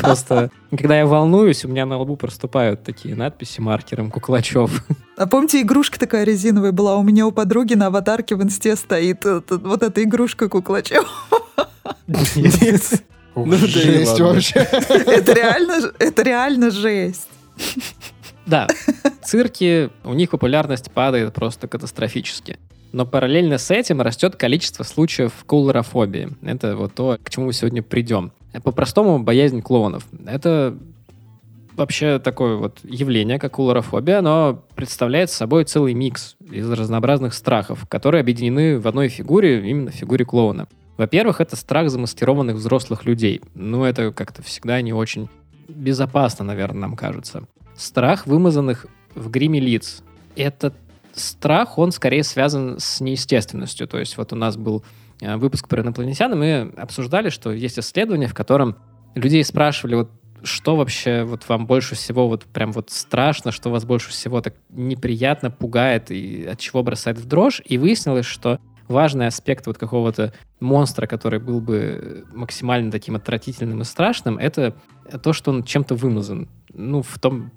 Просто, 0.00 0.50
когда 0.70 0.96
я 0.98 1.06
волнуюсь, 1.06 1.64
у 1.64 1.68
меня 1.68 1.86
на 1.86 1.98
лбу 1.98 2.16
проступают 2.16 2.82
такие 2.84 3.14
надписи 3.14 3.60
маркером 3.60 4.10
Куклачев. 4.10 4.84
А 5.16 5.26
помните, 5.26 5.60
игрушка 5.60 5.98
такая 5.98 6.24
резиновая 6.24 6.72
была? 6.72 6.96
У 6.96 7.02
меня 7.02 7.26
у 7.26 7.32
подруги 7.32 7.74
на 7.74 7.88
аватарке 7.88 8.36
в 8.36 8.42
инсте 8.42 8.74
стоит 8.76 9.26
э, 9.26 9.42
вот 9.48 9.82
эта 9.82 10.02
игрушка 10.02 10.48
куклачева. 10.48 11.06
Ну, 13.36 13.56
Жесть 13.56 14.20
вообще. 14.20 14.60
Это 14.60 15.32
реально, 15.32 15.92
это 15.98 16.22
реально 16.22 16.70
жесть. 16.70 17.28
Да, 18.46 18.66
цирки, 19.22 19.90
у 20.04 20.14
них 20.14 20.30
популярность 20.30 20.90
падает 20.90 21.32
просто 21.34 21.68
катастрофически. 21.68 22.58
Но 22.92 23.06
параллельно 23.06 23.58
с 23.58 23.70
этим 23.70 24.00
растет 24.00 24.36
количество 24.36 24.82
случаев 24.82 25.32
кулорофобии. 25.46 26.30
Это 26.42 26.76
вот 26.76 26.94
то, 26.94 27.18
к 27.22 27.30
чему 27.30 27.46
мы 27.46 27.52
сегодня 27.52 27.82
придем. 27.82 28.32
По-простому, 28.64 29.20
боязнь 29.20 29.62
клоунов. 29.62 30.04
Это 30.26 30.76
вообще 31.76 32.18
такое 32.18 32.56
вот 32.56 32.78
явление, 32.82 33.38
как 33.38 33.52
кулорофобия, 33.52 34.18
оно 34.18 34.64
представляет 34.74 35.30
собой 35.30 35.64
целый 35.64 35.94
микс 35.94 36.36
из 36.50 36.70
разнообразных 36.70 37.32
страхов, 37.32 37.86
которые 37.88 38.20
объединены 38.20 38.80
в 38.80 38.88
одной 38.88 39.08
фигуре, 39.08 39.68
именно 39.68 39.90
фигуре 39.90 40.24
клоуна. 40.24 40.66
Во-первых, 40.96 41.40
это 41.40 41.56
страх 41.56 41.88
замаскированных 41.88 42.56
взрослых 42.56 43.06
людей. 43.06 43.40
Ну, 43.54 43.84
это 43.84 44.12
как-то 44.12 44.42
всегда 44.42 44.82
не 44.82 44.92
очень 44.92 45.28
безопасно, 45.68 46.44
наверное, 46.44 46.82
нам 46.82 46.96
кажется. 46.96 47.44
Страх 47.80 48.26
вымазанных 48.26 48.84
в 49.14 49.30
гриме 49.30 49.58
лиц. 49.58 50.02
Этот 50.36 50.74
страх, 51.14 51.78
он 51.78 51.92
скорее 51.92 52.24
связан 52.24 52.78
с 52.78 53.00
неестественностью. 53.00 53.88
То 53.88 53.98
есть 53.98 54.18
вот 54.18 54.34
у 54.34 54.36
нас 54.36 54.58
был 54.58 54.84
э, 55.22 55.36
выпуск 55.38 55.66
про 55.66 55.80
инопланетян, 55.80 56.30
и 56.34 56.36
мы 56.36 56.72
обсуждали, 56.76 57.30
что 57.30 57.50
есть 57.52 57.78
исследование, 57.78 58.28
в 58.28 58.34
котором 58.34 58.76
людей 59.14 59.42
спрашивали, 59.42 59.94
вот 59.94 60.10
что 60.42 60.76
вообще 60.76 61.24
вот 61.24 61.48
вам 61.48 61.66
больше 61.66 61.94
всего 61.94 62.28
вот 62.28 62.44
прям 62.44 62.72
вот 62.72 62.90
страшно, 62.90 63.50
что 63.50 63.70
вас 63.70 63.86
больше 63.86 64.10
всего 64.10 64.42
так 64.42 64.56
неприятно 64.68 65.50
пугает 65.50 66.10
и 66.10 66.44
от 66.44 66.58
чего 66.58 66.82
бросает 66.82 67.16
в 67.16 67.26
дрожь, 67.26 67.62
и 67.64 67.78
выяснилось, 67.78 68.26
что 68.26 68.60
важный 68.88 69.26
аспект 69.26 69.66
вот 69.66 69.78
какого-то 69.78 70.34
монстра, 70.60 71.06
который 71.06 71.40
был 71.40 71.62
бы 71.62 72.26
максимально 72.34 72.90
таким 72.90 73.16
отвратительным 73.16 73.80
и 73.80 73.84
страшным, 73.84 74.36
это 74.36 74.76
то, 75.22 75.32
что 75.32 75.50
он 75.50 75.64
чем-то 75.64 75.94
вымазан. 75.94 76.46
Ну, 76.74 77.00
в 77.00 77.18
том 77.18 77.52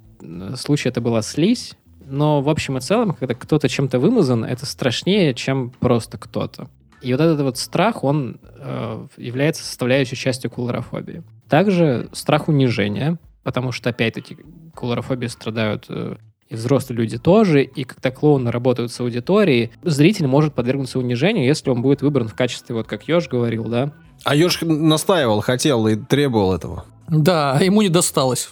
случае 0.55 0.91
это 0.91 1.01
была 1.01 1.21
слизь, 1.21 1.73
но 2.05 2.41
в 2.41 2.49
общем 2.49 2.77
и 2.77 2.81
целом, 2.81 3.13
когда 3.13 3.33
кто-то 3.33 3.69
чем-то 3.69 3.99
вымазан, 3.99 4.43
это 4.45 4.65
страшнее, 4.65 5.33
чем 5.33 5.71
просто 5.71 6.17
кто-то. 6.17 6.67
И 7.01 7.12
вот 7.12 7.21
этот 7.21 7.41
вот 7.41 7.57
страх, 7.57 8.03
он 8.03 8.39
э, 8.43 9.07
является 9.17 9.63
составляющей 9.63 10.15
частью 10.15 10.49
кулорофобии. 10.49 11.23
Также 11.49 12.09
страх 12.13 12.47
унижения, 12.47 13.19
потому 13.43 13.71
что, 13.71 13.89
опять-таки, 13.89 14.38
кулорофобией 14.73 15.29
страдают 15.29 15.86
э, 15.89 16.15
и 16.49 16.55
взрослые 16.55 16.97
люди 16.97 17.17
тоже, 17.17 17.63
и 17.63 17.83
когда 17.83 18.12
клоуны 18.12 18.51
работают 18.51 18.91
с 18.91 18.99
аудиторией, 18.99 19.71
зритель 19.81 20.27
может 20.27 20.53
подвергнуться 20.53 20.99
унижению, 20.99 21.45
если 21.45 21.69
он 21.69 21.81
будет 21.81 22.01
выбран 22.01 22.27
в 22.27 22.36
качестве, 22.36 22.75
вот 22.75 22.88
как 22.88 23.07
Ёж 23.07 23.27
говорил, 23.27 23.65
да, 23.65 23.91
А 24.23 24.36
Ёж 24.36 24.62
настаивал, 24.62 25.41
хотел 25.41 25.88
и 25.88 25.95
требовал 25.95 26.53
этого. 26.53 26.86
Да, 27.09 27.59
ему 27.59 27.81
не 27.81 27.89
досталось. 27.89 28.51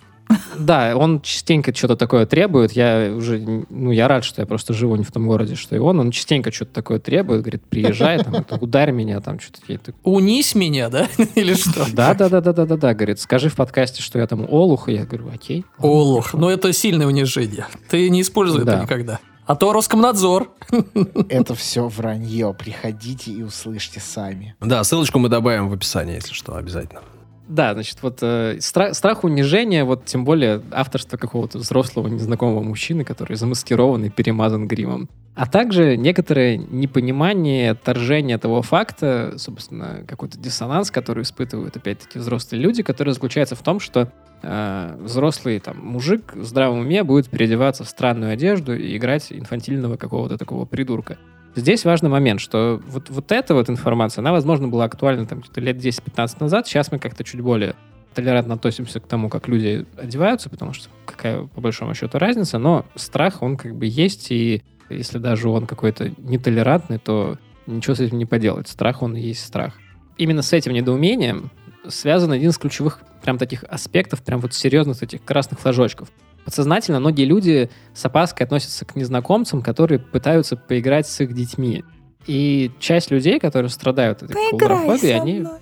Да, 0.58 0.96
он 0.96 1.22
частенько 1.22 1.74
что-то 1.76 1.96
такое 1.96 2.26
требует. 2.26 2.74
Я 2.74 3.14
уже, 3.16 3.40
ну, 3.70 3.92
я 3.92 4.08
рад, 4.08 4.24
что 4.24 4.42
я 4.42 4.46
просто 4.46 4.74
живу 4.74 4.96
не 4.96 5.04
в 5.04 5.12
том 5.12 5.28
городе, 5.28 5.56
что 5.56 5.76
и 5.76 5.80
он. 5.80 6.00
Он 6.00 6.12
частенько 6.12 6.52
что-то 6.52 6.74
такое 6.74 7.00
требует, 7.00 7.42
говорит, 7.42 7.64
приезжай, 7.64 8.24
там, 8.24 8.36
это, 8.36 8.56
ударь 8.56 8.92
меня, 8.92 9.20
там, 9.22 9.40
что-то. 9.40 9.62
Такой, 9.78 9.94
Унись 10.04 10.56
меня, 10.56 10.90
да? 10.90 11.08
Или 11.36 11.54
что? 11.54 11.86
Да, 11.94 12.14
да, 12.14 12.30
да, 12.30 12.42
да, 12.42 12.54
да, 12.54 12.66
да, 12.66 12.78
да, 12.78 12.94
говорит, 12.94 13.20
скажи 13.20 13.50
в 13.50 13.56
подкасте, 13.56 14.02
что 14.02 14.20
я 14.20 14.28
там 14.28 14.46
олух, 14.50 14.90
и 14.90 14.94
я 14.94 15.06
говорю, 15.06 15.30
окей. 15.34 15.66
Олух. 15.78 16.26
хорошо». 16.28 16.38
Но 16.38 16.50
это 16.52 16.74
сильное 16.74 17.08
унижение. 17.08 17.68
Ты 17.90 18.10
не 18.10 18.22
используй 18.22 18.64
Да. 18.66 18.74
это 18.74 18.84
никогда. 18.84 19.20
А 19.46 19.56
то 19.56 19.74
Роскомнадзор. 19.74 20.50
Это 21.30 21.56
все 21.56 21.88
вранье. 21.90 22.54
Приходите 22.58 23.32
и 23.32 23.42
услышьте 23.44 24.00
сами. 24.00 24.56
Да, 24.62 24.82
ссылочку 24.84 25.20
мы 25.20 25.28
добавим 25.30 25.68
в 25.68 25.74
описании, 25.74 26.14
если 26.16 26.34
что, 26.34 26.56
обязательно. 26.56 27.02
Да, 27.48 27.74
значит, 27.74 27.98
вот 28.02 28.20
э, 28.22 28.58
стра- 28.60 28.94
страх 28.94 29.24
унижения, 29.24 29.84
вот 29.84 30.06
тем 30.06 30.24
более 30.24 30.62
авторство 30.72 31.18
какого-то 31.18 31.58
взрослого 31.58 32.08
незнакомого 32.08 32.64
мужчины, 32.64 33.04
который 33.04 33.36
замаскирован 33.36 34.06
и 34.06 34.10
перемазан 34.10 34.68
гримом. 34.68 35.10
А 35.34 35.48
также 35.48 35.96
некоторое 35.96 36.58
непонимание, 36.58 37.72
отторжение 37.72 38.38
того 38.38 38.62
факта, 38.62 39.34
собственно, 39.38 40.04
какой-то 40.08 40.38
диссонанс, 40.38 40.92
который 40.92 41.24
испытывают, 41.24 41.76
опять-таки, 41.78 42.20
взрослые 42.20 42.62
люди, 42.62 42.84
который 42.84 43.14
заключается 43.14 43.56
в 43.56 43.64
том, 43.64 43.80
что 43.80 44.12
э, 44.44 44.98
взрослый 45.00 45.60
там 45.60 45.78
мужик 45.78 46.34
в 46.36 46.44
здравом 46.44 46.80
уме 46.80 47.04
будет 47.04 47.30
переодеваться 47.30 47.86
в 47.86 47.90
странную 47.90 48.34
одежду 48.34 48.76
и 48.76 48.98
играть 48.98 49.32
инфантильного 49.32 49.96
какого-то 49.98 50.38
такого 50.38 50.66
придурка. 50.66 51.18
Здесь 51.56 51.84
важный 51.84 52.10
момент, 52.10 52.40
что 52.40 52.82
вот, 52.88 53.10
вот 53.10 53.32
эта 53.32 53.54
вот 53.54 53.70
информация, 53.70 54.22
она, 54.22 54.32
возможно, 54.32 54.68
была 54.68 54.86
актуальна 54.86 55.26
там 55.26 55.42
где-то 55.42 55.60
лет 55.60 55.78
10-15 55.78 56.38
назад. 56.40 56.68
Сейчас 56.68 56.92
мы 56.92 57.00
как-то 57.00 57.24
чуть 57.24 57.42
более 57.42 57.76
толерантно 58.14 58.56
относимся 58.56 59.00
к 59.00 59.08
тому, 59.08 59.30
как 59.30 59.48
люди 59.48 59.86
одеваются, 59.98 60.50
потому 60.50 60.74
что 60.74 60.90
какая, 61.06 61.44
по 61.46 61.62
большому 61.62 61.94
счету, 61.94 62.18
разница. 62.20 62.58
Но 62.58 62.86
страх, 62.96 63.42
он 63.42 63.58
как 63.58 63.76
бы 63.76 63.86
есть, 63.86 64.32
и 64.32 64.64
если 64.90 65.18
даже 65.18 65.50
он 65.50 65.66
какой-то 65.66 66.12
нетолерантный, 66.18 67.00
то 67.00 67.38
ничего 67.68 67.96
с 67.96 68.00
этим 68.00 68.18
не 68.18 68.26
поделать. 68.26 68.68
Страх, 68.68 69.02
он 69.02 69.16
и 69.16 69.22
есть 69.22 69.46
страх. 69.46 69.78
Именно 70.18 70.42
с 70.42 70.54
этим 70.54 70.74
недоумением 70.74 71.52
связан 71.88 72.32
один 72.32 72.50
из 72.50 72.58
ключевых 72.58 73.00
прям 73.24 73.38
таких 73.38 73.64
аспектов, 73.64 74.22
прям 74.24 74.40
вот 74.40 74.54
серьезных 74.54 75.02
этих 75.04 75.24
красных 75.24 75.60
флажочков. 75.60 76.10
Подсознательно 76.46 77.00
многие 77.00 77.26
люди 77.26 77.70
с 77.94 78.04
опаской 78.06 78.46
относятся 78.46 78.86
к 78.86 78.96
незнакомцам, 78.96 79.62
которые 79.62 80.00
пытаются 80.00 80.56
поиграть 80.56 81.08
с 81.08 81.22
их 81.22 81.34
детьми. 81.34 81.84
И 82.28 82.72
часть 82.80 83.12
людей, 83.12 83.40
которые 83.40 83.70
страдают 83.70 84.24
от 84.24 84.32
этой 84.32 84.52
кулорофобии, 84.52 85.10
они... 85.10 85.46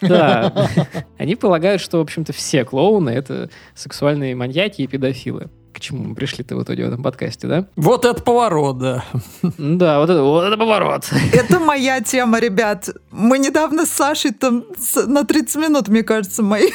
Да, 0.00 0.68
они 1.18 1.36
полагают, 1.36 1.80
что, 1.80 1.98
в 1.98 2.00
общем-то, 2.00 2.32
все 2.32 2.64
клоуны— 2.64 3.10
это 3.10 3.48
сексуальные 3.74 4.34
маньяки 4.34 4.82
и 4.82 4.86
педофилы. 4.88 5.50
К 5.74 5.80
чему 5.80 6.04
мы 6.04 6.14
пришли-то 6.14 6.54
в 6.56 6.62
итоге 6.62 6.84
в 6.84 6.88
этом 6.88 7.02
подкасте, 7.02 7.48
да? 7.48 7.66
Вот 7.74 8.04
это 8.04 8.22
поворот, 8.22 8.78
да. 8.78 9.04
Да, 9.58 9.98
вот 9.98 10.08
это, 10.08 10.22
вот 10.22 10.44
это 10.44 10.56
поворот. 10.56 11.10
Это 11.32 11.58
моя 11.58 12.00
тема, 12.00 12.38
ребят. 12.38 12.88
Мы 13.10 13.38
недавно 13.40 13.84
с 13.84 13.90
Сашей 13.90 14.30
там 14.32 14.64
на 15.06 15.24
30 15.24 15.56
минут, 15.56 15.88
мне 15.88 16.04
кажется, 16.04 16.42
мои, 16.44 16.68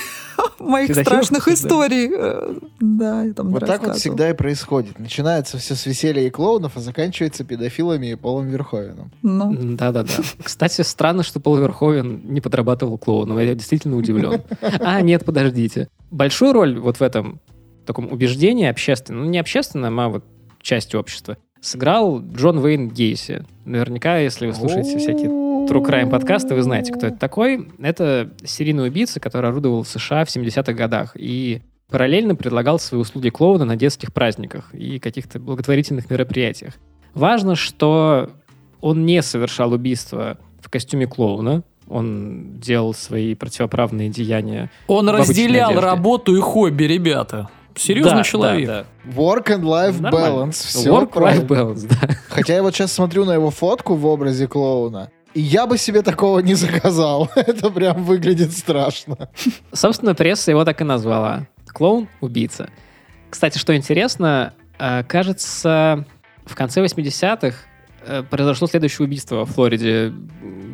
моих 0.59 0.93
страшных 0.93 1.47
историй. 1.47 2.11
э, 2.13 2.55
Да, 2.81 3.23
я 3.23 3.33
там 3.33 3.51
Вот 3.51 3.65
так 3.65 3.85
вот 3.85 3.95
всегда 3.95 4.29
и 4.29 4.33
происходит. 4.33 4.99
Начинается 4.99 5.57
все 5.57 5.75
с 5.75 5.85
веселья 5.85 6.27
и 6.27 6.29
клоунов, 6.29 6.73
а 6.75 6.81
заканчивается 6.81 7.45
педофилами 7.45 8.11
и 8.11 8.15
Полом 8.15 8.47
Верховеном. 8.47 9.11
Ну, 9.21 9.55
Да-да-да. 9.77 10.11
Кстати, 10.43 10.81
странно, 10.81 11.23
что 11.23 11.39
Пол 11.39 11.55
Верховен 11.57 12.21
не 12.25 12.41
подрабатывал 12.41 12.97
клоуном. 12.97 13.39
Я 13.39 13.55
действительно 13.55 13.95
удивлен. 13.95 14.41
А, 14.81 14.99
нет, 15.01 15.23
подождите. 15.23 15.87
Большую 16.11 16.51
роль 16.51 16.77
вот 16.77 16.97
в 16.97 17.01
этом 17.01 17.39
таком 17.89 18.11
убеждении 18.11 18.67
общественном, 18.67 19.23
ну 19.23 19.29
не 19.31 19.39
общественном, 19.39 19.99
а 19.99 20.09
вот 20.09 20.23
части 20.61 20.95
общества, 20.95 21.37
сыграл 21.59 22.21
Джон 22.21 22.59
Уэйн 22.59 22.89
Гейси. 22.89 23.45
Наверняка, 23.65 24.19
если 24.19 24.45
вы 24.45 24.53
слушаете 24.53 24.99
всякие 24.99 25.27
True 25.27 25.83
Crime 25.83 26.07
подкасты, 26.07 26.53
вы 26.53 26.61
знаете, 26.61 26.93
кто 26.93 27.07
это 27.07 27.17
такой. 27.17 27.67
Это 27.79 28.31
серийный 28.43 28.87
убийца, 28.87 29.19
который 29.19 29.49
орудовал 29.49 29.81
в 29.81 29.87
США 29.87 30.23
в 30.23 30.27
70-х 30.27 30.73
годах 30.73 31.13
и 31.15 31.63
параллельно 31.89 32.35
предлагал 32.35 32.77
свои 32.77 33.01
услуги 33.01 33.29
клоуна 33.29 33.65
на 33.65 33.75
детских 33.75 34.13
праздниках 34.13 34.71
и 34.75 34.99
каких-то 34.99 35.39
благотворительных 35.39 36.11
мероприятиях. 36.11 36.75
Важно, 37.15 37.55
что 37.55 38.29
он 38.81 39.07
не 39.07 39.23
совершал 39.23 39.73
убийство 39.73 40.37
в 40.61 40.69
костюме 40.69 41.07
клоуна, 41.07 41.63
он 41.87 42.59
делал 42.59 42.93
свои 42.93 43.33
противоправные 43.33 44.09
деяния. 44.09 44.69
Он 44.85 45.09
разделял 45.09 45.71
одежде. 45.71 45.87
работу 45.87 46.35
и 46.35 46.39
хобби, 46.39 46.83
ребята. 46.83 47.49
Серьезный 47.75 48.11
Да, 48.17 48.23
человек. 48.23 48.67
да, 48.67 48.85
Work 49.05 49.47
and 49.47 49.61
life 49.63 49.97
да. 49.99 50.11
Нормально. 50.11 50.27
balance. 50.45 50.51
Все 50.65 50.89
Work-life 50.89 51.47
balance, 51.47 51.87
да. 51.87 52.15
Хотя 52.29 52.55
я 52.55 52.63
вот 52.63 52.73
сейчас 52.75 52.91
смотрю 52.91 53.25
на 53.25 53.33
его 53.33 53.49
фотку 53.51 53.95
в 53.95 54.05
образе 54.05 54.47
клоуна, 54.47 55.09
и 55.33 55.41
я 55.41 55.67
бы 55.67 55.77
себе 55.77 56.01
такого 56.01 56.39
не 56.39 56.55
заказал. 56.55 57.29
Это 57.35 57.69
прям 57.69 58.03
выглядит 58.03 58.51
страшно. 58.51 59.29
Собственно, 59.71 60.15
пресса 60.15 60.51
его 60.51 60.65
так 60.65 60.81
и 60.81 60.83
назвала. 60.83 61.47
Клоун-убийца. 61.67 62.69
Кстати, 63.29 63.57
что 63.59 63.75
интересно, 63.75 64.53
э, 64.79 65.03
кажется, 65.03 66.05
в 66.45 66.55
конце 66.55 66.83
80-х 66.83 67.55
э, 68.07 68.23
произошло 68.23 68.67
следующее 68.67 69.05
убийство 69.05 69.35
во 69.37 69.45
Флориде. 69.45 70.11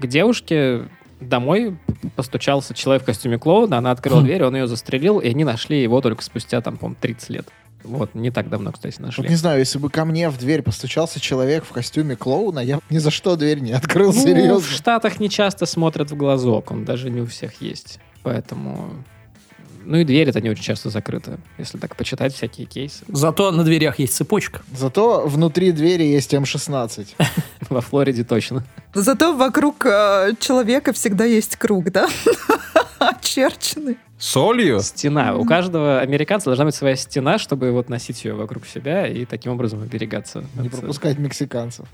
К 0.01 0.07
девушке 0.07 0.87
домой 1.19 1.77
постучался 2.15 2.73
человек 2.73 3.03
в 3.03 3.05
костюме 3.05 3.37
клоуна, 3.37 3.77
она 3.77 3.91
открыла 3.91 4.21
Хм. 4.21 4.25
дверь, 4.25 4.43
он 4.43 4.55
ее 4.55 4.67
застрелил, 4.67 5.19
и 5.19 5.29
они 5.29 5.43
нашли 5.43 5.81
его 5.81 6.01
только 6.01 6.23
спустя, 6.23 6.61
там, 6.61 6.77
по-моему, 6.77 6.97
30 7.01 7.29
лет. 7.29 7.47
Вот, 7.83 8.15
не 8.15 8.31
так 8.31 8.49
давно, 8.49 8.71
кстати, 8.71 8.95
Вот 8.97 9.05
нашли. 9.07 9.29
не 9.29 9.35
знаю, 9.35 9.59
если 9.59 9.77
бы 9.77 9.89
ко 9.91 10.05
мне 10.05 10.29
в 10.29 10.37
дверь 10.39 10.63
постучался 10.63 11.19
человек 11.19 11.63
в 11.65 11.69
костюме 11.71 12.15
клоуна, 12.15 12.59
я 12.59 12.79
ни 12.89 12.97
за 12.97 13.11
что 13.11 13.35
дверь 13.35 13.59
не 13.59 13.73
открыл, 13.73 14.07
Ну, 14.11 14.19
в 14.19 14.23
серьезно. 14.23 14.67
Штатах 14.75 15.19
не 15.19 15.29
часто 15.29 15.65
смотрят 15.67 16.09
в 16.09 16.15
глазок, 16.15 16.71
он 16.71 16.83
даже 16.83 17.09
не 17.11 17.21
у 17.21 17.25
всех 17.27 17.61
есть. 17.61 17.99
Поэтому... 18.23 18.89
Ну 19.85 19.97
и 19.97 20.03
двери-то 20.03 20.41
не 20.41 20.49
очень 20.49 20.63
часто 20.63 20.89
закрыты, 20.89 21.37
если 21.57 21.77
так 21.77 21.95
почитать 21.95 22.33
всякие 22.33 22.65
кейсы. 22.65 23.05
Зато 23.07 23.51
на 23.51 23.63
дверях 23.63 23.99
есть 23.99 24.15
цепочка. 24.15 24.61
Зато 24.75 25.27
внутри 25.27 25.71
двери 25.71 26.03
есть 26.03 26.33
М16. 26.33 27.07
Во 27.69 27.81
Флориде 27.81 28.23
точно. 28.23 28.63
Зато 28.93 29.35
вокруг 29.35 29.85
э, 29.85 30.33
человека 30.39 30.93
всегда 30.93 31.25
есть 31.25 31.55
круг, 31.55 31.91
да? 31.91 32.09
Очерченный. 32.99 33.97
Солью? 34.17 34.79
Стена. 34.79 35.35
У 35.35 35.43
каждого 35.45 35.99
американца 35.99 36.45
должна 36.45 36.65
быть 36.65 36.75
своя 36.75 36.95
стена, 36.95 37.37
чтобы 37.37 37.71
вот 37.71 37.89
носить 37.89 38.23
ее 38.23 38.33
вокруг 38.33 38.65
себя 38.65 39.07
и 39.07 39.25
таким 39.25 39.51
образом 39.51 39.81
оберегаться. 39.81 40.43
Не 40.55 40.69
пропускать 40.69 41.19
мексиканцев. 41.19 41.85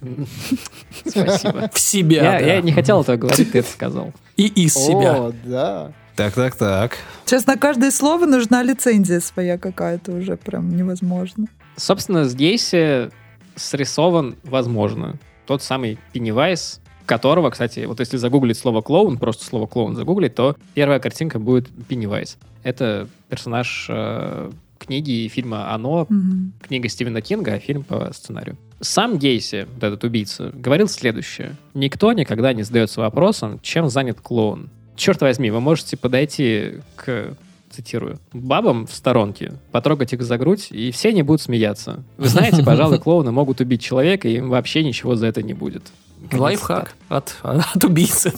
Спасибо. 1.05 1.69
В 1.73 1.79
себя, 1.79 2.39
я 2.39 2.61
не 2.61 2.71
хотел 2.71 3.01
этого 3.01 3.17
говорить, 3.17 3.51
ты 3.51 3.59
это 3.59 3.69
сказал. 3.69 4.13
И 4.37 4.45
из 4.45 4.73
себя. 4.75 5.15
О, 5.15 5.33
да. 5.43 5.91
Так, 6.15 6.33
так, 6.33 6.55
так. 6.55 6.97
Сейчас 7.25 7.45
на 7.47 7.55
каждое 7.57 7.91
слово 7.91 8.25
нужна 8.25 8.63
лицензия 8.63 9.19
своя 9.19 9.57
какая-то 9.57 10.11
уже 10.11 10.37
прям 10.37 10.75
невозможно. 10.75 11.47
Собственно, 11.77 12.25
здесь 12.25 12.73
э, 12.73 13.09
срисован, 13.55 14.35
возможно, 14.43 15.17
тот 15.47 15.63
самый 15.63 15.97
Пеннивайз, 16.13 16.81
которого, 17.05 17.49
кстати, 17.49 17.85
вот 17.85 17.99
если 17.99 18.17
загуглить 18.17 18.57
слово 18.57 18.81
клоун, 18.81 19.17
просто 19.17 19.45
слово 19.45 19.67
клоун 19.67 19.95
загуглить, 19.95 20.35
то 20.35 20.55
первая 20.73 20.99
картинка 20.99 21.39
будет 21.39 21.69
Пеннивайз. 21.87 22.37
Это 22.63 23.07
персонаж 23.29 23.87
э, 23.89 24.51
книги 24.77 25.25
и 25.25 25.27
фильма 25.29 25.73
«Оно», 25.73 26.05
Мгм. 26.09 26.53
книга 26.61 26.89
Стивена 26.89 27.21
Кинга, 27.21 27.53
а 27.53 27.59
фильм 27.59 27.83
по 27.83 28.11
сценарию. 28.13 28.57
Сам 28.81 29.17
Гейси, 29.17 29.67
вот 29.75 29.83
этот 29.83 30.03
убийца, 30.03 30.51
говорил 30.53 30.87
следующее. 30.87 31.55
Никто 31.73 32.11
никогда 32.13 32.51
не 32.53 32.63
задается 32.63 32.99
вопросом, 33.01 33.59
чем 33.61 33.89
занят 33.89 34.19
клоун. 34.21 34.69
Черт 34.95 35.21
возьми, 35.21 35.51
вы 35.51 35.61
можете 35.61 35.97
подойти 35.97 36.79
к, 36.95 37.35
цитирую, 37.71 38.19
бабам 38.33 38.85
в 38.85 38.93
сторонке, 38.93 39.53
потрогать 39.71 40.13
их 40.13 40.21
за 40.21 40.37
грудь, 40.37 40.67
и 40.71 40.91
все 40.91 41.09
они 41.09 41.23
будут 41.23 41.41
смеяться. 41.41 42.03
Вы 42.17 42.27
знаете, 42.27 42.63
пожалуй, 42.65 42.99
клоуны 42.99 43.31
могут 43.31 43.61
убить 43.61 43.81
человека, 43.81 44.27
и 44.27 44.35
им 44.37 44.49
вообще 44.49 44.83
ничего 44.83 45.15
за 45.15 45.27
это 45.27 45.41
не 45.41 45.53
будет. 45.53 45.83
Конец 46.29 46.41
Лайфхак 46.41 46.95
от, 47.09 47.35
от 47.43 47.83
убийцы. 47.83 48.33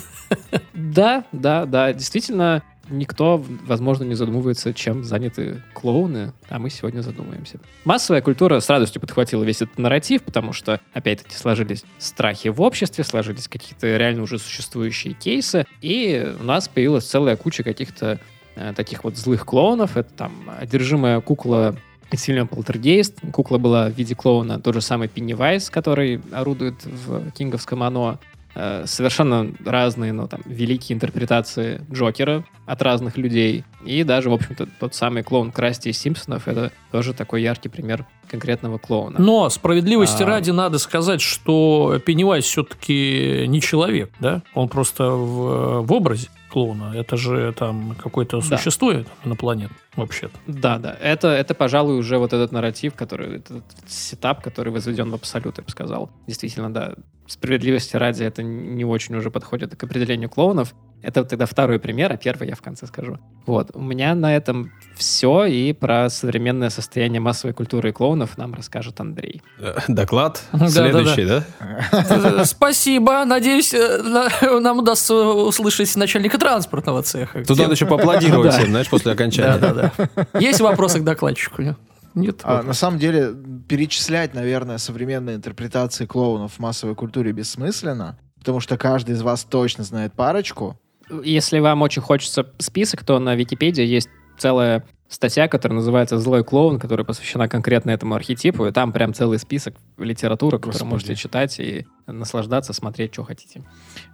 да, 0.73 1.25
да, 1.31 1.65
да. 1.65 1.93
Действительно, 1.93 2.63
никто, 2.89 3.43
возможно, 3.65 4.03
не 4.03 4.15
задумывается, 4.15 4.73
чем 4.73 5.03
заняты 5.03 5.61
клоуны, 5.73 6.33
а 6.49 6.59
мы 6.59 6.69
сегодня 6.69 7.01
задумаемся. 7.01 7.59
Массовая 7.85 8.21
культура 8.21 8.59
с 8.59 8.69
радостью 8.69 9.01
подхватила 9.01 9.43
весь 9.43 9.61
этот 9.61 9.77
нарратив, 9.77 10.23
потому 10.23 10.53
что, 10.53 10.79
опять-таки, 10.93 11.35
сложились 11.35 11.83
страхи 11.97 12.49
в 12.49 12.61
обществе, 12.61 13.03
сложились 13.03 13.47
какие-то 13.47 13.97
реально 13.97 14.23
уже 14.23 14.39
существующие 14.39 15.13
кейсы, 15.13 15.65
и 15.81 16.33
у 16.39 16.43
нас 16.43 16.67
появилась 16.67 17.05
целая 17.05 17.35
куча 17.35 17.63
каких-то 17.63 18.19
э, 18.55 18.73
таких 18.75 19.03
вот 19.03 19.17
злых 19.17 19.45
клоунов. 19.45 19.97
Это 19.97 20.11
там 20.13 20.33
одержимая 20.59 21.21
кукла 21.21 21.75
из 22.11 22.21
фильма 22.21 22.45
«Полтергейст». 22.45 23.19
Кукла 23.31 23.57
была 23.57 23.89
в 23.89 23.93
виде 23.93 24.15
клоуна. 24.15 24.59
Тот 24.59 24.75
же 24.75 24.81
самый 24.81 25.07
Пеннивайз, 25.07 25.69
который 25.69 26.21
орудует 26.31 26.85
в 26.85 27.31
кинговском 27.31 27.81
«Оно». 27.83 28.19
Э, 28.55 28.83
Совершенно 28.85 29.51
разные, 29.65 30.13
но 30.13 30.27
там, 30.27 30.41
великие 30.45 30.95
интерпретации 30.95 31.81
Джокера 31.91 32.43
от 32.65 32.81
разных 32.81 33.17
людей. 33.17 33.63
И 33.83 34.03
даже, 34.03 34.29
в 34.29 34.33
общем-то, 34.33 34.67
тот 34.79 34.93
самый 34.95 35.23
клоун 35.23 35.51
Красти 35.51 35.89
из 35.89 35.97
Симпсонов— 35.97 36.47
это 36.47 36.71
тоже 36.91 37.13
такой 37.13 37.41
яркий 37.41 37.69
пример 37.69 38.05
конкретного 38.29 38.77
клоуна. 38.77 39.19
Но 39.19 39.49
справедливости 39.49 40.23
А. 40.23 40.25
ради 40.25 40.51
надо 40.51 40.77
сказать, 40.77 41.21
что 41.21 41.99
Пеннивайз 42.05 42.45
все-таки 42.45 43.45
не 43.47 43.59
человек, 43.61 44.11
да? 44.19 44.41
Он 44.53 44.69
просто 44.69 45.09
в, 45.09 45.81
в 45.81 45.91
образе 45.93 46.29
клоуна. 46.53 46.93
Это 46.95 47.17
же 47.17 47.51
там 47.57 47.95
какое-то 48.01 48.39
Да. 48.41 48.57
существо 48.57 48.93
инопланетное 49.25 49.77
вообще-то. 49.95 50.37
Да, 50.47 50.77
да. 50.77 50.95
Это, 51.01 51.27
это, 51.29 51.53
пожалуй, 51.55 51.97
уже 51.97 52.17
вот 52.17 52.31
этот 52.33 52.51
нарратив, 52.51 52.93
который, 52.93 53.37
этот 53.37 53.63
сетап, 53.87 54.43
который 54.43 54.71
возведен 54.71 55.09
в 55.09 55.15
абсолют, 55.15 55.57
я 55.57 55.63
бы 55.63 55.69
сказал. 55.71 56.09
Действительно, 56.27 56.71
да. 56.71 56.93
Справедливости 57.27 57.95
ради 57.97 58.23
это 58.23 58.43
не 58.43 58.85
очень 58.85 59.15
уже 59.15 59.31
подходит 59.31 59.75
к 59.75 59.83
определению 59.83 60.29
клоунов. 60.29 60.73
Это 61.03 61.25
тогда 61.25 61.45
второй 61.45 61.79
пример, 61.79 62.11
а 62.13 62.17
первый 62.17 62.47
я 62.47 62.55
в 62.55 62.61
конце 62.61 62.87
скажу. 62.87 63.19
Вот. 63.45 63.71
У 63.73 63.81
меня 63.81 64.15
на 64.15 64.33
этом 64.33 64.71
все, 64.95 65.43
и 65.45 65.73
про 65.73 66.09
современное 66.09 66.69
состояние 66.69 67.19
массовой 67.19 67.53
культуры 67.53 67.89
и 67.89 67.91
клоунов 67.91 68.37
нам 68.37 68.53
расскажет 68.53 68.99
Андрей. 69.01 69.41
Э, 69.59 69.79
Доклад 69.89 70.41
следующий, 70.69 71.25
да? 71.25 72.45
Спасибо. 72.45 73.25
Надеюсь, 73.25 73.73
э, 73.73 74.01
на- 74.01 74.59
нам 74.61 74.79
удастся 74.79 75.13
услышать 75.13 75.93
начальника 75.97 76.37
транспортного 76.37 77.03
цеха. 77.03 77.43
Тут 77.43 77.57
надо 77.57 77.73
еще 77.73 77.85
поаплодировать 77.85 78.53
всем, 78.53 78.69
знаешь, 78.69 78.89
после 78.89 79.11
окончания. 79.11 79.57
Да, 79.57 79.73
да, 79.73 79.91
да. 80.31 80.39
Есть 80.39 80.61
вопросы 80.61 80.99
к 80.99 81.03
докладчику? 81.03 81.61
Нет? 81.61 81.77
Нет? 82.15 82.39
А, 82.43 82.61
на 82.63 82.73
самом 82.73 82.99
деле, 82.99 83.33
перечислять, 83.67 84.33
наверное, 84.33 84.77
современные 84.77 85.35
интерпретации 85.35 86.05
клоунов 86.05 86.53
в 86.53 86.59
массовой 86.59 86.95
культуре 86.95 87.31
бессмысленно, 87.31 88.17
потому 88.37 88.59
что 88.59 88.77
каждый 88.77 89.15
из 89.15 89.21
вас 89.21 89.43
точно 89.43 89.83
знает 89.83 90.13
парочку. 90.13 90.79
Если 91.23 91.59
вам 91.59 91.81
очень 91.81 92.01
хочется 92.01 92.47
список, 92.57 93.03
то 93.03 93.19
на 93.19 93.35
Википедии 93.35 93.85
есть 93.85 94.09
целая 94.37 94.83
статья, 95.13 95.47
которая 95.47 95.77
называется 95.77 96.17
«Злой 96.19 96.43
клоун», 96.43 96.79
которая 96.79 97.05
посвящена 97.05 97.47
конкретно 97.47 97.91
этому 97.91 98.15
архетипу, 98.15 98.65
и 98.65 98.71
там 98.71 98.91
прям 98.91 99.13
целый 99.13 99.39
список 99.39 99.75
литературы, 99.97 100.59
которую 100.59 100.87
можете 100.87 101.15
читать 101.15 101.59
и 101.59 101.85
наслаждаться, 102.07 102.73
смотреть, 102.73 103.13
что 103.13 103.23
хотите. 103.23 103.63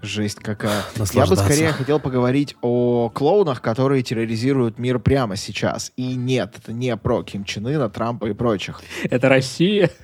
Жесть 0.01 0.39
какая. 0.39 0.83
Я 1.13 1.25
бы 1.25 1.35
скорее 1.35 1.71
хотел 1.71 1.99
поговорить 1.99 2.55
о 2.61 3.09
клоунах, 3.09 3.61
которые 3.61 4.03
терроризируют 4.03 4.77
мир 4.77 4.99
прямо 4.99 5.35
сейчас. 5.35 5.91
И 5.95 6.15
нет, 6.15 6.55
это 6.61 6.73
не 6.73 6.95
про 6.97 7.23
Ким 7.23 7.45
Чен 7.45 7.67
Ына, 7.67 7.89
Трампа 7.89 8.25
и 8.25 8.33
прочих. 8.33 8.81
Это 9.03 9.29
Россия. 9.29 9.89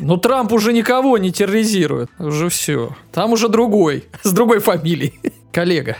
Ну, 0.00 0.16
Трамп 0.16 0.52
уже 0.52 0.72
никого 0.72 1.16
не 1.16 1.30
терроризирует. 1.30 2.10
Уже 2.18 2.48
все. 2.48 2.96
Там 3.12 3.32
уже 3.32 3.48
другой. 3.48 4.06
С 4.24 4.32
другой 4.32 4.58
фамилией. 4.58 5.14
Коллега. 5.52 5.96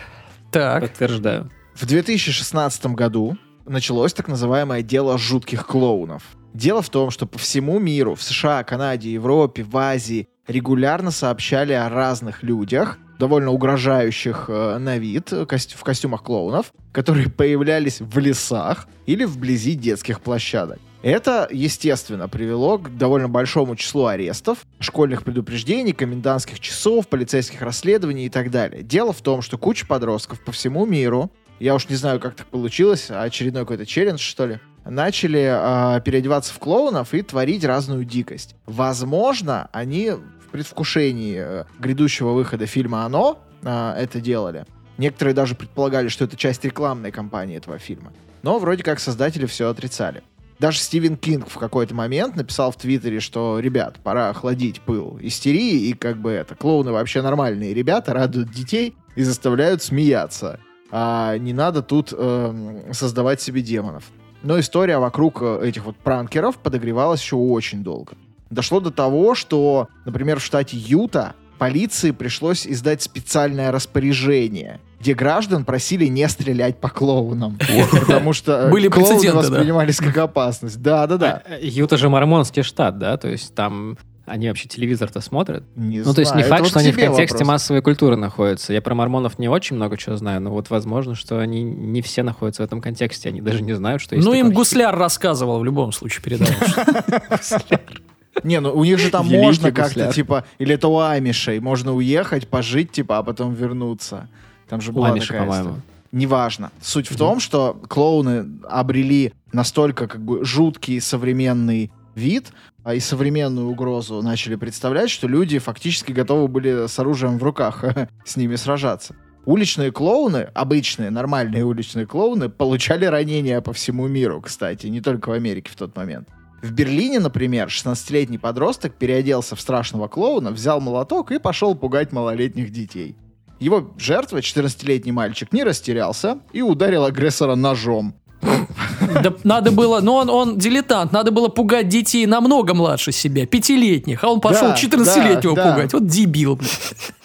Так. 0.52 0.82
Подтверждаю. 0.82 1.50
В 1.74 1.86
2016 1.86 2.86
году 2.86 3.36
началось 3.66 4.12
так 4.12 4.28
называемое 4.28 4.82
дело 4.82 5.18
жутких 5.18 5.66
клоунов. 5.66 6.22
Дело 6.54 6.82
в 6.82 6.90
том, 6.90 7.10
что 7.10 7.26
по 7.26 7.38
всему 7.38 7.78
миру, 7.78 8.14
в 8.14 8.22
США, 8.22 8.64
Канаде, 8.64 9.12
Европе, 9.12 9.62
в 9.62 9.76
Азии 9.76 10.28
регулярно 10.46 11.10
сообщали 11.10 11.72
о 11.72 11.88
разных 11.88 12.42
людях, 12.42 12.98
довольно 13.18 13.50
угрожающих 13.50 14.46
э, 14.48 14.78
на 14.78 14.98
вид, 14.98 15.32
э, 15.32 15.44
кост- 15.44 15.76
в 15.76 15.82
костюмах 15.82 16.22
клоунов, 16.22 16.72
которые 16.92 17.30
появлялись 17.30 18.00
в 18.00 18.18
лесах 18.18 18.88
или 19.06 19.24
вблизи 19.24 19.74
детских 19.74 20.20
площадок. 20.20 20.78
Это, 21.02 21.48
естественно, 21.50 22.28
привело 22.28 22.78
к 22.78 22.96
довольно 22.96 23.28
большому 23.28 23.76
числу 23.76 24.06
арестов, 24.06 24.58
школьных 24.80 25.22
предупреждений, 25.22 25.92
комендантских 25.92 26.58
часов, 26.58 27.06
полицейских 27.06 27.62
расследований 27.62 28.26
и 28.26 28.28
так 28.28 28.50
далее. 28.50 28.82
Дело 28.82 29.12
в 29.12 29.20
том, 29.20 29.40
что 29.40 29.58
куча 29.58 29.86
подростков 29.86 30.40
по 30.40 30.50
всему 30.50 30.86
миру 30.86 31.30
я 31.60 31.74
уж 31.74 31.88
не 31.88 31.96
знаю, 31.96 32.20
как 32.20 32.34
так 32.34 32.46
получилось, 32.46 33.10
а 33.10 33.22
очередной 33.22 33.62
какой-то 33.62 33.86
челлендж, 33.86 34.20
что 34.20 34.46
ли, 34.46 34.60
начали 34.84 35.46
а, 35.50 36.00
переодеваться 36.00 36.54
в 36.54 36.58
клоунов 36.58 37.14
и 37.14 37.22
творить 37.22 37.64
разную 37.64 38.04
дикость. 38.04 38.54
Возможно, 38.66 39.68
они 39.72 40.12
предвкушении 40.48 41.36
э, 41.38 41.64
грядущего 41.78 42.32
выхода 42.32 42.66
фильма 42.66 43.04
«Оно» 43.04 43.38
а, 43.62 43.96
это 43.96 44.20
делали. 44.20 44.64
Некоторые 44.96 45.34
даже 45.34 45.54
предполагали, 45.54 46.08
что 46.08 46.24
это 46.24 46.36
часть 46.36 46.64
рекламной 46.64 47.12
кампании 47.12 47.56
этого 47.56 47.78
фильма. 47.78 48.12
Но 48.42 48.58
вроде 48.58 48.82
как 48.82 49.00
создатели 49.00 49.46
все 49.46 49.68
отрицали. 49.68 50.22
Даже 50.58 50.78
Стивен 50.78 51.16
Кинг 51.16 51.48
в 51.48 51.56
какой-то 51.56 51.94
момент 51.94 52.34
написал 52.34 52.72
в 52.72 52.76
Твиттере, 52.76 53.20
что, 53.20 53.60
ребят, 53.60 53.98
пора 54.02 54.30
охладить 54.30 54.80
пыл 54.80 55.18
истерии, 55.22 55.88
и 55.88 55.92
как 55.92 56.16
бы 56.16 56.30
это, 56.30 56.56
клоуны 56.56 56.90
вообще 56.90 57.22
нормальные 57.22 57.74
ребята, 57.74 58.12
радуют 58.12 58.50
детей 58.50 58.96
и 59.14 59.22
заставляют 59.22 59.82
смеяться. 59.82 60.58
А 60.90 61.36
не 61.38 61.52
надо 61.52 61.82
тут 61.82 62.12
эм, 62.16 62.92
создавать 62.92 63.40
себе 63.40 63.62
демонов. 63.62 64.04
Но 64.42 64.58
история 64.58 64.98
вокруг 64.98 65.42
э, 65.42 65.60
этих 65.68 65.84
вот 65.84 65.96
пранкеров 65.96 66.58
подогревалась 66.58 67.20
еще 67.20 67.36
очень 67.36 67.84
долго. 67.84 68.14
Дошло 68.50 68.80
до 68.80 68.90
того, 68.90 69.34
что, 69.34 69.88
например, 70.04 70.40
в 70.40 70.44
штате 70.44 70.76
Юта 70.76 71.34
полиции 71.58 72.12
пришлось 72.12 72.66
издать 72.66 73.02
специальное 73.02 73.70
распоряжение, 73.72 74.80
где 75.00 75.14
граждан 75.14 75.64
просили 75.64 76.06
не 76.06 76.28
стрелять 76.28 76.78
по 76.78 76.88
клоунам. 76.88 77.58
Потому 77.92 78.32
что 78.32 78.52
э, 78.52 78.70
Были 78.70 78.88
клоуны 78.88 79.32
воспринимались 79.32 79.98
как 79.98 80.16
опасность. 80.16 80.80
Да-да-да. 80.80 81.42
А, 81.44 81.54
э, 81.54 81.66
Юта 81.66 81.96
же 81.96 82.08
мормонский 82.08 82.62
штат, 82.62 82.98
да? 82.98 83.16
То 83.16 83.28
есть 83.28 83.54
там 83.54 83.98
они 84.28 84.48
вообще 84.48 84.68
телевизор-то 84.68 85.20
смотрят? 85.20 85.64
Не 85.74 86.00
Ну, 86.00 86.14
то 86.14 86.20
есть 86.20 86.34
не 86.34 86.42
знаю. 86.42 86.48
факт, 86.48 86.52
Это 86.52 86.62
вот 86.64 86.70
что 86.70 86.78
они 86.80 86.92
в 86.92 86.96
контексте 86.96 87.38
вопрос. 87.38 87.48
массовой 87.48 87.82
культуры 87.82 88.16
находятся. 88.16 88.72
Я 88.72 88.82
про 88.82 88.94
мормонов 88.94 89.38
не 89.38 89.48
очень 89.48 89.76
много 89.76 89.96
чего 89.96 90.16
знаю, 90.16 90.40
но 90.40 90.50
вот 90.50 90.70
возможно, 90.70 91.14
что 91.14 91.38
они 91.38 91.62
не 91.62 92.02
все 92.02 92.22
находятся 92.22 92.62
в 92.62 92.66
этом 92.66 92.80
контексте. 92.80 93.30
Они 93.30 93.40
даже 93.40 93.62
не 93.62 93.72
знают, 93.72 94.02
что 94.02 94.14
есть 94.14 94.26
Ну, 94.26 94.34
им 94.34 94.52
гусляр 94.52 94.96
рассказывал 94.96 95.60
в 95.60 95.64
любом 95.64 95.92
случае 95.92 96.22
передавал. 96.22 96.52
Не, 98.44 98.60
ну 98.60 98.72
у 98.72 98.84
них 98.84 98.98
же 98.98 99.10
там 99.10 99.26
Великий 99.26 99.42
можно 99.42 99.72
как-то, 99.72 99.94
гусляр. 99.94 100.14
типа, 100.14 100.44
или 100.58 100.74
это 100.74 100.88
у 100.88 100.98
Амишей, 100.98 101.60
можно 101.60 101.94
уехать, 101.94 102.48
пожить, 102.48 102.92
типа, 102.92 103.18
а 103.18 103.22
потом 103.22 103.54
вернуться. 103.54 104.28
Там 104.68 104.80
же 104.80 104.92
была 104.92 105.08
Ламиши, 105.08 105.28
такая 105.28 105.42
по-моему. 105.42 105.68
история. 105.68 105.82
Неважно. 106.12 106.70
Суть 106.80 107.10
в 107.10 107.16
том, 107.16 107.38
что 107.40 107.80
клоуны 107.88 108.46
обрели 108.68 109.32
настолько 109.52 110.06
как 110.06 110.22
бы 110.22 110.44
жуткий 110.44 111.00
современный 111.00 111.90
вид 112.14 112.52
а, 112.82 112.94
и 112.94 113.00
современную 113.00 113.68
угрозу 113.68 114.22
начали 114.22 114.56
представлять, 114.56 115.10
что 115.10 115.28
люди 115.28 115.58
фактически 115.58 116.12
готовы 116.12 116.48
были 116.48 116.86
с 116.86 116.98
оружием 116.98 117.38
в 117.38 117.42
руках 117.42 117.84
с 118.24 118.36
ними 118.36 118.56
сражаться. 118.56 119.14
Уличные 119.44 119.92
клоуны, 119.92 120.48
обычные, 120.54 121.10
нормальные 121.10 121.64
уличные 121.64 122.06
клоуны, 122.06 122.48
получали 122.48 123.06
ранения 123.06 123.60
по 123.60 123.72
всему 123.72 124.06
миру, 124.06 124.42
кстати, 124.42 124.88
не 124.88 125.00
только 125.00 125.30
в 125.30 125.32
Америке 125.32 125.70
в 125.70 125.76
тот 125.76 125.96
момент. 125.96 126.28
В 126.60 126.72
Берлине, 126.72 127.20
например, 127.20 127.68
16-летний 127.68 128.38
подросток 128.38 128.94
переоделся 128.94 129.54
в 129.54 129.60
страшного 129.60 130.08
клоуна, 130.08 130.50
взял 130.50 130.80
молоток 130.80 131.30
и 131.30 131.38
пошел 131.38 131.74
пугать 131.76 132.10
малолетних 132.12 132.70
детей. 132.70 133.14
Его 133.60 133.90
жертва, 133.96 134.38
14-летний 134.38 135.12
мальчик, 135.12 135.52
не 135.52 135.62
растерялся 135.62 136.38
и 136.52 136.62
ударил 136.62 137.04
агрессора 137.04 137.54
ножом. 137.54 138.14
Да 138.40 139.34
надо 139.42 139.72
было, 139.72 140.00
ну 140.00 140.14
он, 140.14 140.30
он 140.30 140.58
дилетант, 140.58 141.12
надо 141.12 141.30
было 141.30 141.48
пугать 141.48 141.88
детей 141.88 142.26
намного 142.26 142.74
младше 142.74 143.10
себя, 143.10 143.46
пятилетних, 143.46 144.22
а 144.22 144.28
он 144.28 144.40
пошел 144.40 144.68
Да, 144.68 144.74
14-летнего 144.74 145.54
да, 145.54 145.64
да. 145.64 145.72
пугать. 145.72 145.92
Вот 145.92 146.06
дебил, 146.06 146.56
блин. 146.56 146.70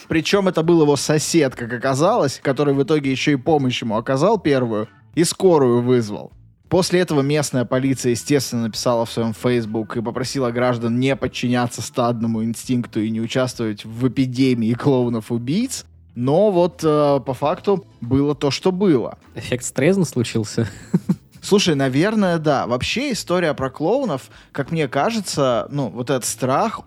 Причем 0.07 0.47
это 0.47 0.63
был 0.63 0.81
его 0.81 0.95
сосед, 0.95 1.55
как 1.55 1.71
оказалось, 1.73 2.39
который 2.41 2.73
в 2.73 2.83
итоге 2.83 3.11
еще 3.11 3.33
и 3.33 3.35
помощь 3.35 3.81
ему 3.81 3.97
оказал 3.97 4.37
первую 4.39 4.87
и 5.15 5.23
скорую 5.23 5.81
вызвал. 5.81 6.31
После 6.69 7.01
этого 7.01 7.21
местная 7.21 7.65
полиция, 7.65 8.11
естественно, 8.11 8.63
написала 8.63 9.05
в 9.05 9.11
своем 9.11 9.33
Facebook 9.33 9.95
и 9.97 10.01
попросила 10.01 10.49
граждан 10.51 10.99
не 10.99 11.15
подчиняться 11.15 11.81
стадному 11.81 12.43
инстинкту 12.43 12.99
и 12.99 13.09
не 13.09 13.21
участвовать 13.21 13.85
в 13.85 14.07
эпидемии 14.07 14.73
клоунов-убийц. 14.73 15.85
Но 16.15 16.51
вот 16.51 16.83
э, 16.83 17.19
по 17.25 17.33
факту 17.33 17.85
было 18.01 18.35
то, 18.35 18.51
что 18.51 18.71
было. 18.71 19.17
Эффект 19.35 19.65
Стрейзен 19.65 20.05
случился. 20.05 20.67
Слушай, 21.41 21.75
наверное, 21.75 22.37
да. 22.37 22.67
Вообще 22.67 23.11
история 23.11 23.53
про 23.53 23.69
клоунов, 23.69 24.29
как 24.51 24.71
мне 24.71 24.87
кажется, 24.87 25.67
ну, 25.69 25.89
вот 25.89 26.09
этот 26.09 26.25
страх, 26.25 26.81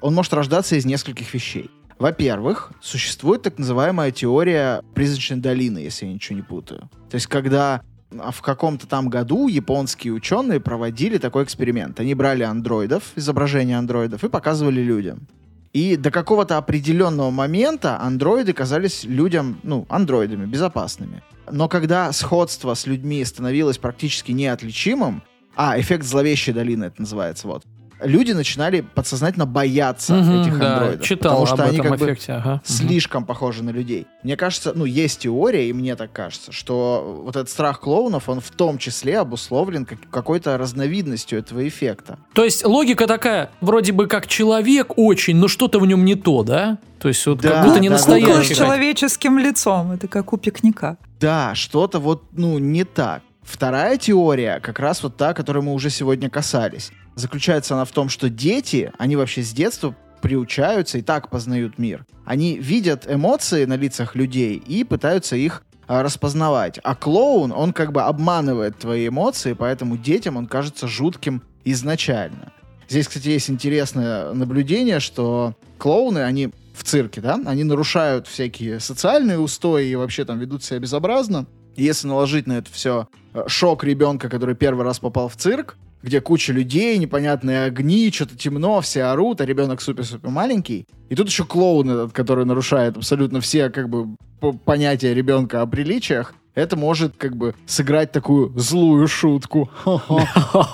он 0.00 0.14
может 0.14 0.34
рождаться 0.34 0.76
из 0.76 0.84
нескольких 0.84 1.32
вещей. 1.32 1.70
Во-первых, 1.98 2.72
существует 2.80 3.42
так 3.42 3.58
называемая 3.58 4.10
теория 4.10 4.82
призрачной 4.94 5.38
долины, 5.38 5.78
если 5.78 6.06
я 6.06 6.12
ничего 6.12 6.36
не 6.36 6.42
путаю. 6.42 6.90
То 7.08 7.14
есть, 7.14 7.26
когда 7.26 7.82
в 8.30 8.42
каком-то 8.42 8.86
там 8.86 9.08
году 9.08 9.48
японские 9.48 10.12
ученые 10.12 10.60
проводили 10.60 11.18
такой 11.18 11.44
эксперимент. 11.44 12.00
Они 12.00 12.14
брали 12.14 12.42
андроидов, 12.42 13.12
изображения 13.16 13.78
андроидов, 13.78 14.24
и 14.24 14.28
показывали 14.28 14.80
людям. 14.80 15.26
И 15.72 15.96
до 15.96 16.10
какого-то 16.10 16.58
определенного 16.58 17.30
момента 17.30 17.98
андроиды 17.98 18.52
казались 18.52 19.04
людям, 19.04 19.58
ну, 19.62 19.86
андроидами, 19.88 20.44
безопасными. 20.44 21.22
Но 21.50 21.68
когда 21.68 22.12
сходство 22.12 22.74
с 22.74 22.86
людьми 22.86 23.24
становилось 23.24 23.78
практически 23.78 24.32
неотличимым, 24.32 25.22
а, 25.56 25.78
эффект 25.78 26.04
зловещей 26.04 26.52
долины 26.52 26.84
это 26.84 27.00
называется, 27.00 27.46
вот, 27.46 27.64
люди 28.04 28.32
начинали 28.32 28.80
подсознательно 28.80 29.46
бояться 29.46 30.14
Мгм, 30.14 30.40
этих 30.42 30.58
да, 30.58 30.72
андроидов. 30.78 31.06
читал 31.06 31.30
потому 31.32 31.46
что 31.46 31.54
об 31.64 31.68
они 31.70 31.78
этом 31.78 31.90
как 31.90 31.98
бы 32.00 32.06
эффекте. 32.06 32.32
ага. 32.32 32.50
Мгм. 32.54 32.60
слишком 32.64 33.24
похожи 33.24 33.62
на 33.62 33.70
людей. 33.70 34.06
Мне 34.22 34.36
кажется, 34.36 34.72
ну, 34.74 34.84
есть 34.84 35.20
теория, 35.20 35.68
и 35.68 35.72
мне 35.72 35.96
так 35.96 36.12
кажется, 36.12 36.52
что 36.52 37.22
вот 37.24 37.36
этот 37.36 37.50
страх 37.50 37.80
клоунов, 37.80 38.28
он 38.28 38.40
в 38.40 38.50
том 38.50 38.78
числе 38.78 39.18
обусловлен 39.18 39.84
как- 39.86 39.98
какой-то 40.10 40.56
разновидностью 40.58 41.38
этого 41.38 41.66
эффекта. 41.66 42.18
То 42.34 42.44
есть 42.44 42.64
логика 42.64 43.06
такая, 43.06 43.50
вроде 43.60 43.92
бы 43.92 44.06
как 44.06 44.26
человек 44.26 44.92
очень, 44.96 45.36
но 45.36 45.48
что-то 45.48 45.78
в 45.80 45.86
нем 45.86 46.04
не 46.04 46.14
то, 46.14 46.42
да? 46.42 46.78
То 47.00 47.08
есть 47.08 47.26
вот 47.26 47.40
Да, 47.40 47.50
как 47.50 47.64
будто 47.66 47.80
не 47.80 47.88
да, 47.88 47.96
да, 47.96 48.02
Кукла 48.02 48.14
с 48.14 48.18
настоящий. 48.20 48.54
человеческим 48.54 49.38
лицом. 49.38 49.92
Это 49.92 50.06
как 50.08 50.32
у 50.32 50.36
пикника. 50.36 50.96
Да, 51.20 51.54
что-то 51.54 51.98
вот, 51.98 52.22
ну, 52.32 52.58
не 52.58 52.84
так. 52.84 53.22
Вторая 53.42 53.96
теория, 53.98 54.60
как 54.60 54.78
раз 54.78 55.02
вот 55.02 55.16
та, 55.16 55.34
которой 55.34 55.62
мы 55.64 55.72
уже 55.72 55.90
сегодня 55.90 56.30
касались. 56.30 56.92
Заключается 57.14 57.74
она 57.74 57.84
в 57.84 57.90
том, 57.90 58.08
что 58.08 58.28
дети, 58.28 58.92
они 58.98 59.16
вообще 59.16 59.42
с 59.42 59.52
детства 59.52 59.94
приучаются 60.22 60.98
и 60.98 61.02
так 61.02 61.30
познают 61.30 61.78
мир. 61.78 62.06
Они 62.24 62.56
видят 62.56 63.10
эмоции 63.10 63.64
на 63.64 63.76
лицах 63.76 64.14
людей 64.14 64.56
и 64.56 64.84
пытаются 64.84 65.36
их 65.36 65.64
а, 65.88 66.02
распознавать. 66.02 66.78
А 66.82 66.94
клоун, 66.94 67.52
он 67.52 67.72
как 67.72 67.92
бы 67.92 68.02
обманывает 68.02 68.78
твои 68.78 69.08
эмоции, 69.08 69.52
поэтому 69.52 69.98
детям 69.98 70.36
он 70.36 70.46
кажется 70.46 70.86
жутким 70.86 71.42
изначально. 71.64 72.52
Здесь, 72.88 73.08
кстати, 73.08 73.28
есть 73.28 73.50
интересное 73.50 74.32
наблюдение, 74.32 75.00
что 75.00 75.54
клоуны, 75.78 76.20
они 76.20 76.50
в 76.74 76.84
цирке, 76.84 77.20
да, 77.20 77.40
они 77.46 77.64
нарушают 77.64 78.26
всякие 78.26 78.80
социальные 78.80 79.38
устои 79.38 79.88
и 79.88 79.96
вообще 79.96 80.24
там 80.24 80.38
ведут 80.38 80.62
себя 80.64 80.78
безобразно. 80.78 81.46
Если 81.76 82.06
наложить 82.06 82.46
на 82.46 82.58
это 82.58 82.70
все 82.70 83.08
шок 83.46 83.82
ребенка, 83.84 84.28
который 84.28 84.54
первый 84.54 84.84
раз 84.84 84.98
попал 84.98 85.28
в 85.28 85.36
цирк, 85.36 85.76
где 86.02 86.20
куча 86.20 86.52
людей, 86.52 86.98
непонятные 86.98 87.64
огни, 87.64 88.10
что-то 88.12 88.36
темно, 88.36 88.80
все 88.80 89.04
орут, 89.04 89.40
а 89.40 89.46
ребенок 89.46 89.80
супер-супер 89.80 90.28
маленький. 90.28 90.86
И 91.08 91.14
тут 91.14 91.28
еще 91.28 91.44
клоун 91.44 91.90
этот, 91.90 92.12
который 92.12 92.44
нарушает 92.44 92.96
абсолютно 92.96 93.40
все 93.40 93.70
как 93.70 93.88
бы 93.88 94.16
понятия 94.64 95.14
ребенка 95.14 95.62
о 95.62 95.66
приличиях. 95.66 96.34
Это 96.54 96.76
может 96.76 97.16
как 97.16 97.34
бы 97.34 97.54
сыграть 97.64 98.12
такую 98.12 98.52
злую 98.58 99.08
шутку. 99.08 99.70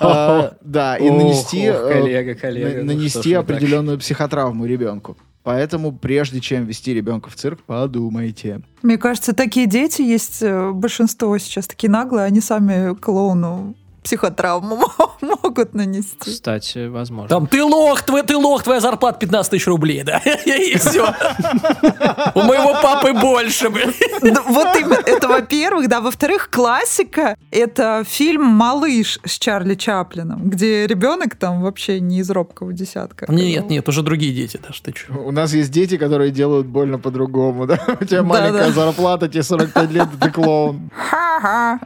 А, 0.01 0.55
Да, 0.61 0.97
и 0.97 1.09
нанести 1.09 1.63
э, 1.63 1.93
коллега, 1.93 2.35
коллега, 2.35 2.81
ну 2.81 2.95
нанести 2.95 3.33
определенную 3.33 3.99
психотравму 3.99 4.67
ребенку. 4.67 5.17
Поэтому 5.45 5.93
прежде 5.93 6.41
чем 6.41 6.67
вести 6.67 6.93
ребенка 6.93 7.31
в 7.31 7.35
цирк, 7.37 7.61
подумайте. 7.63 8.61
Мне 8.83 8.99
кажется, 8.99 9.35
такие 9.35 9.67
дети 9.67 10.03
есть, 10.03 10.43
э, 10.43 10.73
большинство 10.73 11.39
сейчас 11.39 11.67
такие 11.67 11.91
наглые, 11.91 12.27
они 12.27 12.41
сами 12.41 12.95
клоуну 12.95 13.75
психотравму 14.03 14.81
могут 15.21 15.75
нанести. 15.75 16.31
Кстати, 16.31 16.89
возможно. 16.89 17.29
Там 17.29 17.47
ты 17.47 17.63
лох, 17.63 18.03
твой, 18.03 18.23
ты 18.23 18.37
лох, 18.37 18.63
твоя 18.63 18.81
зарплата 18.81 19.19
15 19.19 19.51
тысяч 19.51 19.67
рублей, 19.67 20.03
да? 20.03 20.19
И 20.45 20.77
все. 20.79 21.05
У 22.35 22.43
моего 22.43 22.75
папы 22.83 23.13
больше, 23.13 23.71
блин. 23.71 23.93
Да, 24.23 24.43
Вот 24.43 24.77
именно, 24.77 24.95
это 24.95 25.29
во-первых, 25.29 25.89
да. 25.89 26.01
Во-вторых, 26.01 26.51
классика— 26.51 27.37
это 27.51 28.05
фильм 28.07 28.45
«Малыш» 28.45 29.19
с 29.25 29.39
Чарли 29.39 29.75
Чаплином, 29.75 30.49
где 30.49 30.87
ребенок 30.87 31.37
там 31.37 31.63
вообще 31.63 32.01
не 32.01 32.21
из 32.21 32.31
робкого 32.31 32.73
десятка. 32.73 33.27
Нет, 33.29 33.69
нет, 33.69 33.89
уже 33.89 34.03
другие 34.03 34.33
дети, 34.33 34.59
даже 34.65 34.83
ты 34.83 34.93
чё. 34.93 35.15
У 35.15 35.31
нас 35.31 35.53
есть 35.53 35.71
дети, 35.71 35.97
которые 35.97 36.31
делают 36.31 36.67
больно 36.67 36.99
по-другому, 36.99 37.67
да? 37.67 37.79
У 38.01 38.05
тебя 38.05 38.23
маленькая 38.23 38.71
зарплата, 38.73 39.29
тебе 39.29 39.43
45 39.43 39.91
лет, 39.91 40.09
ты 40.21 40.31
клоун. 40.31 40.91
Ха-ха. 40.95 41.81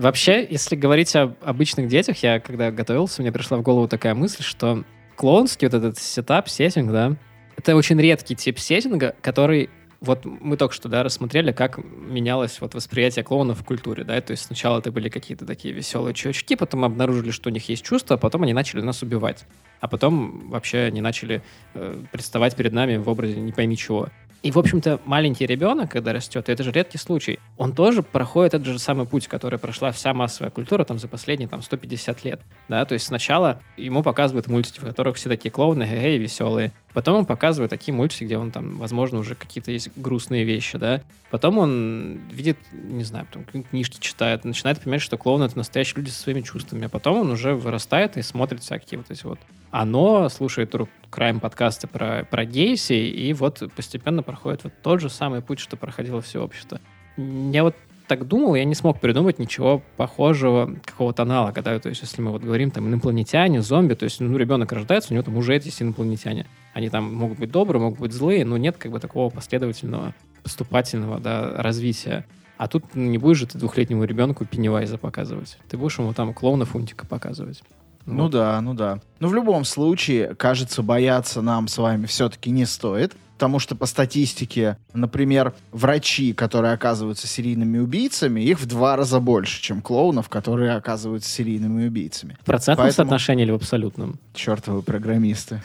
Вообще, 0.00 0.46
если 0.48 0.76
говорить 0.76 1.14
об 1.14 1.34
обычных 1.42 1.88
детях, 1.88 2.22
я 2.22 2.40
когда 2.40 2.70
готовился, 2.70 3.20
мне 3.20 3.30
пришла 3.30 3.58
в 3.58 3.62
голову 3.62 3.86
такая 3.86 4.14
мысль, 4.14 4.42
что 4.42 4.82
клоунский 5.14 5.68
вот 5.68 5.74
этот 5.74 5.98
setup, 5.98 6.48
setting, 6.48 6.90
да, 6.90 7.16
это 7.58 7.76
очень 7.76 8.00
редкий 8.00 8.34
тип 8.34 8.58
setting 8.58 9.02
а, 9.02 9.14
который 9.20 9.68
вот 10.00 10.24
мы 10.24 10.56
только 10.56 10.74
что, 10.74 10.88
да, 10.88 11.02
рассмотрели, 11.02 11.52
как 11.52 11.76
менялось 11.84 12.62
вот 12.62 12.74
восприятие 12.74 13.26
клоунов 13.26 13.60
в 13.60 13.64
культуре, 13.66 14.02
да, 14.02 14.18
то 14.22 14.30
есть 14.30 14.46
сначала 14.46 14.78
это 14.78 14.90
были 14.90 15.10
какие-то 15.10 15.44
такие 15.44 15.74
веселые 15.74 16.14
чувачки, 16.14 16.56
потом 16.56 16.86
обнаружили, 16.86 17.30
что 17.30 17.50
у 17.50 17.52
них 17.52 17.68
есть 17.68 17.84
чувства, 17.84 18.16
а 18.16 18.18
потом 18.18 18.44
они 18.44 18.54
начали 18.54 18.80
нас 18.80 19.02
убивать, 19.02 19.44
а 19.80 19.88
потом 19.88 20.48
вообще 20.48 20.78
они 20.78 21.02
начали 21.02 21.42
э, 21.74 22.02
представать 22.10 22.56
перед 22.56 22.72
нами 22.72 22.96
в 22.96 23.06
образе 23.10 23.38
не 23.38 23.52
пойми 23.52 23.76
чего. 23.76 24.08
И, 24.42 24.50
в 24.50 24.58
общем-то, 24.58 25.00
маленький 25.04 25.44
ребенок, 25.44 25.90
когда 25.90 26.14
растет, 26.14 26.48
это 26.48 26.62
же 26.62 26.72
редкий 26.72 26.96
случай, 26.96 27.38
он 27.58 27.74
тоже 27.74 28.02
проходит 28.02 28.54
этот 28.54 28.66
же 28.66 28.78
самый 28.78 29.06
путь, 29.06 29.28
который 29.28 29.58
прошла 29.58 29.92
вся 29.92 30.14
массовая 30.14 30.50
культура 30.50 30.84
там 30.84 30.98
за 30.98 31.08
последние 31.08 31.46
там 31.46 31.60
150 31.60 32.24
лет, 32.24 32.40
да, 32.68 32.84
то 32.86 32.94
есть 32.94 33.06
сначала 33.06 33.60
ему 33.76 34.02
показывают 34.02 34.46
мультики, 34.46 34.80
в 34.80 34.84
которых 34.84 35.16
все 35.16 35.28
такие 35.28 35.50
клоуны, 35.50 35.82
эй, 35.82 36.16
веселые, 36.16 36.72
потом 36.92 37.16
он 37.16 37.26
показывает 37.26 37.70
такие 37.70 37.94
мультики, 37.94 38.24
где 38.24 38.38
он 38.38 38.50
там, 38.50 38.78
возможно, 38.78 39.18
уже 39.18 39.34
какие-то 39.34 39.70
есть 39.70 39.90
грустные 39.96 40.44
вещи, 40.44 40.78
да, 40.78 41.02
потом 41.30 41.58
он 41.58 42.20
видит, 42.30 42.58
не 42.72 43.04
знаю, 43.04 43.26
какие-нибудь 43.26 43.70
книжки 43.70 43.98
читает, 44.00 44.44
начинает 44.44 44.80
понимать, 44.80 45.02
что 45.02 45.16
клоун— 45.16 45.42
это 45.44 45.56
настоящие 45.56 45.98
люди 45.98 46.10
со 46.10 46.20
своими 46.20 46.40
чувствами, 46.40 46.86
а 46.86 46.88
потом 46.88 47.18
он 47.18 47.30
уже 47.30 47.54
вырастает 47.54 48.16
и 48.16 48.22
смотрит 48.22 48.62
всякие 48.62 48.98
вот 48.98 49.10
эти 49.10 49.24
вот 49.24 49.38
оно 49.70 50.28
слушает 50.28 50.74
Crime 51.10 51.40
подкасты 51.40 51.86
про, 51.86 52.26
про 52.28 52.44
гейси, 52.44 52.94
и 52.94 53.32
вот 53.32 53.62
постепенно 53.74 54.22
проходит 54.22 54.64
вот 54.64 54.72
тот 54.82 55.00
же 55.00 55.08
самый 55.08 55.42
путь, 55.42 55.60
что 55.60 55.76
проходило 55.76 56.20
все 56.20 56.42
общество. 56.42 56.80
Я 57.16 57.62
вот 57.62 57.76
так 58.06 58.26
думал, 58.26 58.56
я 58.56 58.64
не 58.64 58.74
смог 58.74 59.00
придумать 59.00 59.38
ничего 59.38 59.82
похожего, 59.96 60.74
какого-то 60.84 61.22
аналога, 61.22 61.62
да, 61.62 61.78
то 61.78 61.88
есть 61.88 62.02
если 62.02 62.20
мы 62.20 62.32
вот 62.32 62.42
говорим 62.42 62.72
там 62.72 62.88
инопланетяне, 62.88 63.62
зомби, 63.62 63.94
то 63.94 64.04
есть, 64.04 64.18
ну, 64.18 64.36
ребенок 64.36 64.72
рождается, 64.72 65.12
у 65.12 65.14
него 65.14 65.22
там 65.22 65.36
уже 65.36 65.54
эти 65.54 65.70
инопланетяне. 65.80 66.46
Они 66.72 66.88
там 66.88 67.12
могут 67.14 67.38
быть 67.38 67.50
добрые, 67.50 67.82
могут 67.82 67.98
быть 67.98 68.12
злые, 68.12 68.44
но 68.44 68.56
нет 68.56 68.76
как 68.76 68.92
бы 68.92 69.00
такого 69.00 69.30
последовательного, 69.30 70.14
поступательного, 70.42 71.18
да, 71.18 71.52
развития. 71.56 72.26
А 72.56 72.68
тут 72.68 72.94
не 72.94 73.18
будешь 73.18 73.38
же 73.38 73.46
ты 73.46 73.58
двухлетнему 73.58 74.04
ребенку 74.04 74.44
Пеннивайза 74.44 74.98
показывать. 74.98 75.58
Ты 75.68 75.76
будешь 75.78 75.98
ему 75.98 76.12
там 76.12 76.34
клоуна 76.34 76.66
Фунтика 76.66 77.06
показывать. 77.06 77.62
Ну 78.06 78.24
Вот. 78.24 78.32
да, 78.32 78.60
ну 78.60 78.74
да. 78.74 79.00
Но 79.18 79.28
в 79.28 79.34
любом 79.34 79.64
случае, 79.64 80.34
кажется, 80.34 80.82
бояться 80.82 81.42
нам 81.42 81.68
с 81.68 81.78
вами 81.78 82.06
все-таки 82.06 82.50
не 82.50 82.66
стоит. 82.66 83.14
Потому 83.40 83.58
что 83.58 83.74
по 83.74 83.86
статистике, 83.86 84.76
например, 84.92 85.54
врачи, 85.72 86.34
которые 86.34 86.74
оказываются 86.74 87.26
серийными 87.26 87.78
убийцами, 87.78 88.42
их 88.42 88.60
в 88.60 88.66
два 88.66 88.96
раза 88.96 89.18
больше, 89.18 89.62
чем 89.62 89.80
клоунов, 89.80 90.28
которые 90.28 90.72
оказываются 90.72 91.30
серийными 91.30 91.86
убийцами. 91.86 92.36
В 92.42 92.44
процентном 92.44 92.86
Поэтому- 92.88 93.06
соотношении 93.08 93.44
или 93.44 93.52
в 93.52 93.54
абсолютном? 93.54 94.18
Чертовы 94.34 94.82
программисты. 94.82 95.62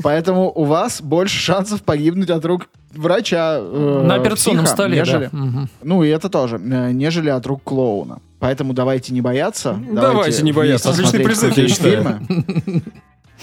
Поэтому 0.00 0.52
у 0.54 0.62
вас 0.62 1.02
больше 1.02 1.38
шансов 1.40 1.82
погибнуть 1.82 2.30
от 2.30 2.44
рук 2.44 2.68
врача. 2.94 3.56
э, 3.58 4.04
На 4.06 4.14
операционном 4.14 4.64
психа, 4.66 4.76
столе, 4.76 5.00
нежели- 5.00 5.28
да. 5.32 5.68
Ну 5.82 6.04
и 6.04 6.08
это 6.08 6.28
тоже, 6.28 6.56
э, 6.64 6.92
нежели 6.92 7.30
от 7.30 7.44
рук 7.46 7.62
клоуна. 7.64 8.18
Поэтому 8.38 8.74
давайте 8.74 9.12
не 9.12 9.20
бояться. 9.22 9.76
Давайте 9.90 10.44
не 10.44 10.52
бояться. 10.52 10.90
Отличный 10.90 11.20
призыв, 11.24 11.56
я 11.56 11.66
фильмы. 11.68 12.20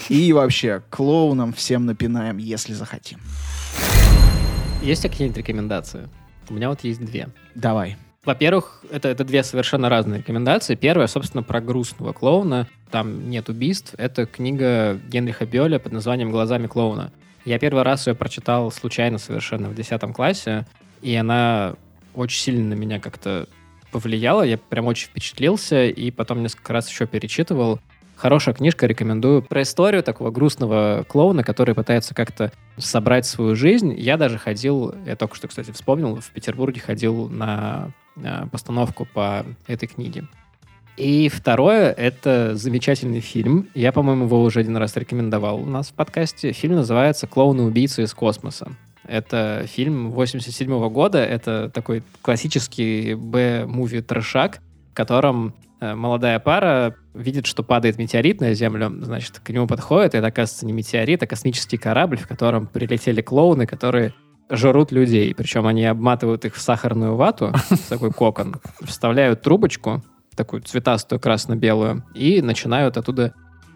И 0.08 0.32
вообще, 0.32 0.82
клоунам 0.90 1.52
всем 1.52 1.86
напинаем, 1.86 2.38
если 2.38 2.72
захотим. 2.72 3.18
Есть 4.82 5.02
какие-нибудь 5.02 5.38
рекомендации? 5.38 6.08
У 6.48 6.54
меня 6.54 6.68
вот 6.68 6.82
есть 6.82 7.04
две. 7.04 7.28
Давай. 7.54 7.96
Во-первых, 8.24 8.84
это, 8.90 9.08
это 9.08 9.24
две 9.24 9.42
совершенно 9.42 9.88
разные 9.88 10.20
рекомендации. 10.20 10.74
Первая, 10.76 11.08
собственно, 11.08 11.42
про 11.42 11.60
грустного 11.60 12.12
клоуна. 12.12 12.68
Там 12.90 13.28
нет 13.28 13.48
убийств. 13.48 13.94
Это 13.98 14.26
книга 14.26 15.00
Генриха 15.08 15.44
Бёля 15.44 15.78
под 15.78 15.92
названием 15.92 16.30
«Глазами 16.30 16.66
клоуна». 16.66 17.12
Я 17.44 17.58
первый 17.58 17.82
раз 17.82 18.06
ее 18.06 18.14
прочитал 18.14 18.70
случайно 18.70 19.18
совершенно 19.18 19.68
в 19.68 19.74
10 19.74 20.00
классе, 20.14 20.66
и 21.00 21.14
она 21.16 21.74
очень 22.14 22.40
сильно 22.40 22.76
на 22.76 22.78
меня 22.78 23.00
как-то 23.00 23.48
повлияла. 23.90 24.42
Я 24.42 24.58
прям 24.58 24.86
очень 24.86 25.08
впечатлился, 25.08 25.86
и 25.86 26.10
потом 26.12 26.42
несколько 26.42 26.72
раз 26.72 26.88
еще 26.88 27.06
перечитывал. 27.06 27.80
Хорошая 28.22 28.54
книжка, 28.54 28.86
рекомендую. 28.86 29.42
Про 29.42 29.62
историю 29.62 30.04
такого 30.04 30.30
грустного 30.30 31.04
клоуна, 31.08 31.42
который 31.42 31.74
пытается 31.74 32.14
как-то 32.14 32.52
собрать 32.76 33.26
свою 33.26 33.56
жизнь. 33.56 33.92
Я 33.98 34.16
даже 34.16 34.38
ходил, 34.38 34.94
я 35.04 35.16
только 35.16 35.34
что, 35.34 35.48
кстати, 35.48 35.72
вспомнил, 35.72 36.20
в 36.20 36.30
Петербурге 36.30 36.80
ходил 36.80 37.28
на 37.28 37.90
э, 38.14 38.46
постановку 38.52 39.08
по 39.12 39.44
этой 39.66 39.88
книге. 39.88 40.28
И 40.96 41.28
второе, 41.30 41.90
это 41.90 42.54
замечательный 42.54 43.18
фильм. 43.18 43.68
Я, 43.74 43.90
по-моему, 43.90 44.26
его 44.26 44.40
уже 44.40 44.60
один 44.60 44.76
раз 44.76 44.96
рекомендовал 44.96 45.56
у 45.60 45.66
нас 45.66 45.88
в 45.88 45.94
подкасте. 45.94 46.52
Фильм 46.52 46.76
называется 46.76 47.26
«Клоуны-убийцы 47.26 48.04
из 48.04 48.14
космоса». 48.14 48.70
Это 49.02 49.64
фильм 49.66 50.12
87 50.12 50.88
года. 50.90 51.18
Это 51.18 51.72
такой 51.74 52.04
классический 52.20 53.14
Б-муви 53.14 54.00
трешак, 54.00 54.60
в 54.92 54.94
котором 54.94 55.54
молодая 55.82 56.38
пара 56.38 56.94
видит, 57.12 57.46
что 57.46 57.62
падает 57.62 57.98
метеорит 57.98 58.40
на 58.40 58.54
Землю, 58.54 58.92
значит, 59.02 59.40
к 59.40 59.50
нему 59.50 59.66
подходит, 59.66 60.14
и 60.14 60.18
это, 60.18 60.28
оказывается, 60.28 60.64
не 60.64 60.72
метеорит, 60.72 61.22
а 61.22 61.26
космический 61.26 61.76
корабль, 61.76 62.18
в 62.18 62.28
котором 62.28 62.66
прилетели 62.66 63.20
клоуны, 63.20 63.66
которые 63.66 64.14
жрут 64.48 64.92
людей. 64.92 65.34
Причем 65.34 65.66
они 65.66 65.84
обматывают 65.84 66.44
их 66.44 66.54
в 66.54 66.60
сахарную 66.60 67.16
вату, 67.16 67.52
в 67.70 67.88
такой 67.88 68.12
кокон, 68.12 68.56
вставляют 68.82 69.42
трубочку, 69.42 70.02
такую 70.36 70.62
цветастую 70.62 71.20
красно-белую, 71.20 72.04
и 72.14 72.40
начинают 72.42 72.96
оттуда 72.96 73.34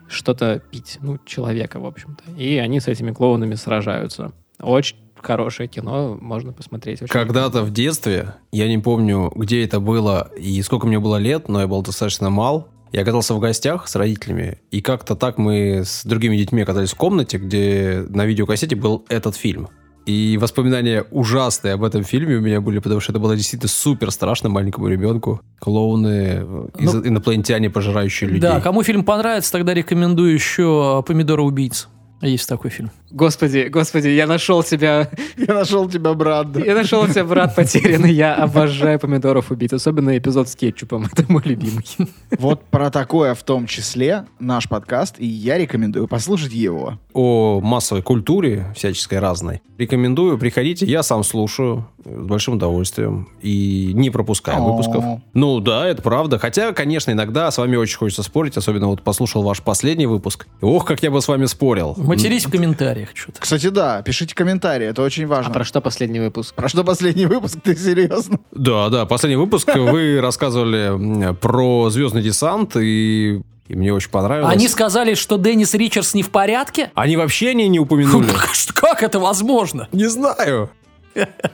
что-то 0.09 0.63
пить. 0.71 0.99
Ну, 1.01 1.19
человека, 1.25 1.81
в 1.81 1.87
общем-то. 1.87 2.25
И 2.39 2.59
они 2.59 2.81
с 2.81 2.89
этими 2.89 3.13
клоунами 3.13 3.55
сражаются. 3.55 4.33
Очень 4.61 4.97
хорошее 5.21 5.69
кино, 5.69 6.17
можно 6.21 6.53
посмотреть. 6.53 7.01
Когда-то 7.09 7.63
в 7.63 7.73
детстве, 7.73 8.35
я 8.53 8.69
не 8.69 8.79
помню, 8.79 9.33
где 9.35 9.65
это 9.65 9.81
было 9.81 10.31
и 10.39 10.63
сколько 10.63 10.87
мне 10.87 10.99
было 11.01 11.17
лет, 11.17 11.49
но 11.49 11.61
я 11.61 11.67
был 11.67 11.83
достаточно 11.83 12.31
мал. 12.31 12.69
Я 12.93 13.03
оказался 13.03 13.35
в 13.35 13.41
гостях 13.41 13.89
с 13.89 13.97
родителями, 13.97 14.59
и 14.71 14.81
как-то 14.81 15.17
так 15.17 15.39
мы 15.39 15.83
с 15.85 16.05
другими 16.05 16.37
детьми 16.37 16.63
оказались 16.63 16.93
в 16.93 16.97
комнате, 16.97 17.39
где 17.39 18.05
на 18.09 18.25
видеокассете 18.25 18.77
был 18.77 19.05
этот 19.09 19.35
фильм. 19.37 19.69
И 20.07 20.39
воспоминания 20.41 21.05
ужасные 21.11 21.75
об 21.75 21.83
этом 21.83 22.05
фильме 22.05 22.37
у 22.37 22.41
меня 22.41 22.61
были, 22.61 22.79
потому 22.79 23.01
что 23.01 23.11
это 23.11 23.19
было 23.19 23.35
действительно 23.35 23.69
супер 23.69 24.13
страшно 24.13 24.49
маленькому 24.49 24.87
ребенку. 24.87 25.41
Клоуны, 25.59 26.07
э, 26.47 26.69
из- 26.79 26.95
Ну, 26.95 27.05
инопланетяне, 27.09 27.71
пожирающие 27.71 28.29
людей. 28.31 28.41
Да, 28.41 28.61
кому 28.61 28.85
фильм 28.85 29.05
понравится, 29.05 29.51
тогда 29.51 29.75
рекомендую 29.75 30.33
еще 30.33 31.03
«Помидора 31.05 31.43
убийц». 31.43 31.89
Есть 32.23 32.49
такой 32.49 32.71
фильм. 32.71 32.91
Господи, 33.11 33.69
господи, 33.71 34.09
я 34.09 34.27
нашел 34.27 34.63
тебя, 34.63 35.11
Я 35.37 35.55
нашел 35.55 35.89
тебя, 35.89 36.15
брат. 36.15 36.49
я 36.57 36.75
нашел 36.75 37.07
тебя, 37.07 37.25
брат 37.25 37.55
потерянный. 37.55 38.13
Я 38.13 38.35
обожаю 38.35 38.99
помидоров 38.99 39.51
убить, 39.51 39.73
особенно 39.73 40.17
эпизод 40.17 40.49
с 40.49 40.57
кетчупом. 40.57 41.07
Это 41.13 41.25
мой 41.29 41.43
любимый. 41.45 41.85
Вот 42.39 42.65
про 42.65 42.91
такое 42.91 43.35
в 43.35 43.43
том 43.43 43.67
числе 43.67 44.25
наш 44.41 44.69
подкаст, 44.69 45.17
и 45.19 45.27
я 45.27 45.59
рекомендую 45.59 46.09
послушать 46.09 46.53
его. 46.53 46.99
О 47.13 47.61
массовой 47.63 48.03
культуре, 48.03 48.73
всяческой 48.75 49.19
разной. 49.19 49.63
Рекомендую, 49.79 50.39
приходите, 50.39 50.87
я 50.87 51.03
сам 51.03 51.23
слушаю 51.23 51.87
с 52.05 52.27
большим 52.27 52.55
удовольствием 52.55 53.29
и 53.43 53.93
не 53.95 54.11
пропускаю 54.11 54.63
выпусков. 54.63 55.05
Ну 55.35 55.61
да, 55.61 55.87
это 55.87 56.03
правда. 56.03 56.39
Хотя, 56.39 56.73
конечно, 56.73 57.11
иногда 57.11 57.51
с 57.51 57.59
вами 57.59 57.77
очень 57.77 57.99
хочется 57.99 58.23
спорить, 58.23 58.57
особенно 58.57 58.89
вот 58.89 59.03
послушал 59.03 59.43
ваш 59.43 59.63
последний 59.63 60.07
выпуск. 60.07 60.47
Ох, 60.61 60.85
как 60.85 61.03
я 61.03 61.11
бы 61.11 61.21
с 61.21 61.29
вами 61.29 61.47
спорил. 61.47 61.95
Матерись 62.07 62.47
в 62.47 62.51
комментариях 62.51 63.11
что-то. 63.15 63.41
Кстати, 63.41 63.69
да, 63.69 64.03
пишите 64.03 64.35
комментарии, 64.35 64.87
это 64.87 65.03
очень 65.03 65.25
А 65.25 65.29
важно. 65.29 65.53
про 65.53 65.65
что 65.65 65.81
последний 65.81 66.21
выпуск? 66.21 66.55
Про 66.55 66.69
что 66.69 66.85
последний 66.85 67.27
выпуск, 67.27 67.59
ты 67.63 67.77
серьезно? 67.77 68.39
Да, 68.53 68.89
да, 68.89 69.07
последний 69.07 69.37
выпуск 69.37 69.69
вы 69.75 70.21
рассказывали 70.21 71.35
про 71.35 71.91
«Звездный 71.91 72.23
десант», 72.23 72.77
и, 72.77 73.41
и 73.69 73.75
мне 73.75 73.93
очень 73.93 74.11
понравилось. 74.11 74.53
Они 74.53 74.69
сказали, 74.69 75.15
что 75.15 75.37
Деннис 75.37 75.75
Ричардс 75.75 76.15
не 76.15 76.23
в 76.23 76.31
порядке? 76.31 76.91
Они 76.95 77.17
вообще 77.17 77.55
не, 77.55 77.69
не 77.69 77.79
упомянули. 77.81 78.29
Как 78.75 79.03
это 79.03 79.19
возможно? 79.19 79.89
Не 79.93 80.07
знаю. 80.07 80.71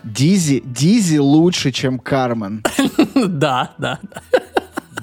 Дизи, 0.03 0.61
Дизи 0.65 1.19
лучше, 1.19 1.71
чем 1.71 1.99
Кармен. 1.99 2.65
Да, 3.15 3.71
да. 3.79 4.01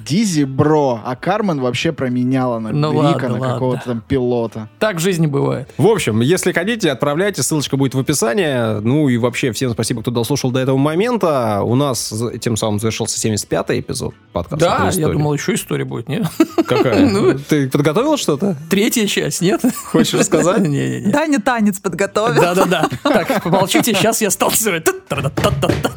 Дизи 0.05 0.43
бро, 0.43 1.01
а 1.03 1.15
Кармен 1.15 1.59
вообще 1.59 1.91
променяла 1.91 2.59
на 2.59 2.71
Ну 2.71 2.91
Рика, 2.91 3.23
ладно, 3.23 3.37
на 3.37 3.53
какого-то 3.53 3.85
там 3.85 4.01
пилота. 4.07 4.69
Так 4.79 4.97
в 4.97 4.99
жизни 4.99 5.27
бывает. 5.27 5.69
В 5.77 5.87
общем, 5.87 6.21
если 6.21 6.51
хотите, 6.51 6.91
отправляйте, 6.91 7.41
ссылочка 7.43 7.75
будет 7.77 7.95
в 7.95 7.99
описании. 7.99 8.79
Ну 8.81 9.09
и 9.09 9.17
вообще 9.17 9.51
всем 9.51 9.71
спасибо, 9.71 10.01
кто 10.01 10.11
дослушал 10.11 10.51
до 10.51 10.59
этого 10.59 10.77
момента. 10.77 11.61
У 11.63 11.75
нас 11.75 12.13
тем 12.39 12.55
самым 12.57 12.79
завершился 12.79 13.17
75-й 13.27 13.79
эпизод 13.79 14.13
подкаста. 14.31 14.65
Да, 14.65 14.75
«Про 14.75 14.83
я 14.85 14.89
историю». 14.91 15.13
думал, 15.13 15.33
еще 15.33 15.53
история 15.55 15.85
будет, 15.85 16.07
нет? 16.09 16.27
Какая? 16.67 17.05
Ну. 17.09 17.37
Ты 17.39 17.67
подготовил 17.69 18.17
что-то? 18.17 18.55
Третья 18.69 19.07
часть, 19.07 19.41
нет? 19.41 19.61
Хочешь 19.85 20.13
рассказать? 20.13 20.59
Не-не-не. 20.67 21.11
Таня 21.11 21.39
танец 21.39 21.79
подготовил. 21.79 22.39
Да-да-да. 22.41 22.87
Так, 23.03 23.43
помолчите, 23.43 23.93
сейчас 23.93 24.21
я 24.21 24.29
станцую. 24.29 24.81
Та-та-та-та-та. 24.81 25.91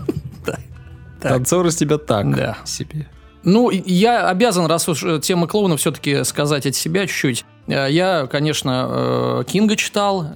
Так. 0.44 0.60
Танцор 1.20 1.66
из 1.66 1.76
тебя 1.76 1.98
так 1.98 2.34
Да. 2.34 2.56
себе. 2.64 3.06
Ну, 3.44 3.70
я 3.70 4.28
обязан, 4.28 4.66
раз 4.66 4.88
уж 4.88 5.02
э, 5.04 5.18
тема 5.20 5.46
клоуна, 5.46 5.76
все-таки 5.76 6.24
сказать 6.24 6.66
от 6.66 6.74
себя 6.74 7.06
чуть-чуть. 7.06 7.44
Э, 7.66 7.88
Я, 7.90 8.26
конечно, 8.26 8.86
э, 8.88 9.44
Кинга 9.50 9.76
читал. 9.76 10.26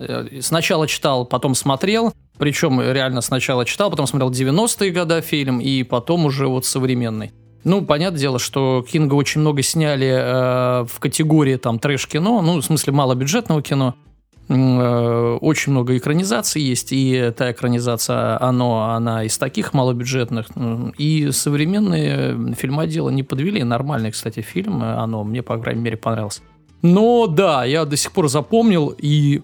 Сначала 0.40 0.86
читал, 0.88 1.24
потом 1.24 1.54
смотрел. 1.54 2.12
Причем 2.38 2.80
реально 2.80 3.20
сначала 3.22 3.64
читал, 3.64 3.90
потом 3.90 4.06
смотрел 4.06 4.30
90-е 4.30 4.90
годы 4.90 5.20
фильм, 5.22 5.58
и 5.60 5.82
потом 5.84 6.26
уже 6.26 6.48
вот 6.48 6.66
современный. 6.66 7.32
Ну, 7.64 7.82
понятное 7.82 8.20
дело, 8.20 8.38
что 8.38 8.84
Кинга 8.88 9.14
очень 9.14 9.40
много 9.40 9.62
сняли 9.62 10.06
э, 10.06 10.84
в 10.84 11.00
категории 11.00 11.56
там 11.56 11.78
трэш-кино, 11.78 12.42
ну, 12.42 12.60
в 12.60 12.64
смысле 12.64 12.92
малобюджетного 12.92 13.62
кино. 13.62 13.94
Э, 14.48 15.38
Очень 15.40 15.72
много 15.72 15.96
экранизаций 15.96 16.62
есть, 16.62 16.92
и 16.92 17.32
та 17.36 17.50
экранизация 17.50 18.40
«Оно», 18.42 18.90
она 18.90 19.24
из 19.24 19.36
таких 19.38 19.74
малобюджетных. 19.74 20.46
И 20.98 21.30
современные 21.32 22.54
фильмоделы 22.54 23.12
не 23.12 23.22
подвели. 23.22 23.62
Нормальный, 23.64 24.10
кстати, 24.12 24.40
фильм 24.40 24.82
«Оно», 24.82 25.24
мне, 25.24 25.42
по 25.42 25.58
крайней 25.58 25.82
мере, 25.82 25.96
понравился. 25.96 26.40
Но 26.82 27.26
да, 27.26 27.64
я 27.64 27.84
до 27.84 27.96
сих 27.96 28.12
пор 28.12 28.28
запомнил 28.28 28.94
и 28.96 29.42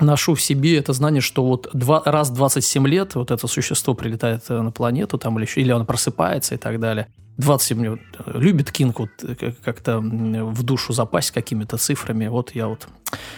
ношу 0.00 0.34
в 0.34 0.40
себе 0.40 0.78
это 0.78 0.92
знание, 0.92 1.20
что 1.20 1.44
вот 1.44 1.68
два, 1.72 2.02
раз 2.04 2.30
в 2.30 2.34
27 2.34 2.86
лет 2.86 3.14
вот 3.16 3.30
это 3.30 3.46
существо 3.48 3.94
прилетает 3.94 4.42
э, 4.48 4.60
на 4.62 4.70
планету, 4.70 5.18
там, 5.18 5.36
или, 5.38 5.44
еще- 5.44 5.60
или 5.60 5.72
он 5.72 5.84
просыпается 5.86 6.54
и 6.54 6.58
так 6.58 6.78
далее. 6.80 7.08
27 7.38 7.84
лет. 7.84 8.00
Любит 8.34 8.70
Кинг 8.70 8.98
вот 9.00 9.10
э, 9.22 9.34
как- 9.34 9.60
как-то 9.60 10.00
в 10.00 10.62
душу 10.62 10.92
запасть 10.92 11.30
какими-то 11.30 11.76
цифрами. 11.76 12.26
Вот 12.28 12.54
я 12.54 12.68
вот 12.68 12.88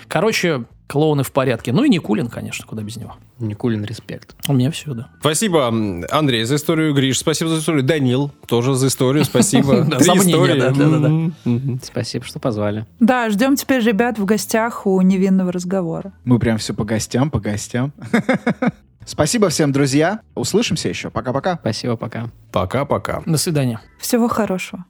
Короче, 0.09 0.65
клоуны 0.89 1.23
в 1.23 1.31
порядке. 1.31 1.73
Ну 1.73 1.85
и 1.85 1.89
Никулин, 1.89 2.29
конечно, 2.29 2.67
куда 2.67 2.83
без 2.83 2.97
него. 2.97 3.15
Никулин 3.39 3.85
респект. 3.85 4.35
У 4.49 4.53
меня 4.53 4.71
все, 4.73 4.93
да. 4.93 5.09
Спасибо, 5.21 5.69
Андрей, 5.69 6.45
за 6.45 6.57
историю. 6.57 6.93
Гриш, 6.95 7.19
спасибо 7.19 7.51
за 7.51 7.61
историю. 7.61 7.85
Данил, 7.85 8.33
тоже 8.47 8.75
за 8.75 8.89
историю. 8.89 9.25
Спасибо. 9.25 9.87
За 10.01 10.15
мнение, 10.15 11.33
да. 11.45 11.79
Спасибо, 11.85 12.25
что 12.25 12.41
позвали. 12.41 12.87
Да, 12.99 13.31
ждем 13.31 13.55
теперь 13.55 13.83
ребят 13.85 14.19
в 14.19 14.25
гостях 14.25 14.87
у 14.87 15.01
невинного 15.01 15.53
разговора. 15.53 16.13
Мы 16.25 16.39
прям 16.39 16.59
все 16.59 16.75
по 16.75 16.85
гостям, 16.85 17.31
по 17.31 17.39
гостям. 17.39 17.93
Спасибо 19.05 19.49
всем, 19.49 19.73
друзья. 19.73 20.21
Услышимся 20.35 20.89
еще. 20.89 21.11
Пока-пока. 21.11 21.57
Спасибо, 21.57 21.97
пока. 21.97 22.29
Пока-пока. 22.53 23.23
До 23.27 23.39
свидания. 23.39 23.81
Всего 23.99 24.29
хорошего. 24.29 24.85